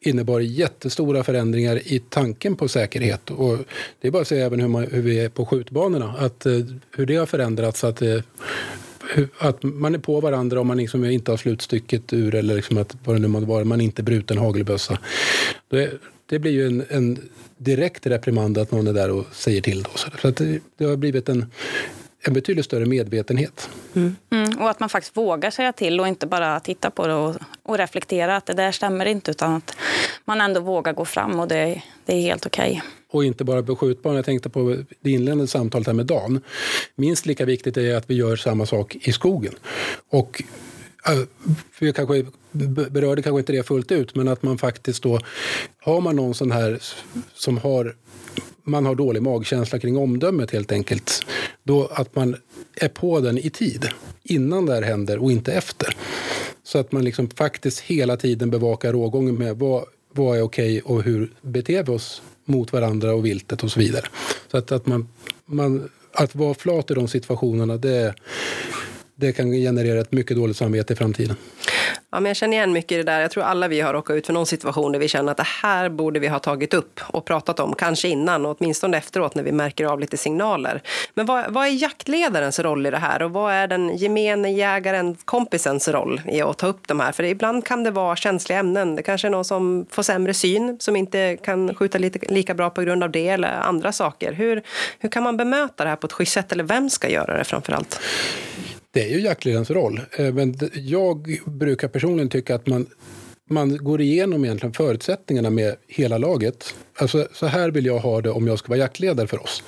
innebar 0.00 0.40
jättestora 0.40 1.24
förändringar 1.24 1.92
i 1.92 1.98
tanken 1.98 2.56
på 2.56 2.68
säkerhet. 2.68 3.30
Och 3.30 3.58
det 4.00 4.08
är 4.08 4.12
bara 4.12 4.22
att 4.22 4.28
se 4.28 4.40
även 4.40 4.60
hur, 4.60 4.68
man, 4.68 4.86
hur 4.90 5.02
vi 5.02 5.20
är 5.20 5.28
på 5.28 5.46
skjutbanorna, 5.46 6.14
att, 6.18 6.46
eh, 6.46 6.52
hur 6.96 7.06
det 7.06 7.16
har 7.16 7.26
förändrats. 7.26 7.84
Att, 7.84 8.02
eh, 8.02 8.20
att 9.38 9.62
man 9.62 9.94
är 9.94 9.98
på 9.98 10.20
varandra 10.20 10.60
om 10.60 10.66
man 10.66 10.76
liksom 10.76 11.04
inte 11.04 11.30
har 11.30 11.36
slutstycket 11.36 12.12
ur 12.12 12.34
eller 12.34 12.54
liksom 12.54 12.78
att 12.78 12.96
vad 13.04 13.16
det 13.16 13.20
nu 13.20 13.28
må 13.28 13.40
vara, 13.40 13.64
man 13.64 13.80
inte 13.80 14.02
bruten 14.02 14.38
hagelbössa. 14.38 14.98
Det, 15.68 15.90
det 16.26 16.38
blir 16.38 16.52
ju 16.52 16.66
en, 16.66 16.84
en 16.88 17.28
direkt 17.56 18.06
reprimand 18.06 18.58
att 18.58 18.70
någon 18.70 18.86
är 18.86 18.92
där 18.92 19.10
och 19.10 19.26
säger 19.32 19.60
till. 19.60 19.82
Då. 19.82 19.90
Så 20.20 20.28
att 20.28 20.36
det, 20.36 20.60
det 20.76 20.84
har 20.84 20.96
blivit 20.96 21.28
en, 21.28 21.46
en 22.26 22.32
betydligt 22.32 22.64
större 22.64 22.86
medvetenhet. 22.86 23.70
Mm. 23.94 24.16
Mm, 24.30 24.58
och 24.58 24.70
att 24.70 24.80
man 24.80 24.88
faktiskt 24.88 25.16
vågar 25.16 25.50
säga 25.50 25.72
till 25.72 26.00
och 26.00 26.08
inte 26.08 26.26
bara 26.26 26.60
titta 26.60 26.90
på 26.90 27.06
det 27.06 27.14
och, 27.14 27.36
och, 27.62 27.78
reflektera 27.78 28.36
att 28.36 28.46
det 28.46 28.52
där 28.52 28.72
stämmer 28.72 29.06
inte 29.06 29.30
utan 29.30 29.54
att 29.54 29.76
man 30.24 30.40
ändå 30.40 30.60
vågar 30.60 30.92
gå 30.92 31.04
fram 31.04 31.40
och 31.40 31.48
det, 31.48 31.82
det 32.04 32.12
är 32.14 32.20
helt 32.20 32.46
okej. 32.46 32.70
Okay. 32.70 32.80
Och 33.10 33.24
inte 33.24 33.44
bara 33.44 33.62
på 33.62 33.76
skjutbanan. 33.76 34.16
Jag 34.16 34.24
tänkte 34.24 34.48
på 34.48 34.76
det 35.00 35.10
inledande 35.10 35.46
samtalet 35.46 35.86
här 35.86 35.94
med 35.94 36.06
Dan. 36.06 36.40
Minst 36.94 37.26
lika 37.26 37.44
viktigt 37.44 37.76
är 37.76 37.96
att 37.96 38.10
vi 38.10 38.14
gör 38.14 38.36
samma 38.36 38.66
sak 38.66 38.96
i 39.00 39.12
skogen. 39.12 39.54
Och 40.10 40.42
Alltså, 41.06 41.26
vi 41.78 41.92
kanske 41.92 42.24
berörde 42.90 43.22
kanske 43.22 43.38
inte 43.38 43.52
det 43.52 43.62
fullt 43.62 43.92
ut, 43.92 44.14
men 44.14 44.28
att 44.28 44.42
man 44.42 44.58
faktiskt 44.58 45.02
då 45.02 45.20
har 45.78 46.00
man 46.00 46.16
någon 46.16 46.34
sån 46.34 46.50
här 46.50 46.78
som 47.34 47.58
har 47.58 47.94
man 48.64 48.86
har 48.86 48.94
dålig 48.94 49.22
magkänsla 49.22 49.78
kring 49.78 49.96
omdömet 49.96 50.50
helt 50.50 50.72
enkelt. 50.72 51.26
Då 51.62 51.86
att 51.86 52.16
man 52.16 52.36
är 52.74 52.88
på 52.88 53.20
den 53.20 53.38
i 53.38 53.50
tid, 53.50 53.88
innan 54.22 54.66
det 54.66 54.74
här 54.74 54.82
händer 54.82 55.18
och 55.18 55.32
inte 55.32 55.52
efter. 55.52 55.96
Så 56.62 56.78
att 56.78 56.92
man 56.92 57.04
liksom 57.04 57.30
faktiskt 57.30 57.80
hela 57.80 58.16
tiden 58.16 58.50
bevakar 58.50 58.92
rågången 58.92 59.34
med 59.34 59.58
vad, 59.58 59.84
vad 60.12 60.38
är 60.38 60.42
okej 60.42 60.80
och 60.80 61.02
hur 61.02 61.32
beter 61.42 61.82
vi 61.82 61.92
oss 61.92 62.22
mot 62.44 62.72
varandra 62.72 63.14
och 63.14 63.26
viltet 63.26 63.64
och 63.64 63.70
så 63.70 63.80
vidare. 63.80 64.06
Så 64.50 64.56
att, 64.56 64.72
att, 64.72 64.86
man, 64.86 65.08
man, 65.46 65.88
att 66.12 66.34
vara 66.34 66.54
flat 66.54 66.90
i 66.90 66.94
de 66.94 67.08
situationerna, 67.08 67.76
det, 67.76 68.14
det 69.18 69.32
kan 69.32 69.52
generera 69.52 70.00
ett 70.00 70.12
mycket 70.12 70.36
dåligt 70.36 70.56
samvete 70.56 70.92
i 70.92 70.96
framtiden. 70.96 71.36
Ja, 72.10 72.20
men 72.20 72.30
jag 72.30 72.36
känner 72.36 72.56
igen 72.56 72.72
mycket 72.72 72.92
i 72.92 72.96
det 72.96 73.02
där. 73.02 73.20
Jag 73.20 73.30
tror 73.30 73.44
alla 73.44 73.68
vi 73.68 73.80
har 73.80 73.92
råkat 73.92 74.16
ut 74.16 74.26
för 74.26 74.32
någon 74.32 74.46
situation 74.46 74.92
där 74.92 74.98
vi 74.98 75.08
känner 75.08 75.30
att 75.30 75.36
det 75.36 75.46
här 75.62 75.88
borde 75.88 76.20
vi 76.20 76.28
ha 76.28 76.38
tagit 76.38 76.74
upp 76.74 77.00
och 77.06 77.24
pratat 77.24 77.60
om, 77.60 77.74
kanske 77.74 78.08
innan 78.08 78.46
och 78.46 78.56
åtminstone 78.60 78.96
efteråt 78.96 79.34
när 79.34 79.42
vi 79.42 79.52
märker 79.52 79.84
av 79.84 80.00
lite 80.00 80.16
signaler. 80.16 80.82
Men 81.14 81.26
vad, 81.26 81.52
vad 81.52 81.66
är 81.66 81.70
jaktledarens 81.70 82.58
roll 82.58 82.86
i 82.86 82.90
det 82.90 82.98
här 82.98 83.22
och 83.22 83.30
vad 83.30 83.52
är 83.52 83.66
den 83.66 83.96
gemene 83.96 84.52
jägaren, 84.52 85.16
kompisens 85.24 85.88
roll 85.88 86.20
i 86.32 86.40
att 86.40 86.58
ta 86.58 86.66
upp 86.66 86.88
de 86.88 87.00
här? 87.00 87.12
För 87.12 87.22
ibland 87.22 87.64
kan 87.64 87.84
det 87.84 87.90
vara 87.90 88.16
känsliga 88.16 88.58
ämnen. 88.58 88.96
Det 88.96 89.02
kanske 89.02 89.28
är 89.28 89.30
någon 89.30 89.44
som 89.44 89.86
får 89.90 90.02
sämre 90.02 90.34
syn, 90.34 90.76
som 90.80 90.96
inte 90.96 91.36
kan 91.36 91.74
skjuta 91.74 91.98
lite, 91.98 92.34
lika 92.34 92.54
bra 92.54 92.70
på 92.70 92.82
grund 92.82 93.02
av 93.02 93.10
det 93.10 93.28
eller 93.28 93.48
andra 93.48 93.92
saker. 93.92 94.32
Hur, 94.32 94.62
hur 94.98 95.08
kan 95.08 95.22
man 95.22 95.36
bemöta 95.36 95.84
det 95.84 95.90
här 95.90 95.96
på 95.96 96.06
ett 96.06 96.12
schysst 96.12 96.32
sätt 96.32 96.52
eller 96.52 96.64
vem 96.64 96.90
ska 96.90 97.08
göra 97.08 97.38
det 97.38 97.44
framför 97.44 97.72
allt? 97.72 98.00
Det 98.96 99.04
är 99.04 99.08
ju 99.08 99.20
jaktledarens 99.20 99.70
roll. 99.70 100.00
Eh, 100.18 100.34
men 100.34 100.54
jag 100.74 101.40
brukar 101.46 101.88
personligen 101.88 102.28
tycka 102.28 102.54
att 102.54 102.66
man, 102.66 102.86
man 103.50 103.76
går 103.76 104.00
igenom 104.00 104.44
egentligen 104.44 104.72
förutsättningarna 104.72 105.50
med 105.50 105.76
hela 105.86 106.18
laget. 106.18 106.74
Alltså, 106.94 107.28
så 107.32 107.46
här 107.46 107.70
vill 107.70 107.86
jag 107.86 107.98
ha 107.98 108.20
det 108.20 108.30
om 108.30 108.46
jag 108.46 108.58
ska 108.58 108.68
vara 108.68 108.78
jaktledare 108.78 109.26
för 109.26 109.42
oss. 109.42 109.62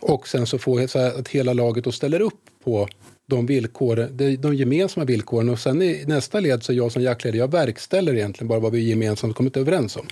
Och 0.00 0.28
sen 0.28 0.46
så 0.46 0.58
får 0.58 0.80
jag 0.80 0.90
så 0.90 0.98
att 0.98 1.28
hela 1.28 1.52
laget 1.52 1.84
då 1.84 1.92
ställer 1.92 2.20
upp 2.20 2.40
på 2.64 2.88
de, 3.26 3.46
villkor, 3.46 4.08
de 4.36 4.54
gemensamma 4.54 5.04
villkoren. 5.04 5.48
Och 5.48 5.58
sen 5.58 5.82
i 5.82 6.04
nästa 6.06 6.40
led 6.40 6.62
så 6.62 6.72
är 6.72 6.76
jag 6.76 6.92
som 6.92 7.02
jaktledare, 7.02 7.38
jag 7.38 7.50
verkställer 7.50 8.14
egentligen 8.14 8.48
bara 8.48 8.58
vad 8.58 8.72
vi 8.72 8.88
gemensamt 8.88 9.36
kommit 9.36 9.56
överens 9.56 9.96
om. 9.96 10.06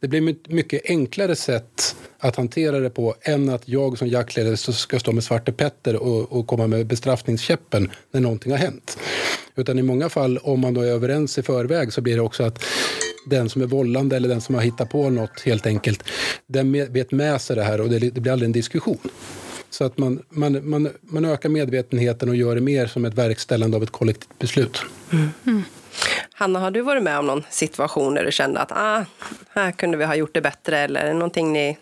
Det 0.00 0.08
blir 0.08 0.30
ett 0.30 0.48
mycket 0.48 0.82
enklare 0.84 1.36
sätt 1.36 1.96
att 2.18 2.36
hantera 2.36 2.80
det 2.80 2.90
på 2.90 3.14
än 3.22 3.48
att 3.48 3.68
jag 3.68 3.98
som 3.98 4.08
jaktledare 4.08 4.56
ska 4.56 4.98
stå 4.98 5.12
med 5.12 5.24
Svarte 5.24 5.52
Petter 5.52 5.96
och, 5.96 6.32
och 6.32 6.46
komma 6.46 6.66
med 6.66 6.86
bestraffningskäppen 6.86 7.90
när 8.12 8.20
någonting 8.20 8.52
har 8.52 8.58
hänt. 8.58 8.98
Utan 9.56 9.78
i 9.78 9.82
många 9.82 10.08
fall, 10.08 10.38
om 10.38 10.60
man 10.60 10.74
då 10.74 10.80
är 10.80 10.86
överens 10.86 11.38
i 11.38 11.42
förväg, 11.42 11.92
så 11.92 12.00
blir 12.00 12.14
det 12.14 12.22
också 12.22 12.42
att 12.42 12.64
den 13.26 13.48
som 13.48 13.62
är 13.62 13.66
vållande 13.66 14.16
eller 14.16 14.28
den 14.28 14.40
som 14.40 14.54
har 14.54 14.62
hittat 14.62 14.90
på 14.90 15.10
något 15.10 15.40
helt 15.40 15.66
enkelt, 15.66 16.02
den 16.46 16.92
vet 16.92 17.12
med 17.12 17.40
sig 17.40 17.56
det 17.56 17.62
här 17.62 17.80
och 17.80 17.90
det, 17.90 17.98
det 17.98 18.20
blir 18.20 18.32
aldrig 18.32 18.46
en 18.46 18.52
diskussion. 18.52 19.08
Så 19.70 19.84
att 19.84 19.98
man, 19.98 20.22
man, 20.28 20.68
man, 20.70 20.88
man 21.00 21.24
ökar 21.24 21.48
medvetenheten 21.48 22.28
och 22.28 22.36
gör 22.36 22.54
det 22.54 22.60
mer 22.60 22.86
som 22.86 23.04
ett 23.04 23.14
verkställande 23.14 23.76
av 23.76 23.82
ett 23.82 23.90
kollektivt 23.90 24.38
beslut. 24.38 24.82
Mm. 25.12 25.30
Mm. 25.46 25.62
Hanna, 26.32 26.58
har 26.58 26.70
du 26.70 26.80
varit 26.80 27.02
med 27.02 27.18
om 27.18 27.26
någon 27.26 27.44
situation 27.50 28.14
där 28.14 28.24
du 28.24 28.32
kände 28.32 28.60
att 28.60 28.72
ah, 28.72 29.04
här 29.54 29.72
kunde 29.72 29.96
vi 29.96 30.04
ha 30.04 30.14
gjort 30.14 30.34
det 30.34 30.40
bättre 30.40 30.78
eller 30.78 31.12
någonting 31.12 31.52
ni, 31.52 31.78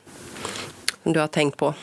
du 1.03 1.21
har 1.21 1.27
tänkt 1.27 1.57
på? 1.57 1.75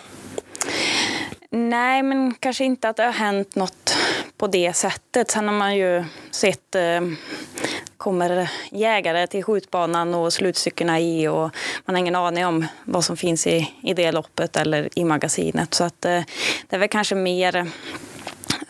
Nej, 1.49 2.03
men 2.03 2.33
kanske 2.39 2.65
inte 2.65 2.89
att 2.89 2.97
det 2.97 3.03
har 3.03 3.11
hänt 3.11 3.55
något 3.55 3.95
på 4.37 4.47
det 4.47 4.73
sättet. 4.73 5.31
Sen 5.31 5.47
har 5.47 5.55
man 5.55 5.77
ju 5.77 6.03
sett 6.31 6.75
eh, 6.75 7.01
kommer 7.97 8.49
jägare 8.71 9.27
till 9.27 9.43
skjutbanan 9.43 10.13
och 10.13 10.33
slutstyckena 10.33 10.99
i 10.99 11.27
och 11.27 11.55
man 11.85 11.95
har 11.95 11.97
ingen 11.97 12.15
aning 12.15 12.45
om 12.45 12.67
vad 12.83 13.05
som 13.05 13.17
finns 13.17 13.47
i, 13.47 13.73
i 13.81 13.93
det 13.93 14.11
loppet 14.11 14.57
eller 14.57 14.99
i 14.99 15.03
magasinet. 15.03 15.73
Så 15.73 15.83
att, 15.83 16.05
eh, 16.05 16.21
det 16.67 16.75
är 16.75 16.79
väl 16.79 16.89
kanske 16.89 17.15
mer 17.15 17.71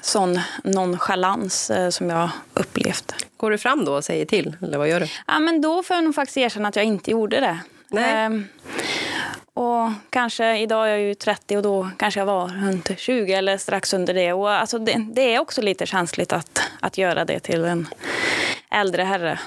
sån 0.02 0.40
nonchalans 0.64 1.70
eh, 1.70 1.90
som 1.90 2.10
jag 2.10 2.30
upplevt. 2.54 3.26
Går 3.38 3.52
du 3.52 3.58
fram 3.58 3.86
då 3.86 3.94
och 3.94 4.04
säger 4.04 4.26
till? 4.26 4.56
Eller 4.62 4.78
vad 4.78 4.90
gör 4.90 5.00
du? 5.00 5.08
Ja, 5.28 5.40
men 5.40 5.62
då 5.62 5.84
får 5.84 5.96
jag 5.96 6.04
nog 6.04 6.16
faktiskt 6.16 6.38
erkänna 6.38 6.68
att 6.68 6.76
jag 6.76 6.86
inte 6.86 7.12
gjorde 7.12 7.40
det. 7.40 7.60
Nej. 7.88 8.26
Eh, 8.26 8.30
och 9.54 9.92
kanske, 10.10 10.58
idag 10.58 10.88
är 10.88 10.92
jag 10.92 11.02
ju 11.02 11.14
30 11.14 11.58
och 11.58 11.64
då 11.64 11.90
kanske 11.98 12.20
jag 12.20 12.26
var 12.26 12.48
runt 12.48 13.00
20 13.00 13.34
eller 13.34 13.58
strax 13.58 13.94
under 13.94 14.14
det. 14.14 14.34
Och 14.34 14.52
alltså 14.52 14.80
det, 14.80 15.06
det, 15.14 15.36
är 15.36 15.40
också 15.40 15.62
lite 15.62 15.86
känsligt 15.86 16.34
att, 16.34 16.62
att 16.80 16.98
göra 16.98 17.26
det 17.26 17.40
till 17.40 17.66
en 17.66 17.88
äldre 18.76 19.04
herre. 19.04 19.40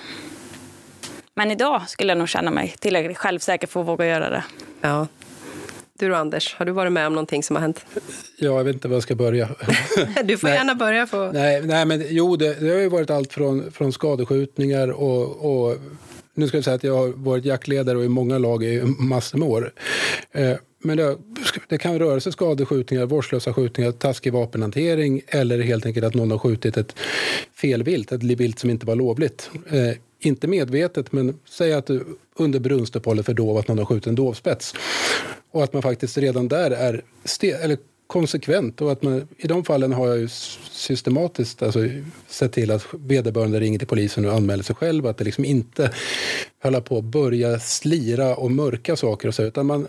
Men 1.34 1.50
idag 1.50 1.88
skulle 1.88 2.10
jag 2.10 2.18
nog 2.18 2.28
känna 2.28 2.50
mig 2.50 2.74
tillräckligt 2.78 3.18
självsäker 3.18 3.66
för 3.66 3.80
att 3.80 3.86
våga 3.86 4.06
göra 4.06 4.30
det. 4.30 4.44
Ja. 4.80 5.06
Du 5.98 6.08
då 6.08 6.14
Anders, 6.14 6.54
har 6.54 6.66
du 6.66 6.72
varit 6.72 6.92
med 6.92 7.06
om 7.06 7.12
någonting 7.12 7.42
som 7.42 7.56
har 7.56 7.60
hänt? 7.60 7.86
Ja, 8.38 8.56
jag 8.56 8.64
vet 8.64 8.74
inte 8.74 8.88
var 8.88 8.96
jag 8.96 9.02
ska 9.02 9.14
börja. 9.14 9.48
du 10.24 10.38
får 10.38 10.50
gärna 10.50 10.74
börja. 10.74 11.06
På... 11.06 11.30
Nej, 11.32 11.62
nej, 11.62 11.84
men 11.84 12.04
jo, 12.08 12.36
det, 12.36 12.60
det 12.60 12.68
har 12.70 12.78
ju 12.78 12.88
varit 12.88 13.10
allt 13.10 13.32
från, 13.32 13.72
från 13.72 13.92
skadeskjutningar 13.92 14.88
och, 14.88 15.68
och 15.68 15.76
nu 16.34 16.48
ska 16.48 16.56
jag 16.56 16.64
säga 16.64 16.74
att 16.76 16.84
jag 16.84 16.96
har 16.96 17.08
varit 17.08 17.44
jaktledare 17.44 17.98
och 17.98 18.04
i 18.04 18.08
många 18.08 18.38
lag 18.38 18.64
i 18.64 18.82
massor 18.98 19.38
med 19.38 19.48
år. 19.48 19.72
Men 20.78 20.96
det, 20.96 21.16
det, 21.68 21.78
kan 21.78 21.98
röra 21.98 22.20
sig 22.20 22.32
skadeskjutningar, 22.32 23.06
vårdslösa 23.06 23.52
skjutningar, 23.52 23.92
taskig 23.92 24.32
vapenhantering 24.32 25.22
eller 25.26 25.58
helt 25.58 25.86
enkelt 25.86 26.06
att 26.06 26.14
någon 26.14 26.30
har 26.30 26.38
skjutit 26.38 26.76
ett 26.76 26.94
felvilt, 27.54 28.12
ett 28.12 28.22
vilt 28.22 28.58
som 28.58 28.70
inte 28.70 28.86
var 28.86 28.96
lovligt. 28.96 29.50
Eh, 29.70 29.96
inte 30.20 30.46
medvetet, 30.46 31.12
men 31.12 31.38
säg 31.48 31.72
att 31.72 31.86
du 31.86 32.04
under 32.36 32.60
brunstuppehållet 32.60 33.26
fördovat 33.26 33.60
att 33.60 33.68
någon 33.68 33.78
har 33.78 33.84
skjutit 33.84 34.06
en 34.06 34.14
dovspets. 34.14 34.74
Och 35.50 35.64
att 35.64 35.72
man 35.72 35.82
faktiskt 35.82 36.18
redan 36.18 36.48
där 36.48 36.70
är 36.70 37.02
eller 37.42 37.78
konsekvent. 38.08 38.80
Och 38.80 38.92
att 38.92 39.02
man, 39.02 39.28
I 39.36 39.46
de 39.46 39.64
fallen 39.64 39.92
har 39.92 40.08
jag 40.08 40.30
systematiskt 40.70 41.62
alltså, 41.62 41.80
sett 42.28 42.52
till 42.52 42.70
att 42.70 42.86
vederbörande 42.92 43.60
ringer 43.60 43.78
till 43.78 43.88
polisen 43.88 44.24
och 44.24 44.32
anmäler 44.32 44.62
sig 44.62 44.76
själv. 44.76 45.06
Att 45.06 45.18
det 45.18 45.24
liksom 45.24 45.44
inte 45.44 45.90
hålla 46.62 46.80
på 46.80 46.98
att 46.98 47.04
börja 47.04 47.60
slira 47.60 48.36
och 48.36 48.50
mörka 48.50 48.96
saker 48.96 49.28
och 49.28 49.34
så, 49.34 49.42
utan 49.42 49.66
man, 49.66 49.88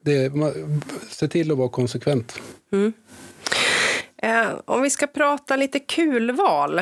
det, 0.00 0.34
man 0.34 0.82
ser 1.08 1.28
till 1.28 1.52
att 1.52 1.58
vara 1.58 1.68
konsekvent. 1.68 2.40
Mm. 2.72 2.92
Eh, 4.22 4.48
om 4.64 4.82
vi 4.82 4.90
ska 4.90 5.06
prata 5.06 5.56
lite 5.56 5.78
kulval. 5.78 6.78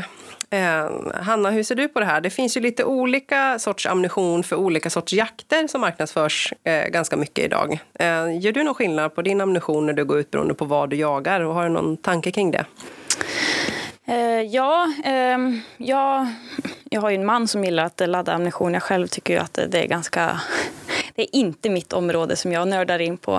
Eh, 0.51 0.91
Hanna, 1.15 1.51
hur 1.51 1.63
ser 1.63 1.75
du 1.75 1.89
på 1.89 2.01
det 2.01 2.07
här? 2.07 2.21
Det 2.21 2.31
finns 2.31 2.57
ju 2.57 2.61
lite 2.61 2.85
olika 2.85 3.59
sorts 3.59 3.87
ammunition 3.87 4.45
för 4.45 4.57
olika 4.57 4.91
sorts 4.91 5.13
jakter 5.13 5.67
som 5.69 5.81
marknadsförs 5.81 6.53
eh, 6.65 6.89
ganska 6.89 7.17
mycket 7.17 7.45
idag. 7.45 7.79
Eh, 7.95 8.41
gör 8.41 8.53
du 8.53 8.63
någon 8.63 8.75
skillnad 8.75 9.15
på 9.15 9.23
din 9.23 9.41
ammunition 9.41 9.87
när 9.87 9.93
du 9.93 10.05
går 10.05 10.19
ut 10.19 10.31
beroende 10.31 10.55
på 10.55 10.65
vad 10.65 10.91
du 10.91 10.97
jagar? 10.97 11.41
Och 11.41 11.55
har 11.55 11.63
du 11.63 11.69
någon 11.69 11.97
tanke 11.97 12.31
kring 12.31 12.51
det? 12.51 12.65
Eh, 14.05 14.43
ja, 14.43 14.93
ehm, 15.05 15.61
jag, 15.77 16.27
jag 16.91 17.01
har 17.01 17.11
ju 17.11 17.17
en 17.17 17.27
man 17.27 17.49
som 17.49 17.65
gillar 17.65 17.85
att 17.85 18.09
ladda 18.09 18.33
ammunition. 18.33 18.75
Jag 18.75 18.83
själv 18.83 19.07
tycker 19.07 19.35
ju 19.35 19.41
att 19.41 19.59
det 19.69 19.79
är 19.83 19.87
ganska 19.87 20.41
det 21.19 21.23
är 21.23 21.37
inte 21.37 21.71
mitt 21.71 21.93
område 21.93 22.37
som 22.37 22.53
jag 22.53 22.69
nördar 22.69 22.99
in 22.99 23.19
på. 23.19 23.35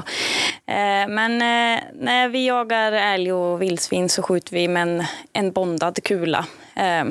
Eh, 0.65 1.07
men 1.07 1.31
eh, 1.31 1.83
när 1.93 2.29
vi 2.29 2.47
jagar 2.47 2.91
älg 2.91 3.33
och 3.33 3.61
vildsvin 3.61 4.09
så 4.09 4.23
skjuter 4.23 4.53
vi 4.53 4.67
med 4.67 5.05
en, 5.33 5.51
bondad 5.51 6.03
kula. 6.03 6.45
Eh, 6.75 7.05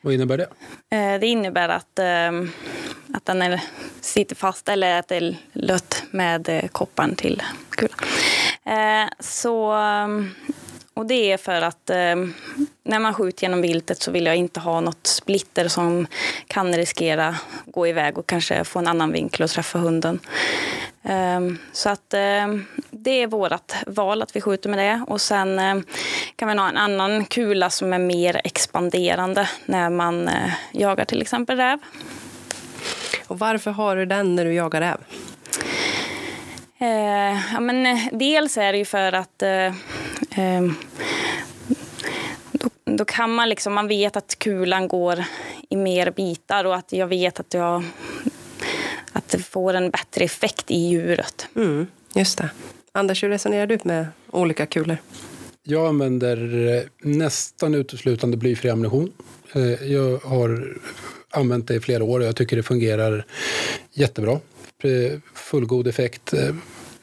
Vad 0.00 0.14
innebär 0.14 0.38
det? 0.38 0.48
Det 1.18 1.26
innebär 1.26 1.68
att, 1.68 1.98
att 3.14 3.24
den 3.24 3.42
är, 3.42 3.60
sitter 4.00 4.36
fast 4.36 4.68
eller 4.68 4.98
att 4.98 5.08
det 5.08 5.16
är 5.16 5.36
lött 5.52 6.02
med 6.10 6.68
kopparn 6.72 7.16
till 7.16 7.42
kulan. 7.70 7.98
Så 9.20 9.72
och 10.94 11.06
det 11.06 11.32
är 11.32 11.36
för 11.36 11.62
att 11.62 11.90
eh, 11.90 12.16
när 12.84 12.98
man 12.98 13.14
skjuter 13.14 13.42
genom 13.42 13.62
viltet 13.62 14.02
så 14.02 14.10
vill 14.10 14.26
jag 14.26 14.36
inte 14.36 14.60
ha 14.60 14.80
något 14.80 15.06
splitter 15.06 15.68
som 15.68 16.06
kan 16.46 16.76
riskera 16.76 17.36
gå 17.66 17.86
iväg 17.86 18.18
och 18.18 18.26
kanske 18.26 18.64
få 18.64 18.78
en 18.78 18.86
annan 18.86 19.12
vinkel 19.12 19.44
och 19.44 19.50
träffa 19.50 19.78
hunden. 19.78 20.20
Eh, 21.02 21.40
så 21.72 21.88
att 21.88 22.14
eh, 22.14 22.46
det 22.90 23.22
är 23.22 23.26
vårt 23.26 23.72
val 23.86 24.22
att 24.22 24.36
vi 24.36 24.40
skjuter 24.40 24.70
med 24.70 24.78
det. 24.78 25.04
Och 25.08 25.20
sen 25.20 25.58
eh, 25.58 25.76
kan 26.36 26.48
man 26.48 26.58
ha 26.58 26.68
en 26.68 26.76
annan 26.76 27.24
kula 27.24 27.70
som 27.70 27.92
är 27.92 27.98
mer 27.98 28.40
expanderande 28.44 29.48
när 29.66 29.90
man 29.90 30.28
eh, 30.28 30.52
jagar 30.72 31.04
till 31.04 31.22
exempel 31.22 31.56
räv. 31.56 31.78
Och 33.26 33.38
varför 33.38 33.70
har 33.70 33.96
du 33.96 34.06
den 34.06 34.36
när 34.36 34.44
du 34.44 34.54
jagar 34.54 34.80
räv? 34.80 34.98
Eh, 36.82 37.38
ja, 37.52 37.60
men, 37.60 37.86
eh, 37.86 38.08
dels 38.12 38.58
är 38.58 38.72
det 38.72 38.78
ju 38.78 38.84
för 38.84 39.12
att 39.12 39.42
eh, 39.42 39.72
Ehm, 40.34 40.74
då, 42.52 42.68
då, 42.84 43.04
kan 43.04 43.34
man 43.34 43.48
liksom, 43.48 43.72
man 43.72 43.88
vet 43.88 44.16
att 44.16 44.38
kulan 44.38 44.88
går 44.88 45.24
i 45.68 45.76
mer 45.76 46.10
bitar 46.10 46.64
och 46.64 46.76
att 46.76 46.92
jag 46.92 47.06
vet 47.06 47.40
att 47.40 47.54
jag 47.54 47.84
att 49.12 49.28
det 49.28 49.38
får 49.38 49.74
en 49.74 49.90
bättre 49.90 50.24
effekt 50.24 50.70
i 50.70 50.76
djuret. 50.76 51.46
Mm, 51.56 51.86
just 52.14 52.38
det. 52.38 52.50
Anders, 52.92 53.22
hur 53.22 53.28
resonerar 53.28 53.66
du 53.66 53.78
med 53.82 54.06
olika 54.30 54.66
kulor? 54.66 54.96
Jag 55.62 55.86
använder 55.86 56.68
eh, 56.76 56.82
nästan 57.02 57.74
uteslutande 57.74 58.36
blyfri 58.36 58.70
ammunition. 58.70 59.12
Eh, 59.54 59.92
jag 59.92 60.18
har 60.18 60.76
använt 61.30 61.68
det 61.68 61.74
i 61.74 61.80
flera 61.80 62.04
år 62.04 62.20
och 62.20 62.26
jag 62.26 62.36
tycker 62.36 62.56
det 62.56 62.62
fungerar 62.62 63.24
jättebra. 63.92 64.40
Fullgod 65.34 65.86
effekt 65.86 66.32
eh, 66.32 66.54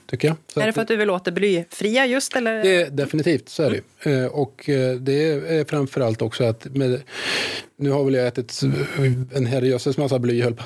tycker 0.10 0.28
jag. 0.28 0.38
Så 0.54 0.60
är 0.60 0.66
det 0.66 0.74
för 0.74 0.82
att 0.82 0.88
du 0.88 0.96
vill 0.96 1.10
åt 1.10 1.34
blyfria 1.34 2.06
just? 2.06 2.36
Eller? 2.36 2.64
Det, 2.64 2.90
definitivt, 2.90 3.50
så 3.50 3.64
är 3.64 3.70
det 3.70 4.10
mm. 4.10 4.30
Och 4.32 4.70
eh, 4.70 4.96
det 4.96 5.24
är 5.24 5.66
framför 5.66 6.02
allt 6.02 6.22
också 6.22 6.44
att 6.44 6.76
med, 6.76 7.02
nu 7.76 7.90
har 7.90 8.04
väl 8.04 8.14
jag 8.14 8.28
ätit 8.28 8.62
en 9.34 9.46
herrejösses 9.46 9.98
massa 9.98 10.20
bly 10.20 10.42
höll 10.42 10.54
på 10.54 10.64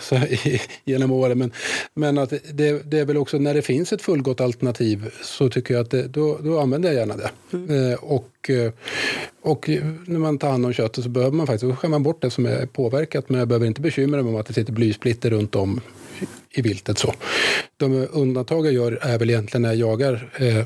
genom 0.86 1.12
åren. 1.12 1.38
Men, 1.38 1.52
men 1.94 2.18
att 2.18 2.30
det, 2.30 2.92
det, 2.92 3.00
är 3.00 3.06
väl 3.06 3.18
också 3.18 3.38
när 3.38 3.54
det 3.54 3.62
finns 3.62 3.94
ett 3.94 4.02
fullgott 4.02 4.42
alternativ 4.42 5.12
så 5.22 5.50
tycker 5.50 5.74
jag 5.74 5.82
att 5.82 5.92
det, 5.92 6.08
då, 6.08 6.38
då 6.44 6.60
använder 6.60 6.90
jag 6.90 7.00
gärna 7.00 7.18
det. 7.18 7.30
Mm. 7.54 7.92
Eh, 7.92 7.98
och, 7.98 8.50
och 9.42 9.70
när 10.06 10.20
man 10.20 10.38
tar 10.38 10.52
hand 10.52 10.66
om 10.66 10.74
köttet 10.74 11.04
så 11.04 11.10
behöver 11.10 11.36
man 11.36 11.48
faktiskt 11.48 11.76
skämma 11.76 12.00
bort 12.00 12.22
det 12.22 12.30
som 12.30 12.46
är 12.46 12.66
påverkat. 12.66 13.30
Men 13.30 13.40
jag 13.40 13.48
behöver 13.48 13.66
inte 13.66 13.82
bekymra 13.82 14.24
mig 14.24 14.34
om 14.34 14.40
att 14.40 14.46
det 14.46 14.54
sitter 14.54 14.74
blysplitter 14.74 15.30
runt 15.30 15.56
om 15.56 15.82
i 16.52 16.62
viltet. 16.62 16.98
Så. 16.98 17.14
De 17.78 18.08
undantag 18.12 18.66
jag 18.66 18.74
gör 18.74 19.00
är 19.02 19.20
väl 19.20 19.30
egentligen 19.30 19.62
när 19.62 19.74
jag 19.74 19.90
jagar 19.90 20.30
eh, 20.36 20.66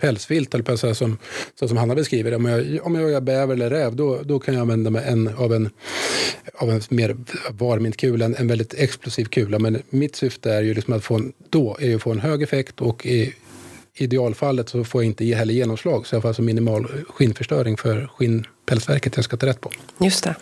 pälsvilt, 0.00 0.54
eller 0.54 0.64
på 0.64 0.76
så, 0.76 0.94
som, 0.94 1.18
så 1.54 1.68
som 1.68 1.76
Hanna 1.76 1.94
beskriver 1.94 2.30
det. 2.30 2.36
Om 2.36 2.44
jag, 2.44 2.86
om 2.86 2.94
jag 2.94 3.04
jagar 3.04 3.20
bäver 3.20 3.54
eller 3.54 3.70
räv, 3.70 3.96
då, 3.96 4.22
då 4.22 4.38
kan 4.38 4.54
jag 4.54 4.60
använda 4.60 4.90
mig 4.90 5.04
en, 5.06 5.28
av 5.28 5.54
en, 5.54 5.70
av 6.54 6.70
en 6.70 6.80
mer 6.88 7.16
varmint 7.50 7.96
kula, 7.96 8.24
en, 8.24 8.34
en 8.34 8.48
väldigt 8.48 8.74
explosiv 8.74 9.24
kula. 9.24 9.58
Men 9.58 9.82
mitt 9.90 10.16
syfte 10.16 10.52
är 10.52 10.62
ju 10.62 10.74
liksom 10.74 10.94
att 10.94 11.04
få 11.04 11.14
en, 11.14 11.32
då 11.50 11.76
är 11.80 11.96
att 11.96 12.02
få 12.02 12.10
en 12.10 12.20
hög 12.20 12.42
effekt 12.42 12.80
och 12.80 13.06
i 13.06 13.34
idealfallet 13.94 14.68
så 14.68 14.84
får 14.84 15.02
jag 15.02 15.06
inte 15.06 15.24
heller 15.24 15.54
genomslag. 15.54 16.06
Så 16.06 16.14
jag 16.14 16.22
får 16.22 16.28
alltså 16.28 16.42
minimal 16.42 16.86
skinnförstöring 17.08 17.76
för 17.76 18.06
skinn 18.06 18.46
skinnpälsverket 18.66 19.16
jag 19.16 19.24
ska 19.24 19.36
ta 19.36 19.46
rätt 19.46 19.60
på. 19.60 19.70
Just 20.00 20.24
det. 20.24 20.34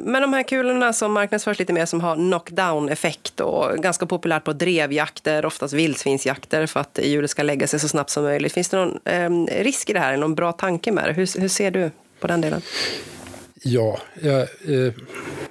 Men 0.00 0.22
de 0.22 0.32
här 0.32 0.42
kulorna 0.42 0.92
som 0.92 1.12
marknadsförs 1.12 1.58
lite 1.58 1.72
mer 1.72 1.86
som 1.86 2.00
har 2.00 2.16
knockdown-effekt 2.16 3.40
och 3.40 3.78
ganska 3.78 4.06
populärt 4.06 4.44
på 4.44 4.52
drevjakter, 4.52 5.44
oftast 5.44 5.74
vildsvinsjakter 5.74 6.66
för 6.66 6.80
att 6.80 6.98
djuret 7.02 7.30
ska 7.30 7.42
lägga 7.42 7.66
sig 7.66 7.80
så 7.80 7.88
snabbt 7.88 8.10
som 8.10 8.24
möjligt. 8.24 8.52
Finns 8.52 8.68
det 8.68 8.76
någon 8.76 8.98
eh, 9.48 9.62
risk 9.62 9.90
i 9.90 9.92
det 9.92 10.00
här? 10.00 10.12
Eller 10.12 10.20
någon 10.20 10.34
bra 10.34 10.52
tanke 10.52 10.92
med 10.92 11.08
det? 11.08 11.12
Hur, 11.12 11.40
hur 11.40 11.48
ser 11.48 11.70
du 11.70 11.90
på 12.20 12.26
den 12.26 12.40
delen? 12.40 12.60
Ja, 13.62 13.98
ja 14.22 14.40
eh, 14.40 14.92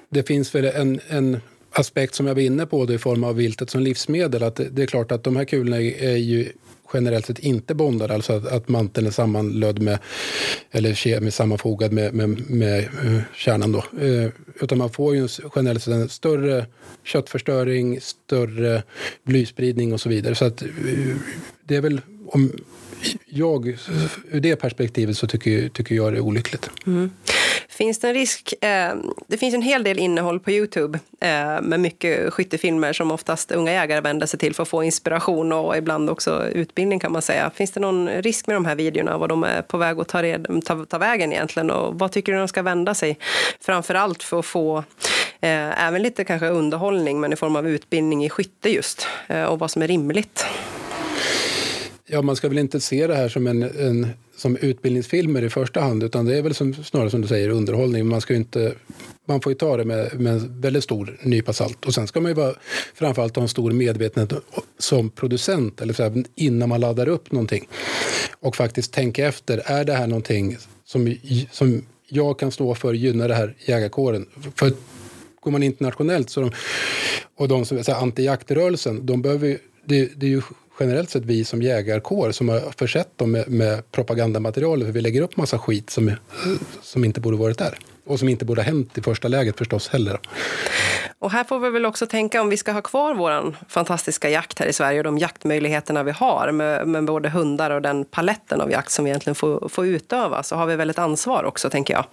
det 0.09 0.27
finns 0.27 0.55
väl 0.55 0.65
en, 0.65 0.99
en 1.07 1.41
aspekt 1.71 2.15
som 2.15 2.27
jag 2.27 2.35
var 2.35 2.41
inne 2.41 2.65
på 2.65 2.85
det 2.85 2.93
i 2.93 2.97
form 2.97 3.23
av 3.23 3.35
viltet 3.35 3.69
som 3.69 3.81
livsmedel. 3.81 4.43
Att 4.43 4.55
det, 4.55 4.69
det 4.69 4.83
är 4.83 4.87
klart 4.87 5.11
att 5.11 5.23
de 5.23 5.35
här 5.35 5.45
kulorna 5.45 5.77
är 5.81 6.17
ju 6.17 6.51
generellt 6.93 7.25
sett 7.25 7.39
inte 7.39 7.75
bondad, 7.75 8.11
alltså 8.11 8.33
att, 8.33 8.47
att 8.47 8.69
manteln 8.69 9.07
är 9.07 9.11
sammanlödd 9.11 9.81
med, 9.81 9.99
eller 10.71 10.93
kemiskt 10.93 11.37
sammanfogad 11.37 11.91
med, 11.91 12.13
med, 12.13 12.49
med 12.49 12.79
eh, 12.79 13.19
kärnan. 13.35 13.71
Då. 13.71 13.83
Eh, 14.01 14.29
utan 14.61 14.77
man 14.77 14.89
får 14.89 15.15
ju 15.15 15.27
generellt 15.55 15.83
sett 15.83 15.93
en 15.93 16.09
större 16.09 16.65
köttförstöring, 17.03 18.01
större 18.01 18.83
blyspridning 19.23 19.93
och 19.93 20.01
så 20.01 20.09
vidare. 20.09 20.35
Så 20.35 20.45
att 20.45 20.61
eh, 20.61 20.67
det 21.63 21.75
är 21.75 21.81
väl 21.81 22.01
om 22.27 22.51
jag, 23.25 23.77
ur 24.31 24.39
det 24.39 24.55
perspektivet 24.55 25.17
så 25.17 25.27
tycker, 25.27 25.69
tycker 25.69 25.95
jag 25.95 26.13
det 26.13 26.17
är 26.17 26.21
olyckligt. 26.21 26.69
Mm. 26.85 27.11
Finns 27.73 27.99
det 27.99 28.07
en 28.07 28.13
risk? 28.13 28.53
Eh, 28.63 28.95
det 29.27 29.37
finns 29.37 29.55
en 29.55 29.61
hel 29.61 29.83
del 29.83 29.99
innehåll 29.99 30.39
på 30.39 30.51
Youtube 30.51 30.99
eh, 31.19 31.61
med 31.61 31.79
mycket 31.79 32.33
skyttefilmer 32.33 32.93
som 32.93 33.11
oftast 33.11 33.51
unga 33.51 33.71
jägare 33.71 34.01
vänder 34.01 34.27
sig 34.27 34.39
till 34.39 34.55
för 34.55 34.63
att 34.63 34.69
få 34.69 34.83
inspiration 34.83 35.51
och 35.51 35.77
ibland 35.77 36.09
också 36.09 36.47
utbildning 36.47 36.99
kan 36.99 37.11
man 37.11 37.21
säga. 37.21 37.51
Finns 37.55 37.71
det 37.71 37.79
någon 37.79 38.09
risk 38.09 38.47
med 38.47 38.55
de 38.55 38.65
här 38.65 38.75
videorna, 38.75 39.17
vad 39.17 39.29
de 39.29 39.43
är 39.43 39.61
på 39.61 39.77
väg 39.77 39.99
att 39.99 40.07
ta, 40.07 40.23
red, 40.23 40.61
ta, 40.65 40.85
ta 40.85 40.97
vägen 40.97 41.33
egentligen 41.33 41.71
och 41.71 41.99
vad 41.99 42.11
tycker 42.11 42.31
du 42.31 42.39
de 42.39 42.47
ska 42.47 42.61
vända 42.61 42.93
sig? 42.93 43.17
Framför 43.61 43.95
allt 43.95 44.23
för 44.23 44.39
att 44.39 44.45
få 44.45 44.77
eh, 45.41 45.87
även 45.87 46.01
lite 46.01 46.23
kanske 46.23 46.47
underhållning 46.47 47.19
men 47.19 47.33
i 47.33 47.35
form 47.35 47.55
av 47.55 47.67
utbildning 47.67 48.25
i 48.25 48.29
skytte 48.29 48.69
just 48.69 49.07
eh, 49.27 49.43
och 49.43 49.59
vad 49.59 49.71
som 49.71 49.81
är 49.81 49.87
rimligt. 49.87 50.45
Ja, 52.13 52.21
man 52.21 52.35
ska 52.35 52.49
väl 52.49 52.57
inte 52.57 52.79
se 52.79 53.07
det 53.07 53.15
här 53.15 53.29
som, 53.29 53.47
en, 53.47 53.63
en, 53.63 54.07
som 54.37 54.57
utbildningsfilmer 54.57 55.41
i 55.41 55.49
första 55.49 55.81
hand 55.81 56.03
utan 56.03 56.25
det 56.25 56.37
är 56.37 56.41
väl 56.41 56.53
som, 56.53 56.73
snarare 56.73 57.09
som 57.09 57.21
du 57.21 57.27
säger 57.27 57.49
underhållning. 57.49 58.07
Man, 58.07 58.21
ska 58.21 58.35
inte, 58.35 58.73
man 59.25 59.41
får 59.41 59.51
ju 59.51 59.55
ta 59.57 59.77
det 59.77 59.85
med, 59.85 60.19
med 60.19 60.33
en 60.33 60.61
väldigt 60.61 60.83
stor 60.83 61.17
nypa 61.23 61.53
salt. 61.53 61.85
Och 61.85 61.93
sen 61.93 62.07
ska 62.07 62.21
man 62.21 62.31
ju 62.31 62.35
vara, 62.35 62.53
framförallt 62.95 63.35
ha 63.35 63.43
en 63.43 63.49
stor 63.49 63.71
medvetenhet 63.71 64.33
som 64.79 65.09
producent 65.09 65.81
eller 65.81 65.93
så 65.93 66.03
här, 66.03 66.23
innan 66.35 66.69
man 66.69 66.79
laddar 66.79 67.07
upp 67.07 67.31
någonting. 67.31 67.67
Och 68.39 68.55
faktiskt 68.55 68.93
tänka 68.93 69.27
efter, 69.27 69.61
är 69.65 69.83
det 69.83 69.93
här 69.93 70.07
någonting 70.07 70.57
som, 70.85 71.15
som 71.51 71.85
jag 72.09 72.39
kan 72.39 72.51
stå 72.51 72.75
för, 72.75 72.93
gynna 72.93 73.27
det 73.27 73.35
här 73.35 73.55
jägarkåren? 73.65 74.25
För 74.55 74.73
går 75.39 75.51
man 75.51 75.63
internationellt 75.63 76.29
så 76.29 76.41
de, 76.41 76.51
och 77.35 77.47
de 77.47 77.65
som 77.65 77.77
är 77.77 77.93
anti-jaktrörelsen, 77.93 79.05
de 79.05 79.21
behöver 79.21 79.57
det, 79.85 80.09
det 80.15 80.25
är 80.25 80.29
ju 80.29 80.41
generellt 80.79 81.09
sett 81.09 81.25
vi 81.25 81.45
som 81.45 81.61
jägarkår 81.61 82.31
som 82.31 82.49
har 82.49 82.59
försett 82.77 83.17
dem 83.17 83.31
med, 83.31 83.47
med 83.47 83.91
propagandamaterial 83.91 84.83
för 84.85 84.91
vi 84.91 85.01
lägger 85.01 85.21
upp 85.21 85.37
massa 85.37 85.59
skit 85.59 85.89
som, 85.89 86.11
som 86.81 87.03
inte 87.03 87.21
borde 87.21 87.37
varit 87.37 87.57
där. 87.57 87.77
Och 88.05 88.19
som 88.19 88.29
inte 88.29 88.45
borde 88.45 88.61
ha 88.61 88.65
hänt 88.65 88.97
i 88.97 89.01
första 89.01 89.27
läget 89.27 89.57
förstås 89.57 89.89
heller. 89.89 90.19
Och 91.23 91.31
här 91.31 91.43
får 91.43 91.59
vi 91.59 91.69
väl 91.69 91.85
också 91.85 92.07
tänka 92.07 92.41
om 92.41 92.49
vi 92.49 92.57
ska 92.57 92.71
ha 92.71 92.81
kvar 92.81 93.13
vår 93.13 93.55
fantastiska 93.69 94.29
jakt 94.29 94.59
här 94.59 94.65
i 94.65 94.73
Sverige 94.73 94.99
och 94.99 95.03
de 95.03 95.17
jaktmöjligheterna 95.17 96.03
vi 96.03 96.11
har 96.11 96.51
med, 96.51 96.87
med 96.87 97.05
både 97.05 97.29
hundar 97.29 97.71
och 97.71 97.81
den 97.81 98.05
paletten 98.05 98.61
av 98.61 98.71
jakt 98.71 98.91
som 98.91 99.05
vi 99.05 99.11
egentligen 99.11 99.35
får, 99.35 99.69
får 99.69 99.85
utöva 99.85 100.43
så 100.43 100.55
har 100.55 100.65
vi 100.65 100.75
väl 100.75 100.89
ett 100.89 100.99
ansvar 100.99 101.43
också, 101.43 101.69
tänker 101.69 101.93
jag. 101.93 102.05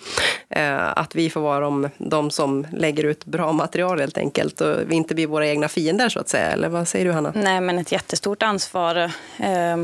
Eh, 0.49 0.99
att 0.99 1.15
vi 1.15 1.31
får 1.31 1.41
vara 1.41 1.61
de, 1.61 1.89
de 1.99 2.31
som 2.31 2.67
lägger 2.73 3.05
ut 3.05 3.25
bra 3.25 3.53
material 3.53 4.01
helt 4.01 4.19
enkelt 4.19 4.61
och 4.61 4.77
vi 4.87 4.95
inte 4.95 5.15
blir 5.15 5.27
våra 5.27 5.47
egna 5.47 5.69
fiender 5.69 6.09
så 6.09 6.21
att 6.21 6.29
säga. 6.29 6.47
Eller 6.47 6.69
vad 6.69 6.89
säger 6.89 7.05
du 7.05 7.13
Hanna? 7.13 7.33
Nej, 7.35 7.61
men 7.61 7.79
ett 7.79 7.93
jättestort 7.93 8.43
ansvar. 8.43 8.97
Eh, 9.39 9.77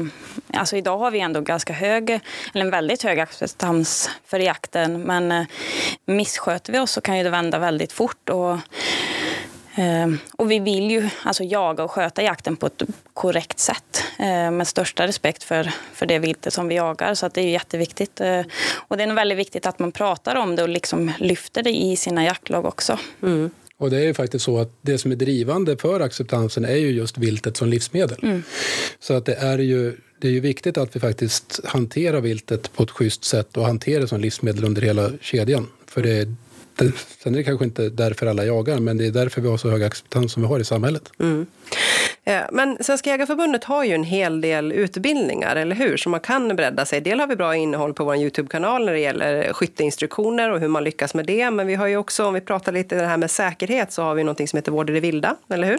alltså 0.53 0.77
idag 0.77 0.99
har 0.99 1.11
vi 1.11 1.21
ändå 1.21 1.41
ganska 1.41 1.73
hög, 1.73 2.11
eller 2.55 2.65
en 2.65 2.71
väldigt 2.71 3.03
hög 3.03 3.21
acceptans 3.21 4.11
för 4.27 4.39
jakten, 4.39 5.03
men 5.03 5.33
eh, 5.33 5.47
missköter 6.07 6.73
vi 6.73 6.79
oss 6.79 6.93
så 6.93 7.01
kan 7.01 7.19
ju 7.19 7.25
det 7.25 7.31
vända 7.31 7.59
väldigt 7.59 7.93
fort. 7.93 8.29
Och, 8.29 8.53
eh, 9.79 10.09
och 10.33 10.51
vi 10.51 10.59
vill 10.59 10.91
ju 10.91 11.09
alltså 11.23 11.45
jaga 11.45 11.85
och 11.85 11.91
sköta 11.91 12.23
jakten 12.23 12.57
på 12.57 12.67
ett 12.67 12.83
korrekt 13.15 13.59
sätt 13.59 14.03
eh, 14.19 14.51
med 14.51 14.69
största 14.69 15.07
respekt 15.07 15.43
för, 15.43 15.73
för 15.93 16.07
det 16.07 16.19
viltet 16.19 16.53
som 16.53 16.69
vi 16.69 16.75
jagar. 16.75 17.15
Så 17.15 17.27
att 17.27 17.35
det 17.35 17.41
är 17.41 17.51
jätteviktigt. 17.51 18.21
Eh, 18.21 18.43
och 18.89 18.97
det 18.97 19.03
är 19.03 19.07
nog 19.07 19.17
väldigt 19.17 19.39
viktigt 19.39 19.67
att 19.67 19.79
man 19.79 19.93
pratar 19.93 20.37
om 20.37 20.57
det 20.57 20.63
och 20.63 20.69
liksom 20.69 21.13
lyfter 21.19 21.63
det 21.63 21.77
i 21.77 21.97
sina 21.97 22.25
jaktlag 22.25 22.65
också. 22.65 22.99
Mm. 23.23 23.51
Och 23.79 23.91
det 23.91 23.97
är 23.97 24.05
ju 24.05 24.15
faktiskt 24.15 24.45
så 24.45 24.59
att 24.59 24.79
det 24.81 24.99
som 24.99 25.13
är 25.13 25.17
drivande 25.17 25.77
för 25.77 26.01
acceptansen 26.01 26.65
är 26.65 26.77
ju 26.77 26.91
just 26.91 27.19
viltet 27.19 27.57
som 27.57 27.69
livsmedel. 27.69 28.19
Mm. 28.23 28.43
Så 29.01 29.15
att 29.15 29.25
det 29.25 29.35
är 29.35 29.59
ju 29.59 29.97
det 30.21 30.29
är 30.29 30.33
ju 30.33 30.41
viktigt 30.41 30.79
att 30.79 30.97
vi 30.97 31.01
faktiskt 31.01 31.61
hanterar 31.65 32.21
viltet 32.21 32.73
på 32.73 32.83
ett 32.83 32.91
schysst 32.91 33.25
sätt 33.25 33.57
och 33.57 33.65
hanterar 33.65 34.01
det 34.01 34.09
som 34.09 34.21
livsmedel 34.21 34.65
under 34.65 34.83
hela 34.83 35.11
kedjan. 35.21 35.67
För 35.97 36.03
det, 36.03 36.29
det, 36.77 36.93
sen 37.23 37.35
är 37.35 37.39
det 37.39 37.45
kanske 37.45 37.65
inte 37.65 37.89
därför 37.89 38.27
alla 38.27 38.45
jagar, 38.45 38.81
men 38.81 38.97
det 38.97 39.07
är 39.07 39.11
därför 39.11 39.41
vi 39.41 39.49
har 39.49 39.57
så 39.57 39.71
hög 39.71 39.83
acceptans 39.83 40.33
som 40.33 40.43
vi 40.43 40.49
har 40.49 40.61
i 40.61 40.65
samhället. 40.65 41.13
Mm. 41.19 41.47
Eh, 42.25 42.41
men 42.53 42.77
Svenska 42.81 43.11
Jägareförbundet 43.11 43.65
har 43.65 43.85
ju 43.85 43.95
en 43.95 44.05
hel 44.05 44.41
del 44.41 44.73
utbildningar, 44.73 45.57
eller 45.57 45.77
hur? 45.77 45.97
Så 45.97 46.09
man 46.09 46.21
kan 46.21 46.57
bredda 46.57 46.85
sig. 46.85 47.01
Del 47.01 47.21
har 47.21 47.27
vi 47.27 47.37
bra 47.37 47.57
innehåll 47.57 47.95
på 47.95 48.05
vår 48.05 48.17
Youtube-kanal 48.17 48.85
när 48.85 48.93
det 48.93 48.99
gäller 48.99 49.53
skytteinstruktioner 49.53 50.51
och 50.51 50.61
hur 50.61 50.69
man 50.69 50.85
lyckas 50.85 51.15
med 51.15 51.27
det. 51.27 51.51
Men 51.51 51.67
vi 51.67 51.75
har 51.75 51.87
ju 51.87 51.97
också, 51.97 52.25
om 52.25 52.35
vi 52.35 52.41
pratar 52.41 52.73
lite 52.73 52.97
det 52.97 53.07
här 53.07 53.17
med 53.17 53.31
säkerhet, 53.31 53.93
så 53.93 54.03
har 54.03 54.15
vi 54.15 54.25
någonting 54.25 54.49
som 54.49 54.57
heter 54.57 54.73
Vård 54.73 54.91
i 54.91 54.93
det 54.93 55.01
vilda, 55.01 55.37
eller 55.49 55.69
hur? 55.69 55.79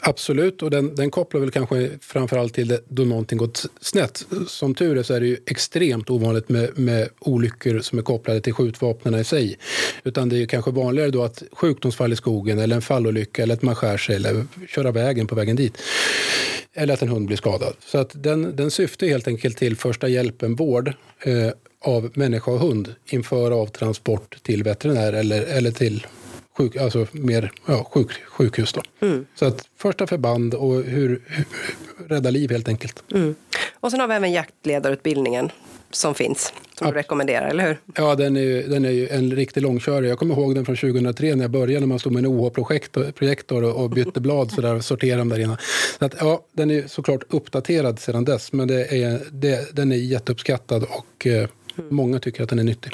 Absolut, 0.00 0.62
och 0.62 0.70
den, 0.70 0.94
den 0.94 1.10
kopplar 1.10 1.40
väl 1.40 1.50
kanske 1.50 1.90
framförallt 2.00 2.54
till 2.54 2.68
det, 2.68 2.80
då 2.88 3.02
någonting 3.02 3.38
gått 3.38 3.66
snett. 3.80 4.26
Som 4.46 4.74
tur 4.74 4.98
är 4.98 5.02
så 5.02 5.14
är 5.14 5.20
det 5.20 5.26
ju 5.26 5.36
extremt 5.46 6.10
ovanligt 6.10 6.48
med, 6.48 6.78
med 6.78 7.08
olyckor 7.20 7.80
som 7.80 7.98
är 7.98 8.02
kopplade 8.02 8.40
till 8.40 8.52
skjutvapnen 8.52 9.14
i 9.14 9.24
sig. 9.24 9.58
Utan 10.04 10.28
det 10.28 10.42
är 10.42 10.46
kanske 10.46 10.70
vanligare 10.70 11.10
då 11.10 11.22
att 11.24 11.42
sjukdomsfall 11.52 12.12
i 12.12 12.16
skogen 12.16 12.58
eller 12.58 12.76
en 12.76 12.82
fallolycka 12.82 13.42
eller 13.42 13.54
att 13.54 13.62
man 13.62 13.74
skär 13.74 13.96
sig 13.96 14.16
eller 14.16 14.44
köra 14.68 14.90
vägen 14.90 15.21
på 15.26 15.34
vägen 15.34 15.56
dit. 15.56 15.78
Eller 16.74 16.94
att 16.94 17.02
en 17.02 17.08
hund 17.08 17.26
blir 17.26 17.36
skadad. 17.36 17.74
Så 17.86 17.98
att 17.98 18.10
den, 18.14 18.56
den 18.56 18.70
syftar 18.70 19.06
helt 19.06 19.28
enkelt 19.28 19.56
till 19.56 19.76
första 19.76 20.08
hjälpen-vård 20.08 20.92
eh, 21.22 21.50
av 21.84 22.10
människa 22.14 22.50
och 22.50 22.58
hund 22.58 22.94
inför 23.06 23.50
avtransport 23.50 24.42
till 24.42 24.62
veterinär 24.62 25.12
eller, 25.12 25.42
eller 25.42 25.70
till 25.70 26.06
sjuk, 26.58 26.76
alltså 26.76 27.06
mer 27.12 27.52
ja, 27.66 27.84
sjuk, 27.84 28.12
sjukhus. 28.12 28.72
Då. 28.72 28.82
Mm. 29.06 29.26
Så 29.34 29.44
att 29.44 29.68
första 29.76 30.06
förband 30.06 30.54
och 30.54 30.74
hur, 30.74 31.22
hur 31.26 31.44
rädda 32.08 32.30
liv 32.30 32.50
helt 32.50 32.68
enkelt. 32.68 33.02
Mm. 33.14 33.34
Och 33.80 33.90
sen 33.90 34.00
har 34.00 34.08
vi 34.08 34.14
även 34.14 34.32
jaktledarutbildningen 34.32 35.50
som 35.92 36.14
finns, 36.14 36.52
som 36.78 36.86
du 36.86 36.92
rekommenderar, 36.92 37.48
eller 37.48 37.66
hur? 37.66 37.78
Ja, 37.94 38.14
den 38.14 38.36
är, 38.36 38.68
den 38.68 38.84
är 38.84 38.90
ju 38.90 39.08
en 39.08 39.30
riktig 39.30 39.62
långkörare. 39.62 40.08
Jag 40.08 40.18
kommer 40.18 40.34
ihåg 40.34 40.54
den 40.54 40.64
från 40.64 40.76
2003 40.76 41.34
när 41.34 41.44
jag 41.44 41.50
började, 41.50 41.80
när 41.80 41.86
man 41.86 41.98
stod 41.98 42.12
med 42.12 42.24
en 42.24 42.30
OH-projektor 42.30 43.62
och 43.62 43.90
bytte 43.90 44.20
blad 44.20 44.52
så 44.52 44.60
där, 44.60 44.74
och 44.74 44.84
sorterade 44.84 45.20
dem 45.20 45.28
där 45.28 45.38
inne. 45.38 45.56
Så 45.98 46.04
att, 46.04 46.14
ja, 46.20 46.44
den 46.52 46.70
är 46.70 46.86
såklart 46.86 47.22
uppdaterad 47.30 47.98
sedan 47.98 48.24
dess, 48.24 48.52
men 48.52 48.68
det 48.68 49.02
är, 49.02 49.20
det, 49.30 49.76
den 49.76 49.92
är 49.92 49.96
jätteuppskattad 49.96 50.86
och 50.88 51.26
eh, 51.26 51.48
många 51.90 52.18
tycker 52.18 52.42
att 52.42 52.48
den 52.48 52.58
är 52.58 52.64
nyttig. 52.64 52.92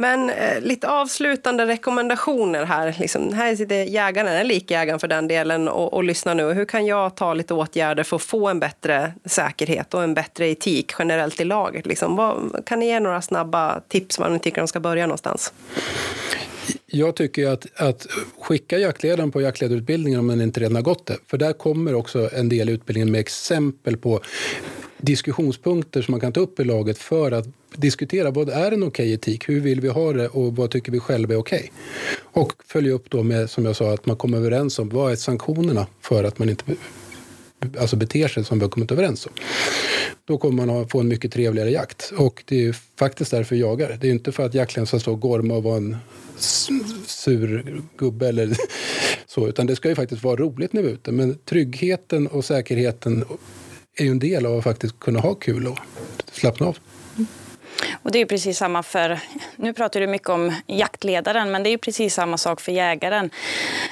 Men 0.00 0.30
eh, 0.30 0.60
lite 0.60 0.88
avslutande 0.88 1.66
rekommendationer 1.66 2.64
här. 2.64 2.96
Liksom, 2.98 3.32
här 3.32 3.56
sitter 3.56 3.84
jägaren, 3.84 4.28
eller 4.28 4.44
likjägaren 4.44 4.98
för 4.98 5.08
den 5.08 5.28
delen, 5.28 5.68
och, 5.68 5.94
och 5.94 6.04
lyssnar 6.04 6.34
nu. 6.34 6.52
Hur 6.52 6.64
kan 6.64 6.86
jag 6.86 7.14
ta 7.14 7.34
lite 7.34 7.54
åtgärder 7.54 8.02
för 8.02 8.16
att 8.16 8.22
få 8.22 8.48
en 8.48 8.60
bättre 8.60 9.12
säkerhet 9.24 9.94
och 9.94 10.02
en 10.02 10.14
bättre 10.14 10.48
etik 10.48 10.92
generellt 10.98 11.40
i 11.40 11.44
laget? 11.44 11.86
Liksom, 11.86 12.16
vad, 12.16 12.62
kan 12.66 12.80
ni 12.80 12.86
ge 12.86 13.00
några 13.00 13.22
snabba 13.22 13.80
tips 13.88 14.18
var 14.18 14.28
ni 14.28 14.38
tycker 14.38 14.60
de 14.60 14.68
ska 14.68 14.80
börja 14.80 15.06
någonstans? 15.06 15.52
Jag 16.86 17.16
tycker 17.16 17.48
att, 17.48 17.66
att 17.76 18.06
skicka 18.40 18.78
jaktledaren 18.78 19.30
på 19.30 19.40
jaktledarutbildningen 19.40 20.20
om 20.20 20.28
den 20.28 20.40
inte 20.40 20.60
redan 20.60 20.74
har 20.74 20.82
gått 20.82 21.06
det. 21.06 21.16
För 21.26 21.38
där 21.38 21.52
kommer 21.52 21.94
också 21.94 22.30
en 22.32 22.48
del 22.48 22.68
utbildningen 22.68 23.12
med 23.12 23.20
exempel 23.20 23.96
på 23.96 24.20
diskussionspunkter 25.00 26.02
som 26.02 26.12
man 26.12 26.20
kan 26.20 26.32
ta 26.32 26.40
upp 26.40 26.60
i 26.60 26.64
laget 26.64 26.98
för 26.98 27.32
att 27.32 27.46
diskutera 27.76 28.30
vad 28.30 28.48
är 28.48 28.72
en 28.72 28.82
okej 28.82 28.86
okay 28.86 29.12
etik, 29.12 29.48
hur 29.48 29.60
vill 29.60 29.80
vi 29.80 29.88
ha 29.88 30.12
det 30.12 30.28
och 30.28 30.56
vad 30.56 30.70
tycker 30.70 30.92
vi 30.92 31.00
själva 31.00 31.34
är 31.34 31.38
okej. 31.38 31.58
Okay? 31.58 32.42
Och 32.42 32.52
följa 32.66 32.92
upp 32.92 33.10
då 33.10 33.22
med, 33.22 33.50
som 33.50 33.64
jag 33.64 33.76
sa, 33.76 33.92
att 33.92 34.06
man 34.06 34.16
kommer 34.16 34.38
överens 34.38 34.78
om 34.78 34.88
vad 34.88 35.12
är 35.12 35.16
sanktionerna 35.16 35.86
för 36.00 36.24
att 36.24 36.38
man 36.38 36.48
inte 36.48 36.64
alltså 37.80 37.96
beter 37.96 38.28
sig 38.28 38.44
som 38.44 38.58
vi 38.58 38.64
har 38.64 38.70
kommit 38.70 38.92
överens 38.92 39.26
om. 39.26 39.32
Då 40.24 40.38
kommer 40.38 40.66
man 40.66 40.76
att 40.76 40.90
få 40.90 41.00
en 41.00 41.08
mycket 41.08 41.32
trevligare 41.32 41.70
jakt. 41.70 42.12
Och 42.16 42.44
det 42.46 42.66
är 42.66 42.76
faktiskt 42.98 43.30
därför 43.30 43.56
jag 43.56 43.70
jagar. 43.70 43.98
Det 44.00 44.08
är 44.08 44.10
inte 44.10 44.32
för 44.32 44.46
att 44.46 44.54
jaktledaren 44.54 44.86
ska 44.86 44.98
stå 44.98 45.12
och 45.12 45.20
gorma 45.20 45.54
och 45.54 45.62
vara 45.62 45.76
en 45.76 45.96
sur 47.06 47.82
gubbe 47.96 48.28
eller 48.28 48.56
så, 49.26 49.48
utan 49.48 49.66
det 49.66 49.76
ska 49.76 49.88
ju 49.88 49.94
faktiskt 49.94 50.22
vara 50.22 50.36
roligt 50.36 50.72
när 50.72 50.82
vi 50.82 50.88
är 50.88 50.92
ute. 50.92 51.12
Men 51.12 51.38
tryggheten 51.38 52.26
och 52.26 52.44
säkerheten 52.44 53.24
är 53.96 54.04
ju 54.04 54.10
en 54.10 54.18
del 54.18 54.46
av 54.46 54.58
att 54.58 54.64
faktiskt 54.64 55.00
kunna 55.00 55.20
ha 55.20 55.34
kul 55.34 55.66
och 55.66 55.78
slappna 56.32 56.66
av. 56.66 56.78
Mm. 57.16 57.26
Och 58.02 58.12
det 58.12 58.18
är 58.18 58.26
precis 58.26 58.58
samma 58.58 58.82
för, 58.82 59.20
nu 59.56 59.72
pratar 59.72 60.00
du 60.00 60.06
mycket 60.06 60.28
om 60.28 60.52
jaktledaren, 60.66 61.50
men 61.50 61.62
det 61.62 61.70
är 61.70 61.78
precis 61.78 62.14
samma 62.14 62.38
sak 62.38 62.60
för 62.60 62.72
jägaren. 62.72 63.30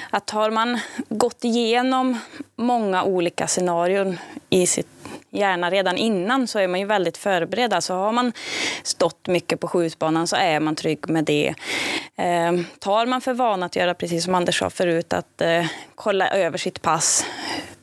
Att 0.09 0.29
har 0.29 0.51
man 0.51 0.79
gått 1.09 1.43
igenom 1.43 2.17
många 2.55 3.03
olika 3.03 3.47
scenarion 3.47 4.17
i 4.49 4.67
sitt 4.67 4.87
hjärna 5.31 5.69
redan 5.69 5.97
innan 5.97 6.47
så 6.47 6.59
är 6.59 6.67
man 6.67 6.79
ju 6.79 6.85
väldigt 6.85 7.17
förberedd. 7.17 7.73
Alltså 7.73 7.93
har 7.93 8.11
man 8.11 8.33
stått 8.83 9.27
mycket 9.27 9.59
på 9.59 9.67
skjutbanan 9.67 10.27
så 10.27 10.35
är 10.35 10.59
man 10.59 10.75
trygg 10.75 11.09
med 11.09 11.25
det. 11.25 11.53
Eh, 12.15 12.53
tar 12.79 13.05
man 13.05 13.21
för 13.21 13.33
vana 13.33 13.65
att 13.65 13.75
göra 13.75 13.93
precis 13.93 14.23
som 14.23 14.35
Anders 14.35 14.59
sa 14.59 14.69
förut, 14.69 15.13
att 15.13 15.41
eh, 15.41 15.65
kolla 15.95 16.29
över 16.29 16.57
sitt 16.57 16.81
pass. 16.81 17.25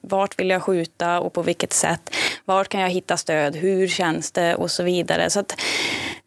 Vart 0.09 0.38
vill 0.38 0.50
jag 0.50 0.62
skjuta 0.62 1.20
och 1.20 1.32
på 1.32 1.42
vilket 1.42 1.72
sätt? 1.72 2.11
Vart 2.44 2.68
kan 2.68 2.80
jag 2.80 2.90
hitta 2.90 3.16
stöd? 3.16 3.57
Hur 3.57 3.88
känns 3.88 4.32
det? 4.32 4.54
Och 4.54 4.70
så 4.70 4.82
vidare. 4.82 5.30
Så 5.30 5.40
att, 5.40 5.61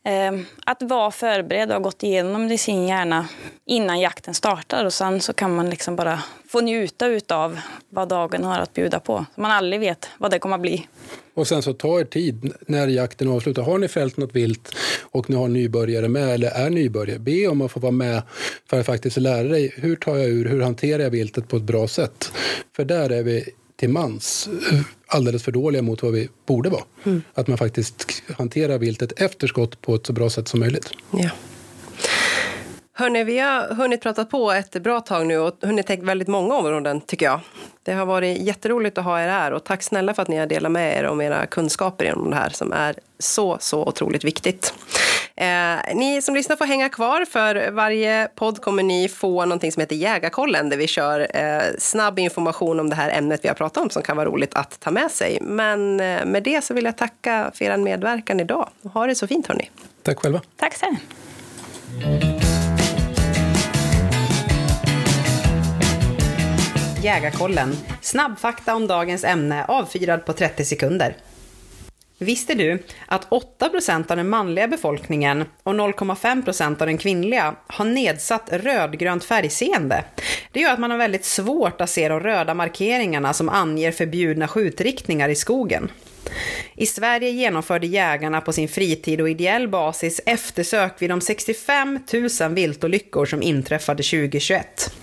eh, 0.05 0.31
att 0.65 0.81
vara 0.81 1.11
förberedd 1.11 1.69
och 1.69 1.75
ha 1.75 1.79
gått 1.79 2.03
igenom 2.03 2.47
det 2.47 2.53
i 2.53 2.57
sin 2.57 2.87
hjärna 2.87 3.27
innan 3.65 3.99
jakten 3.99 4.33
startar 4.33 4.85
och 4.85 4.93
sen 4.93 5.21
så 5.21 5.33
kan 5.33 5.55
man 5.55 5.69
liksom 5.69 5.95
bara 5.95 6.23
få 6.49 6.61
njuta 6.61 7.05
av 7.29 7.59
vad 7.89 8.07
dagen 8.07 8.43
har 8.43 8.59
att 8.59 8.73
bjuda 8.73 8.99
på. 8.99 9.25
Man 9.35 9.51
aldrig 9.51 9.79
vet 9.79 10.09
vad 10.17 10.31
det 10.31 10.39
kommer 10.39 10.55
att 10.55 10.61
bli. 10.61 10.87
Och 11.33 11.47
sen 11.47 11.61
så 11.61 11.73
ta 11.73 11.99
er 11.99 12.05
tid 12.05 12.53
när 12.67 12.87
jakten 12.87 13.27
avslutas. 13.27 13.65
Har 13.65 13.77
ni 13.77 13.87
fällt 13.87 14.17
något 14.17 14.35
vilt 14.35 14.75
och 15.01 15.29
ni 15.29 15.35
har 15.35 15.47
nybörjare 15.47 16.07
med 16.07 16.29
eller 16.29 16.49
är 16.49 16.69
nybörjare, 16.69 17.19
be 17.19 17.47
om 17.47 17.61
att 17.61 17.71
få 17.71 17.79
vara 17.79 17.91
med 17.91 18.21
för 18.69 18.79
att 18.79 18.85
faktiskt 18.85 19.17
lära 19.17 19.47
dig 19.47 19.73
hur 19.77 19.95
tar 19.95 20.15
jag 20.15 20.27
ur, 20.27 20.45
hur 20.45 20.61
hanterar 20.61 21.03
jag 21.03 21.09
viltet 21.09 21.47
på 21.47 21.57
ett 21.57 21.63
bra 21.63 21.87
sätt. 21.87 22.31
För 22.75 22.85
där 22.85 23.09
är 23.09 23.23
vi 23.23 23.49
till 23.79 23.89
mans 23.89 24.49
alldeles 25.07 25.43
för 25.43 25.51
dåliga 25.51 25.81
mot 25.81 26.03
vad 26.03 26.11
vi 26.11 26.29
borde 26.45 26.69
vara. 26.69 26.83
Mm. 27.03 27.21
Att 27.33 27.47
man 27.47 27.57
faktiskt 27.57 28.23
hanterar 28.37 28.77
viltet 28.77 29.21
efter 29.21 29.47
skott 29.47 29.81
på 29.81 29.95
ett 29.95 30.05
så 30.05 30.13
bra 30.13 30.29
sätt 30.29 30.47
som 30.47 30.59
möjligt. 30.59 30.89
Ja. 31.11 31.29
Hörni, 32.93 33.23
vi 33.23 33.39
har 33.39 33.75
hunnit 33.75 34.01
prata 34.01 34.25
på 34.25 34.51
ett 34.51 34.83
bra 34.83 34.99
tag 34.99 35.27
nu 35.27 35.37
och 35.37 35.55
hunnit 35.61 35.87
tänka 35.87 36.05
väldigt 36.05 36.27
många 36.27 36.55
områden 36.55 37.01
tycker 37.01 37.25
jag. 37.25 37.39
Det 37.83 37.93
har 37.93 38.05
varit 38.05 38.41
jätteroligt 38.41 38.97
att 38.97 39.03
ha 39.03 39.21
er 39.21 39.27
här 39.27 39.51
och 39.51 39.63
tack 39.63 39.83
snälla 39.83 40.13
för 40.13 40.21
att 40.21 40.27
ni 40.27 40.37
har 40.37 40.45
delat 40.45 40.71
med 40.71 40.97
er 40.97 41.03
om 41.03 41.21
era 41.21 41.45
kunskaper 41.45 42.15
om 42.15 42.29
det 42.29 42.35
här 42.35 42.49
som 42.49 42.73
är 42.73 42.95
så, 43.19 43.57
så 43.59 43.85
otroligt 43.85 44.23
viktigt. 44.23 44.73
Eh, 45.39 45.95
ni 45.95 46.21
som 46.21 46.35
lyssnar 46.35 46.55
får 46.55 46.65
hänga 46.65 46.89
kvar 46.89 47.25
för 47.25 47.71
varje 47.71 48.27
podd 48.35 48.61
kommer 48.61 48.83
ni 48.83 49.09
få 49.09 49.45
någonting 49.45 49.71
som 49.71 49.79
heter 49.81 49.95
Jägarkollen 49.95 50.69
där 50.69 50.77
vi 50.77 50.87
kör 50.87 51.27
eh, 51.33 51.61
snabb 51.77 52.19
information 52.19 52.79
om 52.79 52.89
det 52.89 52.95
här 52.95 53.09
ämnet 53.09 53.39
vi 53.43 53.47
har 53.47 53.55
pratat 53.55 53.83
om 53.83 53.89
som 53.89 54.03
kan 54.03 54.17
vara 54.17 54.29
roligt 54.29 54.53
att 54.53 54.79
ta 54.79 54.91
med 54.91 55.11
sig. 55.11 55.37
Men 55.41 55.99
eh, 55.99 56.25
med 56.25 56.43
det 56.43 56.63
så 56.63 56.73
vill 56.73 56.85
jag 56.85 56.97
tacka 56.97 57.51
för 57.53 57.65
er 57.65 57.77
medverkan 57.77 58.39
idag. 58.39 58.69
Ha 58.93 59.07
det 59.07 59.15
så 59.15 59.27
fint 59.27 59.47
hörni. 59.47 59.69
Tack 60.03 60.19
själva. 60.19 60.41
Tack 60.55 60.73
sen. 60.73 60.97
Jägarkollen. 67.03 67.75
Snabbfakta 68.01 68.75
om 68.75 68.87
dagens 68.87 69.23
ämne 69.23 69.65
avfyrad 69.65 70.25
på 70.25 70.33
30 70.33 70.65
sekunder. 70.65 71.15
Visste 72.21 72.53
du 72.53 72.83
att 73.05 73.29
8% 73.29 74.11
av 74.11 74.17
den 74.17 74.29
manliga 74.29 74.67
befolkningen 74.67 75.45
och 75.63 75.73
0,5% 75.73 76.81
av 76.81 76.87
den 76.87 76.97
kvinnliga 76.97 77.55
har 77.67 77.85
nedsatt 77.85 78.49
rödgrönt 78.51 79.23
färgseende? 79.23 80.03
Det 80.51 80.59
gör 80.59 80.73
att 80.73 80.79
man 80.79 80.91
har 80.91 80.97
väldigt 80.97 81.25
svårt 81.25 81.81
att 81.81 81.89
se 81.89 82.09
de 82.09 82.19
röda 82.19 82.53
markeringarna 82.53 83.33
som 83.33 83.49
anger 83.49 83.91
förbjudna 83.91 84.47
skjutriktningar 84.47 85.29
i 85.29 85.35
skogen. 85.35 85.91
I 86.75 86.85
Sverige 86.85 87.29
genomförde 87.29 87.87
jägarna 87.87 88.41
på 88.41 88.53
sin 88.53 88.67
fritid 88.67 89.21
och 89.21 89.29
ideell 89.29 89.67
basis 89.67 90.21
eftersök 90.25 91.01
vid 91.01 91.09
de 91.09 91.21
65 91.21 91.99
000 92.41 92.53
viltolyckor 92.53 93.25
som 93.25 93.41
inträffade 93.41 94.03
2021. 94.03 94.93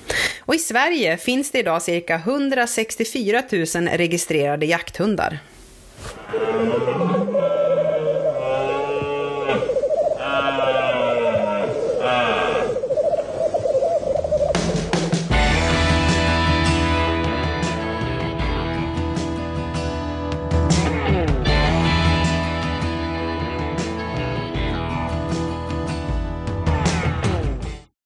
Och 0.41 0.55
i 0.55 0.59
Sverige 0.59 1.17
finns 1.17 1.51
det 1.51 1.59
idag 1.59 1.83
cirka 1.83 2.15
164 2.15 3.43
000 3.53 3.89
registrerade 3.89 4.67
jakthundar. 4.67 5.39
Oh. 5.99 7.76